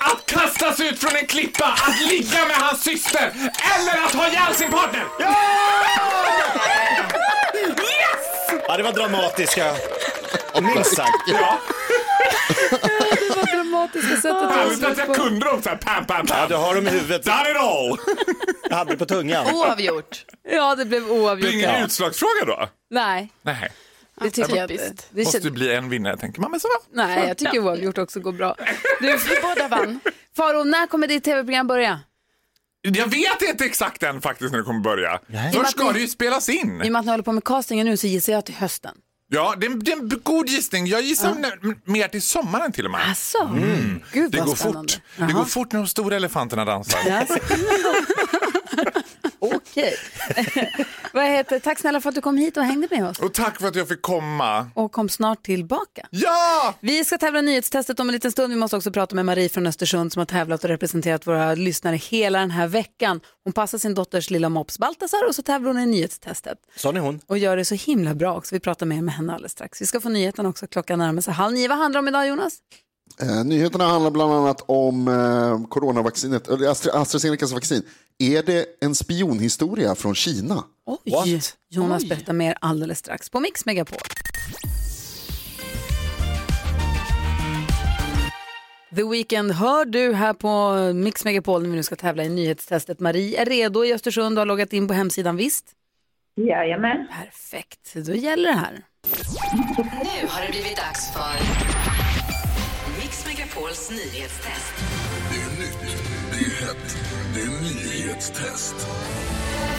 Att 0.00 0.26
kastas 0.26 0.80
ut 0.80 0.98
från 0.98 1.16
en 1.16 1.26
klippa, 1.26 1.64
att 1.66 2.10
ligga 2.10 2.44
med 2.48 2.56
hans 2.56 2.82
syster 2.82 3.32
eller 3.74 4.04
att 4.04 4.14
ha 4.14 4.28
ihjäl 4.28 4.54
sin 4.54 4.70
partner. 4.70 5.04
Ja, 8.68 8.76
det 8.76 8.82
var 8.82 8.92
dramatiska. 8.92 9.74
Minst 10.62 10.96
sagt. 10.96 11.10
Ja, 11.26 11.58
Det 13.92 13.98
var 13.98 14.08
dramatiska 14.08 14.16
sättet 14.16 14.42
att 14.42 14.54
härligt 14.56 14.84
att 14.84 14.94
slut 14.96 14.98
jag 15.08 15.16
kunde 15.16 15.46
dem 15.46 15.62
så 15.62 15.68
här, 15.68 15.76
pam, 15.76 16.04
pam, 16.06 16.26
Ja, 16.28 16.34
pam. 16.34 16.48
du 16.48 16.54
har 16.54 16.74
dem 16.74 16.86
i 16.86 16.90
huvudet. 16.90 17.24
Done 17.24 17.50
it 17.50 17.56
all! 17.56 17.98
Jag 18.70 18.76
hade 18.76 18.90
det 18.90 18.96
på 18.96 19.06
tungan. 19.06 19.54
Oavgjort. 19.54 20.24
Ja, 20.50 20.74
det 20.74 20.84
blev 20.84 21.04
Det 21.06 21.10
oavgjort. 21.10 21.48
blir 21.48 21.52
ingen 21.58 21.70
Ja. 21.78 21.84
utslagsfråga 21.84 22.44
då? 22.46 22.68
Nej, 22.90 23.32
Nej. 23.42 23.72
det 24.20 24.30
tycker 24.30 24.56
jag 24.56 24.70
inte. 24.70 24.94
Det 25.10 25.24
Måste 25.24 25.50
bli 25.50 25.74
en 25.74 25.88
vinnare 25.88 26.16
tänker 26.16 26.40
man. 26.40 26.50
Men 26.50 26.60
så 26.60 26.68
Nej, 26.92 27.28
jag 27.28 27.38
tycker 27.38 27.58
oavgjort 27.58 27.98
också 27.98 28.20
går 28.20 28.32
bra. 28.32 28.56
Du, 29.00 29.06
Vi 29.16 29.40
båda 29.42 29.68
vann. 29.68 30.00
Faro, 30.36 30.64
när 30.64 30.86
kommer 30.86 31.06
ditt 31.06 31.24
tv-program 31.24 31.66
börja? 31.66 32.00
Jag 32.82 33.06
vet 33.06 33.42
inte 33.42 33.64
exakt 33.64 34.02
än 34.02 34.20
faktiskt 34.20 34.50
när 34.52 34.58
det 34.58 34.64
kommer 34.64 34.80
börja. 34.80 35.20
Först 35.54 35.70
ska 35.70 35.92
det 35.92 36.00
ju 36.00 36.08
spelas 36.08 36.48
I 36.48 36.52
och 36.52 36.56
in. 36.64 36.76
med 36.92 36.96
att 36.96 37.04
ni 37.04 37.10
håller 37.10 37.24
på 37.24 37.32
med 37.32 37.44
castingen 37.44 37.86
nu 37.86 37.96
så 37.96 38.06
gissar 38.06 38.32
jag 38.32 38.44
till 38.46 38.54
hösten. 38.54 38.94
Ja, 39.34 39.54
det 39.58 39.66
är, 39.66 39.70
det 39.70 39.92
är 39.92 39.96
en 39.96 40.20
god 40.22 40.48
gissning. 40.48 40.86
Jag 40.86 41.02
gissar 41.02 41.34
nä- 41.34 41.74
mer 41.84 42.08
till 42.08 42.22
sommaren 42.22 42.72
till 42.72 42.84
och 42.84 42.90
med. 42.90 43.08
Alltså, 43.08 43.38
Gud 43.54 43.62
Mm. 43.62 44.00
Det 44.30 44.38
vad 44.38 44.46
går 44.46 44.54
spännande. 44.56 44.92
fort. 44.92 45.02
Det 45.28 45.32
går 45.32 45.44
fort 45.44 45.72
när 45.72 45.80
de 45.80 45.86
stora 45.86 46.16
elefanterna 46.16 46.64
dansar. 46.64 46.98
Okej. 49.38 49.94
Vad 51.12 51.24
heter, 51.24 51.58
tack 51.58 51.78
snälla 51.78 52.00
för 52.00 52.08
att 52.08 52.14
du 52.14 52.20
kom 52.20 52.36
hit 52.36 52.56
och 52.56 52.64
hängde 52.64 52.88
med 52.90 53.08
oss. 53.08 53.18
Och 53.18 53.34
tack 53.34 53.60
för 53.60 53.68
att 53.68 53.76
jag 53.76 53.88
fick 53.88 54.02
komma. 54.02 54.70
Och 54.74 54.92
kom 54.92 55.08
snart 55.08 55.42
tillbaka. 55.42 56.06
Ja! 56.10 56.74
Vi 56.80 57.04
ska 57.04 57.18
tävla 57.18 57.40
nyhetstestet 57.40 58.00
om 58.00 58.08
en 58.08 58.12
liten 58.12 58.32
stund. 58.32 58.52
Vi 58.52 58.58
måste 58.58 58.76
också 58.76 58.90
prata 58.90 59.14
med 59.14 59.24
Marie 59.24 59.48
från 59.48 59.66
Östersund 59.66 60.12
som 60.12 60.20
har 60.20 60.26
tävlat 60.26 60.64
och 60.64 60.70
representerat 60.70 61.26
våra 61.26 61.54
lyssnare 61.54 61.96
hela 61.96 62.38
den 62.38 62.50
här 62.50 62.66
veckan. 62.66 63.20
Hon 63.44 63.52
passar 63.52 63.78
sin 63.78 63.94
dotters 63.94 64.30
lilla 64.30 64.48
mops 64.48 64.78
Baltasar 64.78 65.28
och 65.28 65.34
så 65.34 65.42
tävlar 65.42 65.68
hon 65.72 65.82
i 65.82 65.86
nyhetstestet. 65.86 66.58
Sån 66.76 66.96
är 66.96 67.00
hon. 67.00 67.20
Och 67.26 67.38
gör 67.38 67.56
det 67.56 67.64
så 67.64 67.74
himla 67.74 68.14
bra 68.14 68.36
också. 68.36 68.54
Vi 68.54 68.60
pratar 68.60 68.86
mer 68.86 69.02
med 69.02 69.14
henne 69.14 69.32
alldeles 69.34 69.52
strax. 69.52 69.82
Vi 69.82 69.86
ska 69.86 70.00
få 70.00 70.08
nyheten 70.08 70.46
också. 70.46 70.66
Klockan 70.66 70.98
närmar 70.98 71.22
sig 71.22 71.34
halv 71.34 71.54
nio. 71.54 71.68
Vad 71.68 71.78
handlar 71.78 72.02
det 72.02 72.04
om 72.04 72.08
idag 72.08 72.28
Jonas? 72.28 72.58
Eh, 73.20 73.44
nyheterna 73.44 73.84
handlar 73.84 74.10
bland 74.10 74.32
annat 74.32 74.64
om 74.66 75.08
eh, 75.08 75.68
coronavaccinet, 75.68 76.48
eller 76.48 76.68
Astra, 76.68 77.00
AstraZenecas 77.00 77.52
vaccin. 77.52 77.82
Är 78.18 78.42
det 78.42 78.66
en 78.80 78.94
spionhistoria 78.94 79.94
från 79.94 80.14
Kina? 80.14 80.64
Oj, 80.86 81.40
Jonas 81.70 82.08
berättar 82.08 82.32
mer 82.32 82.56
alldeles 82.60 82.98
strax 82.98 83.30
på 83.30 83.40
Mix 83.40 83.66
Megapol. 83.66 83.98
The 88.96 89.04
Weeknd 89.04 89.52
hör 89.52 89.84
du 89.84 90.12
här 90.12 90.32
på 90.32 90.74
Mix 90.94 91.24
Megapol 91.24 91.62
när 91.62 91.70
vi 91.70 91.76
nu 91.76 91.82
ska 91.82 91.96
tävla 91.96 92.24
i 92.24 92.28
nyhetstestet. 92.28 93.00
Marie 93.00 93.40
är 93.40 93.44
redo 93.44 93.84
i 93.84 93.94
Östersund 93.94 94.38
och 94.38 94.40
har 94.40 94.46
loggat 94.46 94.72
in 94.72 94.88
på 94.88 94.94
hemsidan, 94.94 95.36
visst? 95.36 95.64
Jajamän. 96.36 97.06
Perfekt, 97.22 97.94
då 98.06 98.14
gäller 98.14 98.48
det 98.48 98.56
här. 98.56 98.84
Nu 100.22 100.28
har 100.28 100.46
det 100.46 100.50
blivit 100.50 100.76
dags 100.76 101.12
för 101.12 101.71
Megapols 103.62 103.90
nyhetstest. 103.90 104.74
Det 105.30 105.36
är 105.36 105.60
nytt, 105.60 105.96
det 106.30 106.36
är 106.36 106.66
hett, 106.66 106.96
det 107.34 107.40
är 107.40 107.62
nyhetstest. 107.62 108.74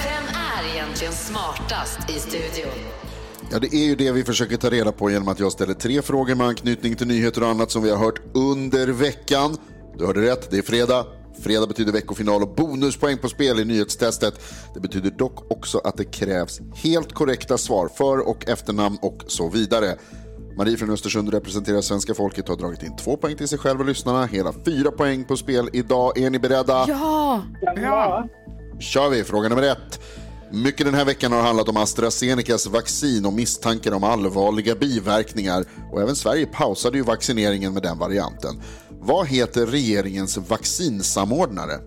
Vem 0.04 0.24
är 0.36 0.76
egentligen 0.76 1.14
smartast 1.14 2.10
i 2.10 2.20
studion? 2.20 2.72
Ja, 3.52 3.60
det 3.60 3.74
är 3.74 3.86
ju 3.86 3.96
det 3.96 4.12
vi 4.12 4.24
försöker 4.24 4.58
ta 4.58 4.70
reda 4.70 4.92
på 4.92 5.12
genom 5.12 5.28
att 5.28 5.40
jag 5.40 5.52
ställer 5.52 5.74
tre 5.74 6.02
frågor 6.02 6.36
med 6.36 6.48
anknytning 6.48 6.96
till 6.96 7.08
nyheter 7.08 7.44
och 7.44 7.50
annat 7.50 7.72
som 7.72 7.84
vi 7.84 7.90
har 7.90 7.98
hört 7.98 8.22
under 8.34 8.88
veckan. 8.88 9.58
Du 9.98 10.06
hörde 10.06 10.22
rätt, 10.22 10.52
det 10.52 10.58
är 10.58 10.62
fredag. 10.62 11.06
Fredag 11.42 11.68
betyder 11.68 11.92
veckofinal 11.92 12.42
och 12.42 12.56
bonuspoäng 12.56 13.18
på 13.18 13.30
spel 13.30 13.60
i 13.60 13.66
nyhetstestet. 13.66 14.34
Det 14.74 14.80
betyder 14.80 15.12
dock 15.12 15.52
också 15.52 15.78
att 15.78 15.98
det 15.98 16.06
krävs 16.06 16.60
helt 16.76 17.14
korrekta 17.14 17.58
svar, 17.58 17.88
för 17.98 18.28
och 18.28 18.50
efternamn 18.50 18.98
och 19.02 19.24
så 19.28 19.50
vidare. 19.50 19.98
Marie 20.58 20.78
från 20.78 20.90
Östersund 20.90 21.34
representerar 21.34 21.82
svenska 21.82 22.14
folket 22.14 22.50
och 22.50 22.56
har 22.56 22.62
dragit 22.62 22.84
in 22.84 22.96
två 22.96 23.18
poäng 23.18 23.36
till 23.36 23.48
sig 23.48 23.58
själv 23.60 23.80
och 23.80 23.86
lyssnarna. 23.86 24.26
Hela 24.26 24.54
fyra 24.66 24.92
poäng 24.92 25.24
på 25.24 25.38
spel 25.38 25.70
idag. 25.74 26.18
Är 26.18 26.30
ni 26.30 26.40
beredda? 26.40 26.86
Ja! 26.88 27.42
Ja. 27.76 28.28
kör 28.80 29.10
vi. 29.10 29.24
Fråga 29.24 29.50
nummer 29.50 29.64
ett. 29.64 30.00
Mycket 30.52 30.86
den 30.86 30.96
här 30.96 31.06
veckan 31.06 31.32
har 31.32 31.42
handlat 31.42 31.70
om 31.70 31.78
AstraZenecas 31.78 32.68
vaccin 32.68 33.26
och 33.26 33.34
misstankar 33.34 33.92
om 33.92 34.04
allvarliga 34.04 34.76
biverkningar. 34.76 35.66
Och 35.92 36.02
även 36.02 36.16
Sverige 36.16 36.46
pausade 36.46 36.98
ju 36.98 37.04
vaccineringen 37.04 37.74
med 37.74 37.84
den 37.84 38.00
varianten. 38.00 38.62
Vad 38.90 39.28
heter 39.28 39.66
regeringens 39.66 40.38
vaccinsamordnare? 40.38 41.80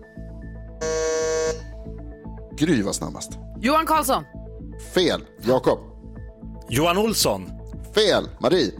Gry 2.57 2.81
var 2.81 2.93
snabbast. 2.93 3.31
Johan 3.61 3.85
Karlsson. 3.85 4.23
Fel. 4.93 5.21
Jakob. 5.41 5.79
Johan 6.69 6.97
Olsson. 6.97 7.56
Fel. 7.97 8.29
Marie. 8.39 8.71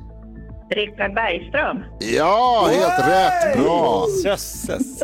Rickard 0.70 1.14
Bergström. 1.14 1.84
Ja, 2.00 2.70
helt 2.72 3.08
rätt. 3.08 3.64
Bra. 3.64 4.08
Jösses. 4.26 5.04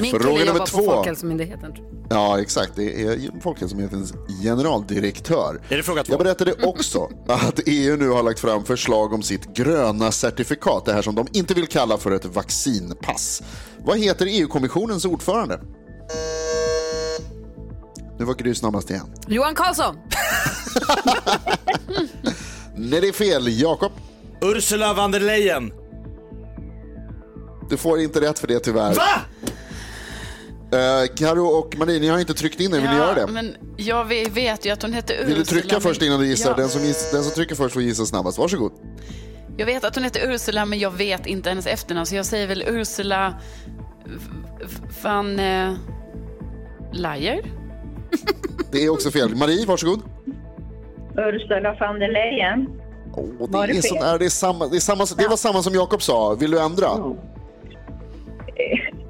Min 0.00 0.10
Fråga 0.10 0.24
nummer 0.26 0.46
jobbar 0.46 0.60
på 0.60 0.66
två. 0.66 0.82
Folkhälsomyndigheten. 0.82 1.72
Ja, 2.10 2.40
exakt. 2.40 2.72
Det 2.76 3.02
är 3.02 3.40
Folkhälsomyndighetens 3.40 4.12
generaldirektör. 4.42 5.60
Är 5.68 5.76
det 5.76 5.82
fråga 5.82 6.04
två? 6.04 6.12
Jag 6.12 6.18
berättade 6.20 6.52
också 6.62 7.08
att 7.28 7.60
EU 7.66 7.96
nu 7.96 8.08
har 8.08 8.22
lagt 8.22 8.40
fram 8.40 8.64
förslag 8.64 9.12
om 9.12 9.22
sitt 9.22 9.56
gröna 9.56 10.12
certifikat, 10.12 10.84
det 10.84 10.92
här 10.92 11.02
som 11.02 11.14
de 11.14 11.26
inte 11.32 11.54
vill 11.54 11.66
kalla 11.66 11.98
för 11.98 12.10
ett 12.10 12.24
vaccinpass. 12.24 13.42
Vad 13.78 13.98
heter 13.98 14.26
EU-kommissionens 14.30 15.04
ordförande? 15.04 15.60
Nu 18.18 18.24
var 18.24 18.34
Gry 18.34 18.54
snabbast 18.54 18.90
igen. 18.90 19.14
Johan 19.26 19.54
Karlsson. 19.54 19.96
Nej, 22.76 23.00
det 23.00 23.08
är 23.08 23.12
fel. 23.12 23.60
Jakob, 23.60 23.92
Ursula 24.40 24.94
von 24.94 25.10
der 25.10 25.20
Leyen. 25.20 25.72
du 27.70 27.76
får 27.76 28.00
inte 28.00 28.20
rätt 28.20 28.38
för 28.38 28.46
det 28.46 28.60
tyvärr. 28.60 28.94
Va? 28.94 29.08
Eh, 30.78 31.06
Karo 31.16 31.46
och 31.46 31.76
Marie, 31.78 32.00
ni 32.00 32.08
har 32.08 32.18
inte 32.18 32.34
tryckt 32.34 32.60
in 32.60 32.74
er. 32.74 32.80
Vill 32.80 32.90
ni 32.90 32.96
göra 32.96 33.14
det? 33.14 33.26
Men 33.32 33.56
jag 33.76 34.04
vet, 34.04 34.28
vet 34.32 34.66
ju 34.66 34.70
att 34.70 34.82
hon 34.82 34.92
heter 34.92 35.14
Ursula. 35.14 35.28
Vill 35.28 35.38
du 35.38 35.44
trycka 35.44 35.68
men- 35.72 35.80
först 35.80 36.02
innan 36.02 36.20
du 36.20 36.26
gissar? 36.26 36.50
Ja. 36.50 36.56
Den, 36.56 36.68
som 36.68 36.82
giss, 36.82 37.10
den 37.12 37.22
som 37.24 37.32
trycker 37.32 37.54
först 37.54 37.72
får 37.72 37.82
gissa 37.82 38.06
snabbast. 38.06 38.38
Varsågod. 38.38 38.72
Jag 39.56 39.66
vet 39.66 39.84
att 39.84 39.94
hon 39.94 40.04
heter 40.04 40.30
Ursula, 40.32 40.64
men 40.64 40.78
jag 40.78 40.90
vet 40.90 41.26
inte 41.26 41.48
hennes 41.48 41.66
efternamn. 41.66 42.06
Så 42.06 42.14
jag 42.14 42.26
säger 42.26 42.46
väl 42.46 42.64
Ursula 42.66 43.40
v- 44.04 44.12
v- 44.60 44.88
van 45.02 45.38
eh, 45.38 45.72
Leyer? 46.92 47.52
Det 48.72 48.84
är 48.84 48.88
också 48.88 49.10
fel. 49.10 49.34
Marie, 49.36 49.66
varsågod. 49.66 50.00
Ursula 51.16 51.76
von 51.80 51.98
der 52.00 52.12
Leyen. 52.12 52.68
Var 53.38 53.66
det, 53.66 53.72
det 53.72 53.78
är 53.78 53.82
fel? 53.82 53.98
sån, 53.98 54.02
är 54.08 54.18
det, 54.18 54.30
samma, 54.30 54.66
det, 54.66 54.76
är 54.76 54.80
samma, 54.80 55.04
det 55.16 55.28
var 55.28 55.36
samma 55.36 55.62
som 55.62 55.74
Jakob 55.74 56.02
sa. 56.02 56.34
Vill 56.34 56.50
du 56.50 56.60
ändra? 56.60 56.86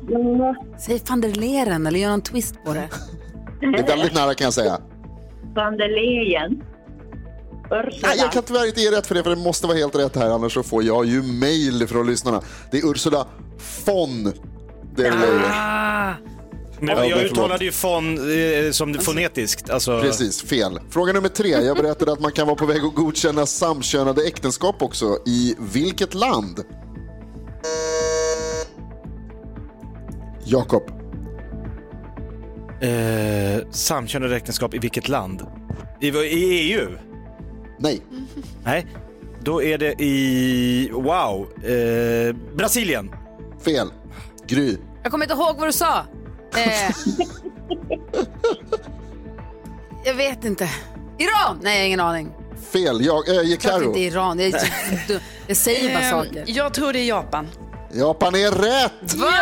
Ja, 0.08 0.54
Säg 0.78 1.00
van 1.08 1.20
der 1.20 1.28
Leren 1.28 1.86
eller 1.86 1.98
gör 1.98 2.10
någon 2.10 2.20
twist 2.22 2.54
på 2.64 2.74
det. 2.74 2.88
Det 3.60 3.66
är 3.66 3.86
väldigt 3.86 4.14
nära 4.14 4.34
kan 4.34 4.44
jag 4.44 4.54
säga. 4.54 4.78
von 5.54 5.76
der 5.76 5.88
Leyen. 5.88 6.62
Ursula. 7.70 8.08
Nej, 8.08 8.18
jag 8.18 8.32
kan 8.32 8.42
tyvärr 8.42 8.66
inte 8.66 8.80
ge 8.80 8.90
rätt 8.90 9.06
för 9.06 9.14
det, 9.14 9.22
för 9.22 9.30
det 9.30 9.36
måste 9.36 9.66
vara 9.66 9.76
helt 9.78 9.94
rätt 9.94 10.16
här, 10.16 10.30
annars 10.30 10.54
så 10.54 10.62
får 10.62 10.82
jag 10.84 11.06
ju 11.06 11.22
mail 11.22 11.86
från 11.88 12.06
lyssnarna. 12.06 12.40
Det 12.70 12.78
är 12.78 12.90
Ursula 12.90 13.26
von 13.86 14.24
der 14.96 15.10
Leyen. 15.10 15.50
Ah. 15.52 16.10
Ja, 16.10 16.14
är 16.88 17.04
jag 17.04 17.18
förlåt. 17.18 17.32
uttalade 17.32 17.64
ju 17.64 17.72
fon 17.72 18.18
eh, 18.18 18.70
som 18.70 18.94
fonetiskt. 18.94 19.70
Alltså, 19.70 20.00
Precis, 20.00 20.42
fel. 20.42 20.80
Fråga 20.90 21.12
nummer 21.12 21.28
tre. 21.28 21.48
Jag 21.48 21.76
berättade 21.76 22.12
att 22.12 22.20
man 22.20 22.32
kan 22.32 22.46
vara 22.46 22.56
på 22.56 22.66
väg 22.66 22.84
att 22.84 22.94
godkänna 22.94 23.46
samkönade 23.46 24.26
äktenskap 24.26 24.82
också. 24.82 25.18
I 25.26 25.54
vilket 25.58 26.14
land? 26.14 26.64
Jakob. 30.44 30.82
Eh, 32.80 33.68
samkönade 33.70 34.36
äktenskap 34.36 34.74
i 34.74 34.78
vilket 34.78 35.08
land? 35.08 35.46
I, 36.00 36.08
I 36.08 36.72
EU? 36.72 36.88
Nej. 37.78 38.00
Nej. 38.64 38.86
Då 39.40 39.62
är 39.62 39.78
det 39.78 40.02
i, 40.02 40.90
wow, 40.92 41.48
eh, 41.64 42.36
Brasilien. 42.56 43.10
Fel. 43.64 43.88
Gry. 44.46 44.76
Jag 45.02 45.12
kommer 45.12 45.24
inte 45.24 45.34
ihåg 45.34 45.56
vad 45.58 45.68
du 45.68 45.72
sa. 45.72 46.06
Eh. 46.56 46.94
jag 50.04 50.14
vet 50.14 50.44
inte. 50.44 50.70
Iran? 51.18 51.58
Nej, 51.62 51.74
jag 51.74 51.80
har 51.82 51.86
ingen 51.86 52.00
aning. 52.00 52.32
Fel. 52.72 53.04
Jag, 53.04 53.28
äh, 53.28 53.56
Klart 53.56 53.60
Karo. 53.74 53.84
inte 53.88 54.00
Iran. 54.00 54.38
Jag, 54.38 54.52
jag 55.46 55.56
säger 55.56 55.94
bara 55.94 56.02
Ehm, 56.04 56.10
saker. 56.10 56.44
Jag 56.46 56.74
tror 56.74 56.92
det 56.92 56.98
är 56.98 57.04
Japan. 57.04 57.48
Japan 57.92 58.34
är 58.34 58.50
rätt! 58.50 59.14
Va? 59.14 59.32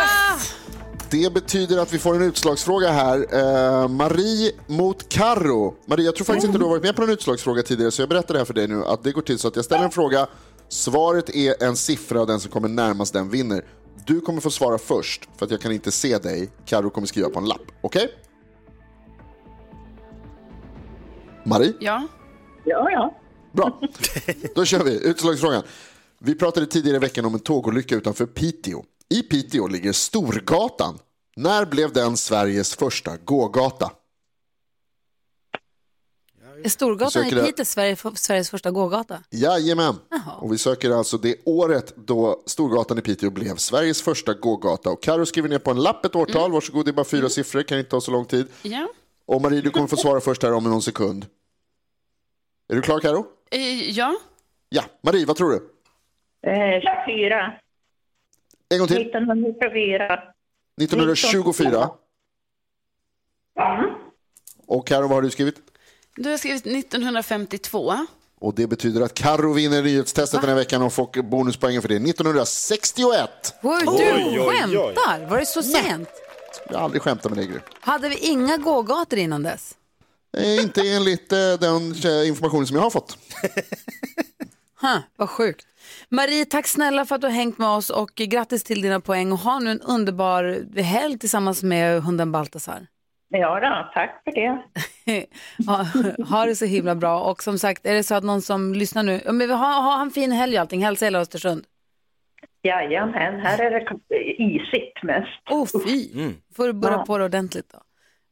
Det 1.09 1.33
betyder 1.33 1.77
att 1.77 1.93
vi 1.93 1.99
får 1.99 2.15
en 2.15 2.21
utslagsfråga 2.21 2.91
här. 2.91 3.25
Eh, 3.83 3.87
Marie 3.87 4.51
mot 4.67 5.09
Karo. 5.09 5.75
Marie, 5.85 6.05
jag 6.05 6.15
tror 6.15 6.25
faktiskt 6.25 6.45
inte 6.47 6.57
du 6.59 6.63
har 6.63 6.69
varit 6.69 6.83
med 6.83 6.95
på 6.95 7.03
en 7.03 7.09
utslagsfråga 7.09 7.63
tidigare, 7.63 7.91
så 7.91 8.01
jag 8.01 8.09
berättar 8.09 8.33
det 8.33 8.39
här 8.39 8.45
för 8.45 8.53
dig 8.53 8.67
nu. 8.67 8.83
Att 8.85 9.03
det 9.03 9.11
går 9.11 9.21
till 9.21 9.39
så 9.39 9.47
att 9.47 9.55
jag 9.55 9.65
ställer 9.65 9.83
en 9.83 9.91
fråga, 9.91 10.27
svaret 10.69 11.29
är 11.29 11.63
en 11.63 11.75
siffra 11.75 12.21
och 12.21 12.27
den 12.27 12.39
som 12.39 12.51
kommer 12.51 12.67
närmast 12.67 13.13
den 13.13 13.29
vinner. 13.29 13.65
Du 14.05 14.21
kommer 14.21 14.41
få 14.41 14.51
svara 14.51 14.77
först, 14.77 15.29
för 15.37 15.45
att 15.45 15.51
jag 15.51 15.61
kan 15.61 15.71
inte 15.71 15.91
se 15.91 16.17
dig. 16.17 16.49
Karo 16.65 16.89
kommer 16.89 17.07
skriva 17.07 17.29
på 17.29 17.39
en 17.39 17.45
lapp. 17.45 17.61
Okej? 17.81 18.07
Marie? 21.45 21.73
Ja. 21.79 22.07
Ja, 22.65 22.91
ja. 22.91 23.17
Bra. 23.51 23.79
Då 24.55 24.65
kör 24.65 24.83
vi. 24.83 25.09
Utslagsfrågan. 25.09 25.63
Vi 26.19 26.35
pratade 26.35 26.65
tidigare 26.65 26.97
i 26.97 26.99
veckan 26.99 27.25
om 27.25 27.33
en 27.33 27.39
tågolycka 27.39 27.95
utanför 27.95 28.25
Piteå. 28.25 28.83
I 29.09 29.21
Piteå 29.21 29.67
ligger 29.67 29.91
Storgatan. 29.91 30.99
När 31.35 31.65
blev 31.65 31.93
den 31.93 32.17
Sveriges 32.17 32.75
första 32.75 33.17
gågata? 33.17 33.91
Är 36.63 36.69
Storgatan 36.69 37.25
i 37.25 37.31
Piteå 37.31 37.65
Sverige, 37.65 37.95
Sveriges 38.15 38.49
första 38.49 38.71
gågata? 38.71 39.23
Jajamän. 39.29 39.95
Jaha. 40.09 40.35
Och 40.39 40.53
vi 40.53 40.57
söker 40.57 40.91
alltså 40.91 41.17
det 41.17 41.35
året 41.45 41.93
då 41.95 42.43
Storgatan 42.45 42.97
i 42.97 43.01
Piteå 43.01 43.29
blev 43.29 43.55
Sveriges 43.55 44.01
första 44.01 44.33
gågata. 44.33 44.89
Och 44.89 45.03
Karo 45.03 45.25
skriver 45.25 45.49
ner 45.49 45.59
på 45.59 45.71
en 45.71 45.83
lapp 45.83 46.05
ett 46.05 46.15
årtal. 46.15 46.51
Varsågod, 46.51 46.85
det 46.85 46.91
är 46.91 46.93
bara 46.93 47.05
fyra 47.05 47.29
siffror, 47.29 47.63
kan 47.63 47.77
inte 47.77 47.89
ta 47.89 48.01
så 48.01 48.11
lång 48.11 48.25
tid. 48.25 48.47
Ja. 48.61 48.87
Och 49.25 49.41
Marie, 49.41 49.61
du 49.61 49.69
kommer 49.69 49.87
få 49.87 49.97
svara 49.97 50.21
först 50.21 50.43
här 50.43 50.53
om 50.53 50.63
någon 50.63 50.81
sekund. 50.81 51.25
Är 52.69 52.75
du 52.75 52.81
klar 52.81 52.99
Karo? 52.99 53.25
Eh, 53.51 53.89
ja. 53.89 54.15
Ja. 54.69 54.83
Marie, 55.01 55.25
vad 55.25 55.35
tror 55.35 55.49
du? 55.51 55.55
Eh, 56.49 56.81
24. 57.07 57.53
En 58.69 58.79
gång 58.79 58.87
till. 58.87 58.97
1924. 59.01 60.19
1924. 60.81 61.89
Och 64.67 64.87
Karo, 64.87 65.01
vad 65.01 65.11
har 65.11 65.21
du 65.21 65.29
skrivit? 65.29 65.55
Du 66.15 66.29
har 66.29 66.37
skrivit 66.37 66.65
1952. 66.65 67.97
Och 68.39 68.53
det 68.55 68.67
betyder 68.67 69.01
att 69.01 69.13
Karo 69.13 69.53
vinner 69.53 69.83
nyhetstestet 69.83 70.41
den 70.41 70.49
här 70.49 70.55
veckan 70.57 70.81
och 70.81 70.93
får 70.93 71.21
bonuspoängen 71.23 71.81
för 71.81 71.89
det. 71.89 71.95
1961! 71.95 73.29
Oj, 73.61 73.81
du 73.85 73.89
Oj, 73.89 74.13
oj, 74.15 74.39
oj. 74.39 74.55
skämtar? 74.57 75.29
Var 75.29 75.37
det 75.37 75.45
så 75.45 75.63
sent? 75.63 76.09
Jag 76.69 76.77
har 76.77 76.83
aldrig 76.85 77.01
skämtat 77.01 77.31
med 77.31 77.37
dig, 77.39 77.47
Gry. 77.47 77.59
Hade 77.79 78.09
vi 78.09 78.17
inga 78.17 78.57
gågator 78.57 79.19
innan 79.19 79.43
dess? 79.43 79.75
Eh, 80.37 80.55
Inte 80.63 80.81
enligt 80.81 81.31
eh, 81.31 81.37
den 81.59 81.95
informationen 82.25 82.67
som 82.67 82.75
jag 82.75 82.83
har 82.83 82.89
fått. 82.89 83.17
Huh, 84.81 84.97
vad 85.15 85.29
sjukt. 85.29 85.65
Marie, 86.09 86.45
tack 86.45 86.67
snälla 86.67 87.05
för 87.05 87.15
att 87.15 87.21
du 87.21 87.27
har 87.27 87.31
hängt 87.33 87.57
med 87.57 87.67
oss 87.69 87.89
och 87.89 88.11
grattis 88.15 88.63
till 88.63 88.81
dina 88.81 88.99
poäng. 88.99 89.31
Och 89.31 89.37
ha 89.39 89.59
nu 89.59 89.71
en 89.71 89.81
underbar 89.81 90.65
helg 90.81 91.19
tillsammans 91.19 91.63
med 91.63 92.03
hunden 92.03 92.31
Baltasar. 92.31 92.87
Ja, 93.33 93.59
då, 93.59 93.91
tack 93.93 94.21
för 94.23 94.31
det. 94.31 94.61
ha, 95.67 95.85
ha 96.29 96.45
det 96.45 96.55
så 96.55 96.65
himla 96.65 96.95
bra. 96.95 97.19
Och 97.21 97.43
som 97.43 97.57
sagt, 97.59 97.85
är 97.85 97.93
det 97.93 98.03
så 98.03 98.15
att 98.15 98.23
någon 98.23 98.41
som 98.41 98.73
lyssnar 98.73 99.03
nu, 99.03 99.21
ja, 99.25 99.31
men 99.31 99.47
vi 99.47 99.53
har, 99.53 99.81
ha 99.81 100.01
en 100.01 100.11
fin 100.11 100.31
helg 100.31 100.55
och 100.55 100.61
allting. 100.61 100.83
Hälsa 100.83 101.05
hela 101.05 101.19
Östersund. 101.19 101.65
Jajamän, 102.63 103.39
här 103.39 103.59
är 103.61 103.71
det 103.71 103.85
isigt 104.43 105.03
mest. 105.03 105.49
Oh, 105.49 105.67
fy. 105.85 106.09
Får 106.55 106.67
du 106.67 106.73
börja 106.73 106.95
Ja. 106.97 107.05
på 107.05 107.17
det 107.17 107.25
ordentligt 107.25 107.69
då. 107.73 107.79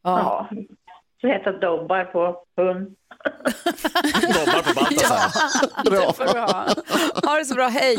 Ja. 0.04 0.20
Ja, 0.20 0.50
så 1.22 1.28
heter 1.28 1.52
dobbar 1.62 2.04
på 2.04 2.43
hund. 2.58 2.88
Dobbar 4.22 4.62
på 4.62 4.74
Baltasar. 4.80 5.84
Det 5.84 6.14
får 6.14 6.34
du 6.34 6.39
ha. 6.39 6.68
ha 7.32 7.38
det 7.39 7.45
så 7.45 7.56
bra, 7.56 7.68
hej. 7.68 7.97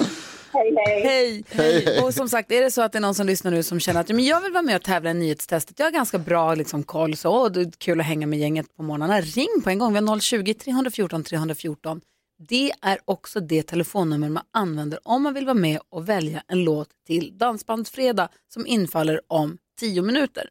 Hej, 0.53 0.77
hej. 0.87 1.03
Hej. 1.03 1.45
Hej, 1.51 1.85
hej. 1.85 2.03
Och 2.03 2.15
som 2.15 2.29
sagt, 2.29 2.53
är 2.53 2.63
det 2.63 2.71
så 2.71 2.83
att 2.83 2.93
det 2.93 2.99
är 2.99 3.01
någon 3.01 3.15
som 3.15 3.27
lyssnar 3.27 3.51
nu 3.51 3.63
som 3.63 3.81
känner 3.81 4.01
att 4.01 4.09
men 4.09 4.25
jag 4.25 4.41
vill 4.41 4.53
vara 4.53 4.63
med 4.63 4.77
och 4.77 4.83
tävla 4.83 5.11
i 5.11 5.15
nyhetstestet, 5.15 5.79
jag 5.79 5.87
har 5.87 5.91
ganska 5.91 6.19
bra 6.19 6.55
liksom, 6.55 6.83
koll, 6.83 7.17
så 7.17 7.33
och 7.33 7.53
det 7.53 7.61
är 7.61 7.71
kul 7.79 8.01
att 8.01 8.07
hänga 8.07 8.27
med 8.27 8.39
gänget 8.39 8.77
på 8.77 8.83
morgnarna. 8.83 9.21
Ring 9.21 9.63
på 9.65 9.71
en 9.71 9.79
gång, 9.79 9.93
vi 9.93 9.99
har 9.99 10.17
020-314 10.17 11.23
314. 11.25 12.01
Det 12.49 12.73
är 12.83 12.99
också 13.05 13.41
det 13.41 13.63
telefonnummer 13.63 14.29
man 14.29 14.43
använder 14.53 14.99
om 15.03 15.23
man 15.23 15.35
vill 15.35 15.47
vara 15.47 15.55
med 15.55 15.81
och 15.89 16.09
välja 16.09 16.43
en 16.49 16.65
låt 16.65 16.89
till 17.07 17.39
Dansbandsfredag 17.39 18.29
som 18.53 18.67
infaller 18.67 19.21
om 19.27 19.59
tio 19.81 20.03
minuter. 20.03 20.49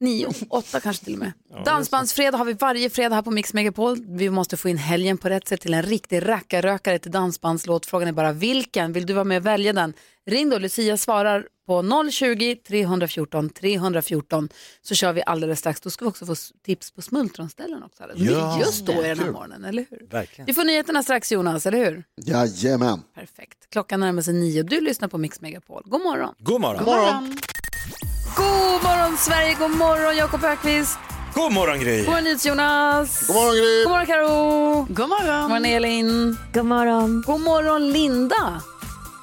Nio, 0.00 0.28
åtta 0.50 0.80
kanske 0.80 1.04
till 1.04 1.12
och 1.14 1.18
med. 1.18 1.32
Dansbandsfredag 1.64 2.38
har 2.38 2.44
vi 2.44 2.52
varje 2.52 2.90
fredag 2.90 3.14
här 3.14 3.22
på 3.22 3.30
Mix 3.30 3.54
Megapol. 3.54 3.98
Vi 4.08 4.30
måste 4.30 4.56
få 4.56 4.68
in 4.68 4.78
helgen 4.78 5.18
på 5.18 5.28
rätt 5.28 5.48
sätt 5.48 5.60
till 5.60 5.74
en 5.74 5.82
riktig 5.82 6.28
rackarrökare 6.28 6.98
till 6.98 7.10
dansbandslåt. 7.10 7.86
Frågan 7.86 8.08
är 8.08 8.12
bara 8.12 8.32
vilken. 8.32 8.92
Vill 8.92 9.06
du 9.06 9.12
vara 9.12 9.24
med 9.24 9.38
och 9.38 9.46
välja 9.46 9.72
den? 9.72 9.92
Ring 10.26 10.50
då, 10.50 10.58
Lucia 10.58 10.96
svarar 10.96 11.46
på 11.66 11.82
020-314 11.82 13.48
314 13.50 14.48
så 14.82 14.94
kör 14.94 15.12
vi 15.12 15.22
alldeles 15.26 15.58
strax. 15.58 15.80
Då 15.80 15.90
ska 15.90 16.04
vi 16.04 16.10
också 16.10 16.26
få 16.26 16.34
tips 16.64 16.90
på 16.90 17.02
smultronställen 17.02 17.82
också. 17.82 18.04
Det 18.16 18.24
är 18.24 18.30
Ja, 18.32 18.58
just 18.58 18.86
då 18.86 18.92
i 18.92 19.08
den 19.08 19.18
här 19.18 19.30
morgonen, 19.30 19.64
eller 19.64 19.86
hur? 19.90 20.06
Verkligen. 20.10 20.46
Vi 20.46 20.54
får 20.54 20.64
nyheterna 20.64 21.02
strax 21.02 21.32
Jonas, 21.32 21.66
eller 21.66 21.78
hur? 21.78 22.04
Jajamän. 22.16 23.02
Perfekt. 23.14 23.58
Klockan 23.70 24.00
närmar 24.00 24.22
sig 24.22 24.34
nio. 24.34 24.62
Du 24.62 24.80
lyssnar 24.80 25.08
på 25.08 25.18
Mix 25.18 25.40
Megapol. 25.40 25.82
God 25.86 26.02
morgon. 26.02 26.34
God 26.38 26.60
morgon. 26.60 26.84
God 26.84 26.86
morgon. 26.94 27.14
God 27.14 27.24
morgon 27.24 27.38
Sverige, 29.18 29.54
god 29.54 29.70
morgon 29.70 30.16
Jakob 30.16 30.44
Ökvist. 30.44 30.98
God 31.34 31.52
morgon 31.52 31.78
Gry. 31.80 32.04
God 32.04 32.14
morgon 32.14 32.38
Jonas. 32.44 33.26
God 33.26 33.36
morgon 33.36 33.54
Gry. 33.54 33.84
God 33.84 33.90
morgon 33.90 34.06
Karo. 34.06 34.86
God 34.88 35.08
morgon. 35.08 35.42
God 35.42 35.48
morgon 35.50 35.64
Elin. 35.64 36.36
God 36.52 36.64
morgon. 36.66 37.22
God 37.26 37.40
morgon 37.40 37.92
Linda. 37.92 38.62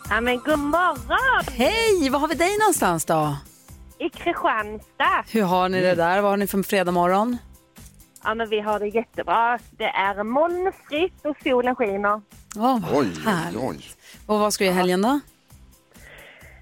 Ja, 0.09 0.21
men 0.21 0.37
god 0.39 0.59
morgon! 0.59 1.45
Hej, 1.51 2.09
var 2.09 2.19
har 2.19 2.27
vi 2.27 2.35
dig 2.35 2.57
någonstans 2.59 3.05
då? 3.05 3.35
I 3.99 4.09
Kristianstad. 4.09 5.23
Hur 5.31 5.41
har 5.43 5.69
ni 5.69 5.81
det 5.81 5.95
där? 5.95 6.21
Vad 6.21 6.31
har 6.31 6.37
ni 6.37 6.47
för 6.47 6.63
fredag 6.63 6.91
morgon? 6.91 7.37
Ja, 8.23 8.33
men 8.35 8.49
vi 8.49 8.59
har 8.59 8.79
det 8.79 8.87
jättebra. 8.87 9.59
Det 9.77 9.83
är 9.83 10.23
molnfritt 10.23 11.25
och 11.25 11.35
solen 11.43 11.75
skiner. 11.75 12.13
Oh, 12.55 12.79
vad 12.79 12.81
Oj, 12.93 13.07
härligt. 13.25 13.61
oj. 13.61 13.85
Och 14.25 14.39
vad 14.39 14.53
ska 14.53 14.63
du 14.63 14.65
göra 14.65 14.75
i 14.75 14.77
helgen 14.77 15.01
då? 15.01 15.19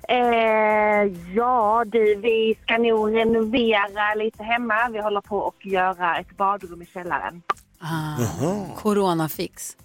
Eh, 0.07 1.11
ja, 1.35 1.83
du, 1.87 2.15
vi 2.15 2.57
ska 2.63 2.77
nog 2.77 3.15
renovera 3.15 4.13
lite 4.15 4.43
hemma. 4.43 4.89
Vi 4.91 5.01
håller 5.01 5.21
på 5.21 5.47
att 5.47 5.65
göra 5.65 6.19
ett 6.19 6.37
badrum 6.37 6.81
i 6.81 6.85
källaren. 6.85 7.41
Ah, 7.79 8.75
coronafix. 8.75 9.77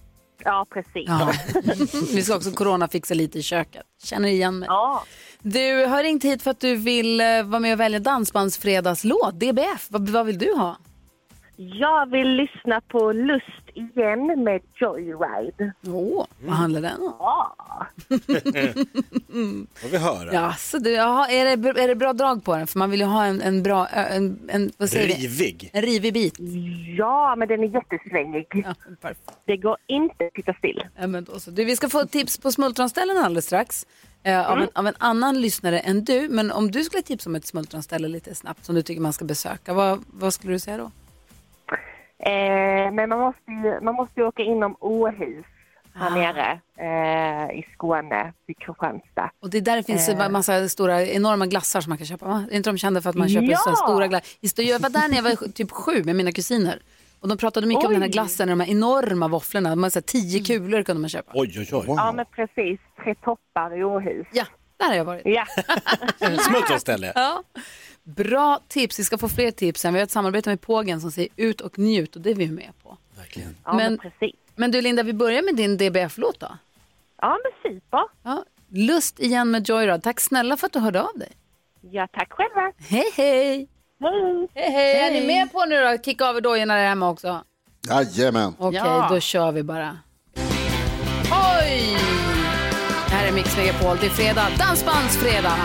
Ja, 0.45 0.67
precis. 0.71 1.09
Ja. 1.09 1.33
vi 2.15 2.23
ska 2.23 2.37
också 2.37 2.51
coronafixa 2.51 3.15
lite 3.15 3.39
i 3.39 3.43
köket. 3.43 3.83
Känner 4.03 4.29
igen 4.29 4.59
mig. 4.59 4.67
Ja. 4.67 5.03
Du 5.43 5.87
har 5.87 6.03
ringt 6.03 6.25
hit 6.25 6.43
för 6.43 6.51
att 6.51 6.61
du 6.61 6.77
vill 6.77 7.21
eh, 7.21 7.27
vara 7.43 7.61
med 7.61 7.73
och 7.73 7.81
välja 7.81 7.99
Dansbandsfredagslåt, 7.99 9.35
DBF. 9.35 9.87
Vad, 9.89 10.09
vad 10.09 10.27
vill 10.27 10.39
du 10.39 10.55
ha? 10.55 10.77
Jag 11.57 12.11
vill 12.11 12.29
lyssna 12.29 12.81
på 12.81 13.13
Lust 13.13 13.67
igen 13.75 14.45
med 14.45 14.61
Joyride. 14.75 15.73
Åh, 15.87 16.27
vad 16.45 16.57
handlar 16.57 16.81
den 16.81 17.03
om? 17.03 17.15
Ja. 17.19 17.57
Får 19.75 19.89
vi 19.89 19.99
höra. 19.99 20.33
Ja, 20.33 20.53
så 20.53 20.79
du, 20.79 20.91
jaha, 20.91 21.29
är, 21.29 21.57
det, 21.57 21.83
är 21.83 21.89
det 21.89 21.95
bra 21.95 22.13
drag 22.13 22.45
på 22.45 22.57
den? 22.57 22.67
För 22.67 22.79
man 22.79 22.91
vill 22.91 23.01
ju 23.01 23.07
ha 23.07 23.25
en, 23.25 23.41
en 23.41 23.63
bra, 23.63 23.87
en, 23.87 24.39
en, 24.49 24.73
vad 24.79 24.91
säger 24.91 25.07
vi? 25.07 25.15
Rivig. 25.15 25.71
En 25.73 25.83
rivig 25.83 26.15
bit. 26.15 26.35
ja, 26.99 27.35
men 27.39 27.49
den 27.49 27.61
är 27.61 27.69
jättesvängig. 27.75 28.47
Ja, 28.51 28.75
perfekt. 29.01 29.31
Det 29.45 29.57
går 29.57 29.77
inte 29.87 30.27
att 30.27 30.35
sitta 30.35 30.55
still. 30.55 30.85
Ja, 30.97 31.07
men 31.07 31.25
då 31.25 31.41
så. 31.41 31.51
Du, 31.51 31.65
vi 31.65 31.77
ska 31.77 31.89
få 31.89 32.07
tips 32.07 32.39
på 32.39 32.53
smultronställen 32.53 33.17
alldeles 33.17 33.47
strax. 33.47 33.87
Eh, 34.23 34.51
av, 34.51 34.59
en, 34.59 34.69
av 34.75 34.87
en 34.87 34.95
annan 34.99 35.41
lyssnare 35.41 35.79
än 35.79 36.05
du. 36.05 36.29
Men 36.29 36.53
om 36.53 36.71
du 36.71 36.85
skulle 36.85 37.03
tipsa 37.03 37.31
om 37.31 37.37
ett 37.37 37.47
smultronställe 37.47 38.09
lite 38.09 38.35
snabbt 38.35 38.65
som 38.65 38.75
du 38.75 38.83
tycker 38.83 39.01
man 39.01 39.13
ska 39.13 39.25
besöka, 39.25 39.75
vad, 39.75 40.05
vad 40.07 40.35
skulle 40.35 40.53
du 40.53 40.59
säga 40.59 40.77
då? 40.77 40.91
Eh, 42.19 42.93
men 42.93 43.09
man 43.09 43.19
måste, 43.19 43.51
ju, 43.51 43.81
man 43.83 43.95
måste 43.95 44.21
ju 44.21 44.27
åka 44.27 44.43
inom 44.43 44.77
Åhus 44.81 45.47
här 45.95 46.11
nere 46.11 46.61
eh, 46.79 47.59
i 47.59 47.67
Skåne, 47.75 48.33
vid 48.47 48.59
Kristianstad. 48.59 49.31
Och 49.41 49.51
det 49.51 49.59
är 49.59 49.63
där 49.63 49.77
det 49.77 49.83
finns 49.83 50.09
Eh. 50.09 50.21
en 50.27 50.33
massa 50.33 50.69
stora, 50.69 51.03
enorma 51.07 51.47
glassar 51.47 51.81
som 51.81 51.91
man 51.91 51.99
kan 51.99 52.07
köpa. 52.07 52.27
Va? 52.27 52.45
Är 52.51 52.57
inte 52.57 52.71
de 52.71 52.79
kända 52.79 53.03
för 53.03 53.11
att 53.11 53.17
man 53.17 53.29
köper 53.29 53.47
Ja! 53.51 53.57
så 53.59 53.77
stora 53.77 54.07
glassar? 54.07 54.63
Jag 54.63 54.79
var 54.81 54.91
där 54.91 55.09
när 55.09 55.17
jag 55.17 55.23
var 55.23 55.53
typ 55.53 55.71
sju 55.71 56.05
med 56.05 56.17
mina 56.17 56.33
kusiner. 56.33 56.79
Och 57.21 57.29
de 57.29 57.39
pratade 57.39 57.67
mycket 57.67 57.85
om 57.85 57.93
den 57.93 58.03
här 58.03 58.09
Oj. 58.09 58.13
glassen, 58.13 58.49
de 58.49 58.61
här 58.61 58.71
enorma 58.71 59.29
våfflorna. 59.29 59.71
De 59.71 59.83
har 59.83 59.91
så 59.91 59.97
här 59.99 60.03
tio 60.03 60.41
kulor 60.45 60.83
kunde 60.83 61.01
man 61.01 61.09
köpa. 61.11 61.33
Oj, 61.35 61.55
oj, 61.59 61.69
oj. 61.73 61.85
Ja, 61.87 62.13
men 62.13 62.27
precis. 62.37 62.81
Tre 63.05 63.15
toppar 63.15 63.79
i 63.79 63.85
Åhus. 63.85 64.27
Ja, 64.33 64.45
där 64.77 64.87
har 64.89 64.95
jag 64.95 65.05
varit. 65.05 65.23
Ja. 65.25 65.45
Smultronställe. 66.39 67.13
Ja. 67.15 67.43
Bra 68.07 68.61
tips, 68.69 68.99
vi 68.99 69.05
ska 69.05 69.19
få 69.19 69.29
fler 69.29 69.51
tips 69.51 69.81
sen. 69.81 69.95
Vi 69.95 70.01
har 70.01 70.05
ett 70.05 70.11
samarbete 70.11 70.51
med 70.51 70.61
Pågen 70.61 71.01
som 71.01 71.11
säger 71.11 71.29
ut 71.37 71.61
och 71.61 71.79
njut 71.79 72.17
och 72.17 72.23
det 72.23 72.31
är 72.31 72.35
vi 72.35 72.47
med 72.51 72.71
på. 72.83 72.97
Verkligen. 73.17 73.57
Ja, 73.65 73.73
men, 73.73 73.93
Men- 73.93 73.99
precis. 73.99 74.37
Men 74.57 74.71
du 74.71 74.81
Linda, 74.81 75.03
vi 75.03 75.13
börjar 75.13 75.43
med 75.43 75.57
din 75.57 75.77
DBF-låt 75.77 76.41
då. 76.41 76.59
Ja, 77.21 77.39
men 77.43 77.73
super. 77.73 78.01
Ja. 78.23 78.45
Lust 78.69 79.21
igen 79.21 79.51
med 79.51 79.69
Joyride. 79.69 80.01
Tack 80.01 80.21
snälla 80.21 80.57
för 80.57 80.67
att 80.67 80.73
du 80.73 80.79
hörde 80.79 81.03
av 81.03 81.19
dig. 81.19 81.33
Ja, 81.91 82.09
tack 82.13 82.33
själva. 82.33 82.73
Hej 82.79 83.11
hej! 83.17 83.69
Hej! 84.01 84.49
Hej 84.55 84.71
hej! 84.73 84.97
Är 85.17 85.21
ni 85.21 85.27
med 85.27 85.53
på 85.53 85.65
nu 85.65 85.81
då? 85.81 85.99
Kicka 86.05 86.27
av 86.29 86.37
er 86.37 86.41
dojorna 86.41 86.75
där 86.75 86.89
hemma 86.89 87.11
också. 87.11 87.45
Jajamän. 87.91 88.55
Okej, 88.59 88.81
Ja. 88.85 89.07
då 89.11 89.21
kör 89.21 89.53
vi 89.53 89.63
bara. 89.63 89.99
Oj! 91.61 91.97
Det 93.09 93.15
här 93.15 93.29
är 93.29 93.33
Mix 93.33 93.57
Megapol. 93.57 93.97
Det 94.01 94.07
är 94.07 94.11
fredag. 94.11 94.49
Dansbandsfredag! 94.59 95.59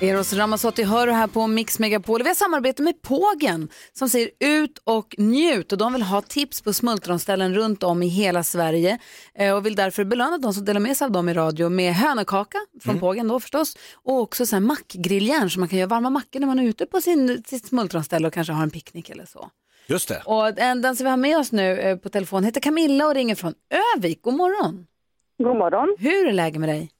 Eros 0.00 0.32
Ramazzotti 0.32 0.82
hör 0.82 1.06
du 1.06 1.12
här 1.12 1.26
på 1.26 1.46
Mix 1.46 1.78
Megapol. 1.78 2.22
Vi 2.22 2.28
har 2.28 2.34
samarbete 2.34 2.82
med 2.82 3.02
Pågen 3.02 3.68
som 3.92 4.08
säger 4.08 4.30
ut 4.40 4.78
och 4.84 5.14
njut 5.18 5.72
och 5.72 5.78
de 5.78 5.92
vill 5.92 6.02
ha 6.02 6.22
tips 6.22 6.62
på 6.62 6.72
smultronställen 6.72 7.54
runt 7.54 7.82
om 7.82 8.02
i 8.02 8.08
hela 8.08 8.42
Sverige 8.42 8.98
eh, 9.34 9.54
och 9.54 9.66
vill 9.66 9.74
därför 9.74 10.04
belöna 10.04 10.38
de 10.38 10.54
som 10.54 10.64
delar 10.64 10.80
med 10.80 10.96
sig 10.96 11.04
av 11.04 11.10
dem 11.10 11.28
i 11.28 11.34
radio 11.34 11.68
med 11.68 11.94
hönökaka 11.94 12.58
från 12.80 12.98
Pågen 13.00 13.28
då 13.28 13.40
förstås 13.40 13.76
och 13.94 14.20
också 14.20 14.46
så 14.46 14.56
här 14.56 14.60
mackgrilljärn 14.60 15.50
så 15.50 15.60
man 15.60 15.68
kan 15.68 15.78
göra 15.78 15.88
varma 15.88 16.10
mackor 16.10 16.40
när 16.40 16.46
man 16.46 16.58
är 16.58 16.64
ute 16.64 16.86
på 16.86 17.00
sin, 17.00 17.42
sitt 17.46 17.66
smultronställe 17.66 18.26
och 18.26 18.34
kanske 18.34 18.52
har 18.52 18.62
en 18.62 18.70
picknick 18.70 19.10
eller 19.10 19.26
så. 19.26 19.50
Just 19.86 20.08
det. 20.08 20.22
Och 20.24 20.58
en, 20.58 20.82
den 20.82 20.96
som 20.96 21.04
vi 21.04 21.10
har 21.10 21.16
med 21.16 21.38
oss 21.38 21.52
nu 21.52 21.78
eh, 21.78 21.96
på 21.96 22.08
telefon 22.08 22.44
heter 22.44 22.60
Camilla 22.60 23.06
och 23.06 23.14
ringer 23.14 23.34
från 23.34 23.54
Övik. 23.96 24.22
God 24.22 24.34
morgon! 24.34 24.86
God 25.38 25.56
morgon. 25.56 25.96
Hur 25.98 26.26
är 26.26 26.32
läget 26.32 26.60
med 26.60 26.68
dig? 26.68 26.90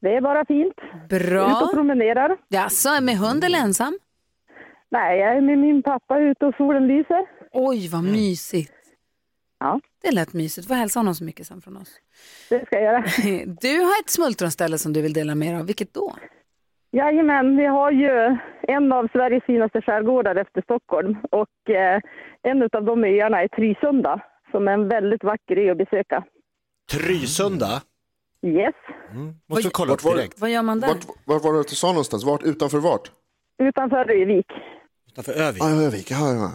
Det 0.00 0.16
är 0.16 0.20
bara 0.20 0.44
fint. 0.44 0.74
Bra. 1.08 1.50
Ut 1.50 1.62
och 1.62 1.72
promenerar. 1.74 2.36
Jaså, 2.48 3.00
med 3.02 3.16
hund 3.16 3.44
eller 3.44 3.58
ensam? 3.58 3.98
Nej, 4.88 5.18
jag 5.20 5.36
är 5.36 5.40
med 5.40 5.58
min 5.58 5.82
pappa 5.82 6.18
ute 6.18 6.46
och 6.46 6.54
solen 6.56 6.86
lyser. 6.86 7.26
Oj, 7.52 7.88
vad 7.88 8.04
mysigt. 8.04 8.72
Ja. 9.58 9.80
Det 10.02 10.10
lät 10.10 10.32
mysigt. 10.32 10.68
Får 10.68 10.74
hälsa 10.74 10.98
honom 11.00 11.14
så 11.14 11.24
mycket 11.24 11.46
sen 11.46 11.60
från 11.60 11.76
oss. 11.76 12.00
Det 12.50 12.66
ska 12.66 12.76
jag 12.80 12.84
göra. 12.84 13.04
Du 13.60 13.80
har 13.80 14.00
ett 14.00 14.10
smultronställe 14.10 14.78
som 14.78 14.92
du 14.92 15.02
vill 15.02 15.12
dela 15.12 15.34
med 15.34 15.48
dig 15.48 15.60
av. 15.60 15.66
Vilket 15.66 15.94
då? 15.94 16.16
Jajamän, 16.90 17.56
vi 17.56 17.66
har 17.66 17.90
ju 17.90 18.36
en 18.62 18.92
av 18.92 19.08
Sveriges 19.12 19.44
finaste 19.44 19.82
skärgårdar 19.82 20.36
efter 20.36 20.62
Stockholm 20.62 21.16
och 21.30 21.70
eh, 21.70 22.00
en 22.42 22.62
av 22.62 22.84
de 22.84 23.04
öarna 23.04 23.42
är 23.42 23.48
Trysunda 23.48 24.20
som 24.50 24.68
är 24.68 24.72
en 24.72 24.88
väldigt 24.88 25.24
vacker 25.24 25.56
ö 25.56 25.70
att 25.70 25.78
besöka. 25.78 26.24
Trysunda. 26.92 27.82
Yes, 28.46 28.74
Måste 29.48 29.68
vi 29.68 29.70
kolla 29.72 29.92
upp 29.92 30.02
direkt. 30.02 30.40
Vad 30.40 30.50
gör 30.50 30.62
man 30.62 30.80
där? 30.80 30.88
Vart, 30.88 31.06
vart 31.24 31.44
var 31.44 31.52
det 31.52 31.60
att 31.60 31.68
du 31.68 31.74
sa 31.74 31.88
någonstans? 31.88 32.24
Vart? 32.24 32.42
Utanför 32.42 32.78
vart? 32.78 33.10
utanför 33.62 34.10
Övik. 34.10 34.46
Utanför 35.12 35.32
Övik. 35.32 35.62
Ja, 35.62 35.70
Övik. 35.86 36.10
Ja, 36.10 36.32
ja. 36.34 36.50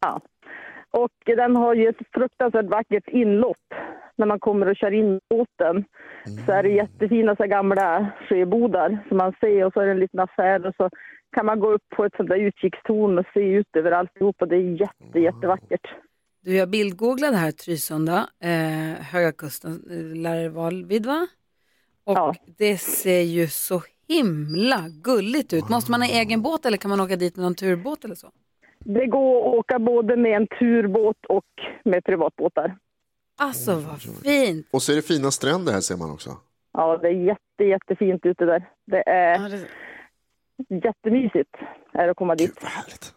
Ja. 0.00 0.20
Och 0.90 1.10
den 1.26 1.56
har 1.56 1.74
ju 1.74 1.88
ett 1.88 1.96
fruktansvärt 2.14 2.66
vackert 2.66 3.08
inlopp. 3.08 3.74
När 4.16 4.26
man 4.26 4.40
kommer 4.40 4.68
och 4.68 4.76
kör 4.76 4.90
in 4.94 5.20
båten 5.30 5.84
så 6.46 6.52
är 6.52 6.62
det 6.62 6.68
jättefina 6.68 7.36
så 7.36 7.44
gamla 7.46 8.06
sjöbodar 8.28 8.98
som 9.08 9.16
man 9.16 9.32
ser 9.40 9.64
och 9.64 9.72
så 9.72 9.80
är 9.80 9.86
det 9.86 9.92
en 9.92 10.00
liten 10.00 10.20
affär 10.20 10.66
och 10.66 10.74
så 10.76 10.90
kan 11.36 11.46
man 11.46 11.60
gå 11.60 11.72
upp 11.72 11.88
på 11.96 12.04
ett 12.04 12.16
sånt 12.16 12.28
där 12.28 12.36
utkikstorn 12.36 13.18
och 13.18 13.26
se 13.34 13.40
ut 13.40 13.76
över 13.76 13.92
alltihop 13.92 14.36
och 14.42 14.48
det 14.48 14.56
är 14.56 14.80
jätte, 14.80 15.20
jättevackert. 15.20 15.86
Du, 16.48 16.56
jag 16.56 16.68
bildgooglade 16.70 17.36
här 17.36 17.50
Trysunda, 17.50 18.28
eh, 18.42 19.02
Höga 19.04 19.32
Kusten, 19.32 19.82
eh, 19.90 20.16
lär 20.22 20.42
det 20.42 20.48
vara 20.48 20.70
vid 20.70 21.06
va? 21.06 21.26
Och 22.04 22.16
Ja. 22.16 22.34
det 22.58 22.78
ser 22.78 23.20
ju 23.20 23.48
så 23.48 23.82
himla 24.08 24.84
gulligt 24.88 25.52
ut. 25.52 25.68
Måste 25.68 25.90
man 25.90 26.02
ha 26.02 26.08
egen 26.08 26.42
båt 26.42 26.66
eller 26.66 26.76
kan 26.76 26.88
man 26.88 27.00
åka 27.00 27.16
dit 27.16 27.36
med 27.36 27.42
någon 27.44 27.54
turbåt 27.54 28.04
eller 28.04 28.14
så? 28.14 28.30
Det 28.78 29.06
går 29.06 29.38
att 29.48 29.54
åka 29.58 29.78
både 29.78 30.16
med 30.16 30.36
en 30.36 30.46
turbåt 30.46 31.24
och 31.28 31.44
med 31.84 32.04
privatbåtar. 32.04 32.76
Alltså 33.38 33.74
vad 33.74 34.02
fint! 34.02 34.66
Och 34.70 34.82
så 34.82 34.92
är 34.92 34.96
det 34.96 35.02
fina 35.02 35.30
stränder 35.30 35.72
här 35.72 35.80
ser 35.80 35.96
man 35.96 36.10
också. 36.10 36.30
Ja, 36.72 36.96
det 37.02 37.08
är 37.08 37.12
jätte, 37.12 37.64
jättefint 37.64 38.26
ute 38.26 38.44
där. 38.44 38.68
Det 38.86 39.02
är 39.08 39.42
Ja, 39.42 39.48
det- 39.48 39.66
jättemysigt 40.84 41.54
är 41.92 42.08
att 42.08 42.16
komma 42.16 42.34
dit. 42.34 42.60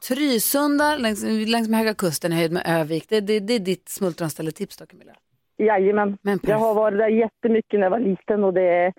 Trysunda 0.08 0.96
längs, 0.96 1.24
längs 1.48 1.70
med 1.70 1.80
Höga 1.80 1.94
Kusten 1.94 2.32
i 2.32 2.36
höjd 2.36 2.52
med 2.52 2.64
Övik. 2.66 3.10
Det, 3.10 3.22
det, 3.22 3.40
det 3.40 3.54
är 3.54 3.60
ditt 3.60 3.90
smultronställe-tips 3.90 4.78
då 4.78 4.86
Camilla? 4.86 5.14
Jajamän. 5.58 6.18
Men. 6.22 6.40
Jag 6.44 6.58
har 6.58 6.74
varit 6.74 6.98
där 6.98 7.08
jättemycket 7.08 7.80
när 7.80 7.86
jag 7.86 7.92
var 7.92 8.00
liten 8.00 8.44
och 8.44 8.54
det 8.54 8.94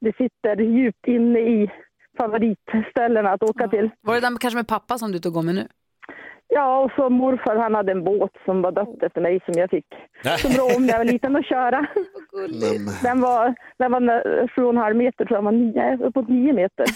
det 0.00 0.16
sitter 0.16 0.56
djupt 0.62 1.06
inne 1.06 1.38
i 1.38 1.70
favoritställena 2.18 3.30
att 3.30 3.42
åka 3.42 3.68
till. 3.68 3.90
Var 4.00 4.14
det 4.14 4.20
den 4.20 4.38
kanske 4.38 4.56
med 4.56 4.68
pappa 4.68 4.98
som 4.98 5.12
du 5.12 5.18
tog 5.18 5.44
med 5.44 5.54
nu? 5.54 5.68
Ja, 6.48 6.78
och 6.78 6.90
så 6.96 7.10
morfar 7.10 7.56
han 7.56 7.74
hade 7.74 7.92
en 7.92 8.04
båt 8.04 8.30
som 8.44 8.62
var 8.62 8.72
döpt 8.72 9.02
efter 9.02 9.20
mig 9.20 9.40
som 9.44 9.54
jag 9.60 9.70
fick 9.70 9.86
så 10.38 10.48
bra 10.48 10.76
om 10.76 10.86
när 10.86 10.92
jag 10.92 10.98
var 10.98 11.04
liten 11.04 11.36
att 11.36 11.46
köra. 11.46 11.80
Den 13.02 13.20
var, 13.20 13.54
den 13.78 13.92
var 13.92 14.48
sju 14.48 14.62
och 14.62 14.70
en 14.70 14.76
halv 14.76 14.96
meter 14.96 15.24
tror 15.24 15.36
jag, 15.36 15.44
den 15.44 15.44
var 15.44 15.52
nio, 15.52 16.06
uppåt 16.06 16.28
nio 16.28 16.52
meter. 16.52 16.86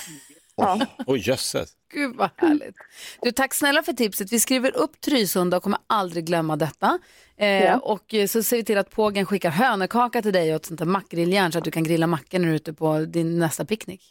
Ja. 0.61 0.87
Oj, 1.07 1.19
jösses. 1.29 1.73
Gud 1.93 2.17
vad 2.17 2.31
härligt. 2.37 2.75
Du, 3.23 3.31
tack 3.33 3.55
snälla 3.55 3.83
för 3.83 3.93
tipset. 3.93 4.33
Vi 4.33 4.41
skriver 4.41 4.77
upp 4.77 5.01
Trysunda 5.01 5.57
och 5.57 5.63
kommer 5.63 5.79
aldrig 5.87 6.25
glömma 6.27 6.57
detta. 6.57 6.99
Eh, 7.37 7.65
Ja. 7.65 7.79
Och 7.79 8.15
eh, 8.15 8.27
så 8.27 8.43
ser 8.43 8.57
vi 8.57 8.65
till 8.65 8.79
att 8.79 8.91
pågen 8.91 9.27
skickar 9.27 9.51
hönökaka 9.51 10.23
till 10.23 10.33
dig 10.33 10.51
och 10.51 10.57
ett 10.57 10.67
sånt 10.67 10.79
där 10.79 10.87
mackgrilljärn 10.87 11.53
så 11.53 11.59
att 11.59 11.65
du 11.65 11.71
kan 11.71 11.83
grilla 11.85 12.07
mackor 12.07 12.39
när 12.39 12.47
du 12.47 12.51
är 12.53 12.57
ute 12.57 12.73
på 12.73 12.99
din 12.99 13.39
nästa 13.39 13.65
picknick. 13.65 14.03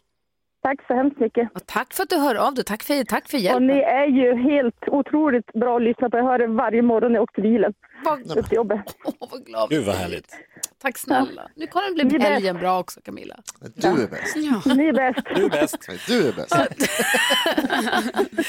Tack 0.64 0.80
så 0.88 0.93
hemskt 0.93 1.20
mycket. 1.20 1.50
Och 1.56 1.66
tack 1.66 1.93
för 1.93 2.04
att 2.04 2.10
du 2.10 2.16
hör 2.16 2.36
av 2.36 2.54
dig. 2.54 2.64
Tack 2.66 2.84
för, 2.84 3.04
tack 3.04 3.30
för 3.30 3.38
Och 3.38 3.41
hjälpen. 3.41 3.68
ni 3.68 3.80
är 3.80 4.08
ju 4.08 4.52
helt 4.52 4.76
otroligt 4.88 5.45
bra 5.54 5.76
att 5.76 5.82
lyssna 5.82 6.10
på. 6.10 6.18
Jag 6.18 6.24
hör 6.24 6.41
er 6.41 6.47
varje 6.47 6.82
morgon 6.82 7.12
när 7.12 7.18
jag 7.20 7.24
åker 7.24 7.34
till 7.34 7.43
bilen. 7.52 7.74
Upp 8.38 8.50
till 8.50 8.56
jobbet. 8.56 8.80
vad 9.32 9.45
glad 9.45 9.70
Gud 9.70 9.86
vad 9.86 9.95
härligt. 9.95 10.36
Tack 10.82 10.98
snälla. 10.98 11.50
Nu 11.56 11.68
kommer 11.68 11.98
det 11.98 12.06
bli 12.06 12.20
helgen 12.20 12.58
bra 12.58 12.80
också 12.80 13.02
Camilla. 13.02 13.36
Du 13.76 13.88
är 13.88 14.08
bäst. 14.08 14.36
Ni 14.76 14.88
är 14.88 14.94
bäst. 14.94 15.28
Du 15.36 15.46
är 15.46 15.50
bäst. 15.50 15.78
Du 16.08 16.28
är 16.28 16.34
bäst. 16.34 16.56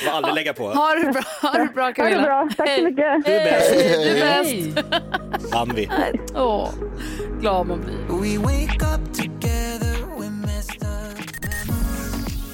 Får 0.04 0.10
aldrig 0.10 0.34
lägga 0.34 0.52
på. 0.54 0.70
Ha 0.70 0.94
det 0.94 1.12
bra, 1.12 1.22
ha 1.42 1.58
det 1.58 1.74
bra 1.74 1.92
Camilla. 1.92 2.16
Ha 2.16 2.20
det 2.20 2.46
bra. 2.46 2.48
Tack 2.56 2.76
så 2.78 2.84
mycket. 2.84 3.24
Du 3.24 3.32
är 3.32 3.44
bäst. 3.44 3.74
Du 3.74 4.18
är 4.18 4.42
bäst. 4.42 5.52
Kan 5.52 5.74
vi. 5.74 5.90
Åh, 6.34 6.70
glad 7.40 7.66
man 7.66 7.80
blir. 7.80 9.49